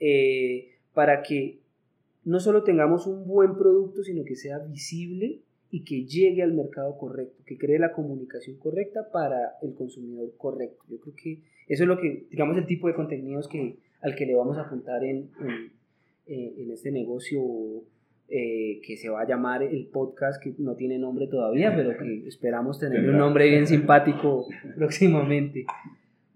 eh, 0.00 0.70
para 0.92 1.22
que 1.22 1.60
no 2.24 2.40
solo 2.40 2.62
tengamos 2.62 3.06
un 3.06 3.26
buen 3.26 3.56
producto, 3.56 4.02
sino 4.02 4.24
que 4.24 4.36
sea 4.36 4.58
visible 4.58 5.40
y 5.70 5.84
que 5.84 6.04
llegue 6.04 6.42
al 6.42 6.52
mercado 6.52 6.96
correcto, 6.96 7.42
que 7.44 7.58
cree 7.58 7.78
la 7.78 7.92
comunicación 7.92 8.56
correcta 8.58 9.10
para 9.12 9.56
el 9.62 9.74
consumidor 9.74 10.32
correcto. 10.36 10.84
Yo 10.88 11.00
creo 11.00 11.14
que 11.14 11.40
eso 11.66 11.82
es 11.82 11.88
lo 11.88 11.98
que, 12.00 12.26
digamos, 12.30 12.56
el 12.56 12.66
tipo 12.66 12.86
de 12.86 12.94
contenidos 12.94 13.48
que, 13.48 13.78
al 14.00 14.14
que 14.14 14.26
le 14.26 14.34
vamos 14.34 14.56
a 14.58 14.62
apuntar 14.62 15.02
en, 15.02 15.30
en, 15.40 15.72
eh, 16.26 16.72
este 16.72 16.92
negocio 16.92 17.42
eh, 18.28 18.80
que 18.86 18.96
se 18.96 19.08
va 19.08 19.22
a 19.22 19.26
llamar 19.26 19.62
el 19.62 19.86
podcast, 19.86 20.42
que 20.42 20.54
no 20.58 20.76
tiene 20.76 20.98
nombre 20.98 21.26
todavía, 21.26 21.74
pero 21.74 21.96
que 21.98 22.24
esperamos 22.28 22.78
tener 22.78 23.08
un 23.08 23.18
nombre 23.18 23.48
bien 23.48 23.66
simpático 23.66 24.46
próximamente. 24.76 25.66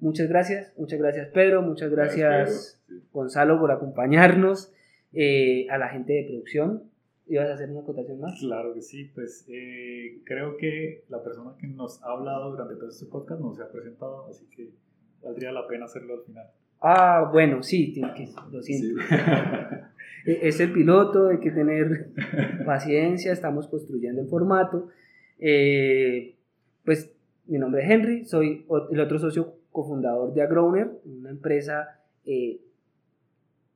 Muchas 0.01 0.29
gracias, 0.29 0.73
muchas 0.77 0.99
gracias 1.01 1.29
Pedro, 1.29 1.63
muchas 1.63 1.91
gracias, 1.91 2.81
Gonzalo 3.13 3.59
por 3.59 3.73
acompañarnos, 3.73 4.73
eh, 5.13 5.67
a 5.71 5.79
la 5.79 5.89
gente 5.89 6.13
de 6.13 6.25
producción. 6.25 6.85
¿Ibas 7.27 7.51
a 7.51 7.55
hacer 7.55 7.71
una 7.71 7.81
acotación 7.81 8.21
más? 8.21 8.39
Claro 8.41 8.73
que 8.73 8.81
sí, 8.81 9.05
pues 9.15 9.45
eh, 9.49 10.21
creo 10.25 10.57
que 10.57 11.05
la 11.09 11.23
persona 11.23 11.53
que 11.61 11.67
nos 11.67 12.03
ha 12.03 12.13
hablado 12.13 12.51
durante 12.51 12.77
todo 12.77 12.89
este 12.89 13.05
podcast 13.07 13.41
no 13.41 13.55
se 13.55 13.63
ha 13.63 13.71
presentado, 13.71 14.27
así 14.29 14.47
que 14.47 14.71
valdría 15.23 15.53
la 15.53 15.67
pena 15.67 15.85
hacerlo 15.85 16.15
al 16.15 16.23
final. 16.23 16.47
Ah, 16.81 17.29
bueno, 17.31 17.63
sí, 17.63 18.01
lo 18.51 18.63
siento. 18.63 19.01
E, 20.27 20.49
es 20.49 20.61
el 20.61 20.73
piloto, 20.73 21.29
hay 21.29 21.39
que 21.39 21.51
tener 21.51 22.11
paciencia, 22.67 23.33
estamos 23.33 23.69
construyendo 23.69 24.21
el 24.21 24.29
formato. 24.29 24.89
Eh, 25.39 26.35
pues 26.85 27.11
mi 27.47 27.59
nombre 27.59 27.83
es 27.83 27.91
Henry, 27.91 28.25
soy 28.25 28.67
el 28.91 29.01
otro 29.01 29.19
socio 29.19 29.55
cofundador 29.71 30.35
de 30.35 30.43
Agrowner, 30.43 30.91
una 31.05 31.31
empresa 31.31 32.01
eh, 32.27 32.61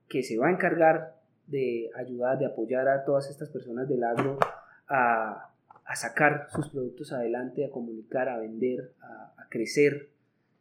que 0.09 0.23
se 0.23 0.37
va 0.37 0.49
a 0.49 0.53
encargar 0.53 1.22
de 1.47 1.91
ayudar, 1.95 2.39
de 2.39 2.47
apoyar 2.47 2.89
a 2.89 3.05
todas 3.05 3.29
estas 3.31 3.51
personas 3.51 3.89
del 3.89 4.05
agro 4.05 4.39
a, 4.89 5.49
sacar 5.95 6.47
sus 6.51 6.71
productos 6.71 7.13
adelante, 7.13 7.67
a 7.67 7.71
comunicar, 7.71 8.29
a 8.29 8.39
vender, 8.39 8.95
a, 9.03 9.47
crecer, 9.51 10.09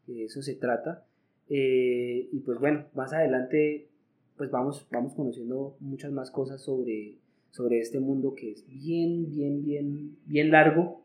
de 0.07 0.25
eso 0.25 0.41
se 0.41 0.55
trata. 0.55 1.05
Eh, 1.47 2.27
y 2.31 2.39
pues 2.39 2.59
bueno, 2.59 2.85
más 2.93 3.13
adelante 3.13 3.87
pues 4.41 4.49
vamos, 4.49 4.87
vamos 4.91 5.13
conociendo 5.13 5.77
muchas 5.79 6.11
más 6.11 6.31
cosas 6.31 6.63
sobre, 6.63 7.13
sobre 7.51 7.77
este 7.77 7.99
mundo 7.99 8.33
que 8.33 8.49
es 8.49 8.65
bien, 8.67 9.29
bien, 9.29 9.63
bien, 9.63 10.15
bien 10.25 10.49
largo. 10.49 11.03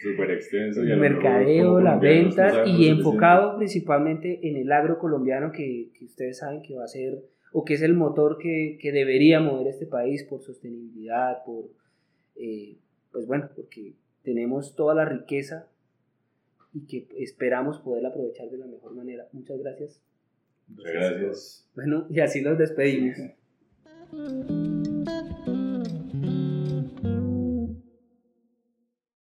Súper 0.00 0.30
extenso. 0.30 0.80
El 0.82 1.00
mercadeo, 1.00 1.80
las 1.80 2.00
ventas 2.00 2.68
y 2.68 2.88
enfocado 2.88 3.56
principalmente 3.58 4.48
en 4.48 4.56
el 4.56 4.70
agro 4.70 5.00
colombiano 5.00 5.50
que, 5.50 5.90
que, 5.98 6.04
ustedes 6.04 6.38
saben 6.38 6.62
que 6.62 6.76
va 6.76 6.84
a 6.84 6.86
ser 6.86 7.24
o 7.52 7.64
que 7.64 7.74
es 7.74 7.82
el 7.82 7.94
motor 7.94 8.38
que, 8.38 8.78
que 8.80 8.92
debería 8.92 9.40
mover 9.40 9.68
este 9.68 9.86
país 9.86 10.24
por 10.24 10.42
sostenibilidad, 10.42 11.42
por, 11.44 11.70
eh, 12.36 12.76
pues 13.12 13.26
bueno, 13.26 13.50
porque 13.54 13.94
tenemos 14.22 14.74
toda 14.76 14.94
la 14.94 15.04
riqueza 15.04 15.68
y 16.72 16.86
que 16.86 17.08
esperamos 17.18 17.78
poder 17.78 18.06
aprovechar 18.06 18.48
de 18.50 18.58
la 18.58 18.66
mejor 18.66 18.94
manera. 18.94 19.26
Muchas 19.32 19.58
gracias. 19.58 20.00
Muchas 20.68 20.92
gracias. 20.92 21.70
Bueno, 21.74 22.06
y 22.10 22.20
así 22.20 22.40
los 22.40 22.58
despedimos. 22.58 23.16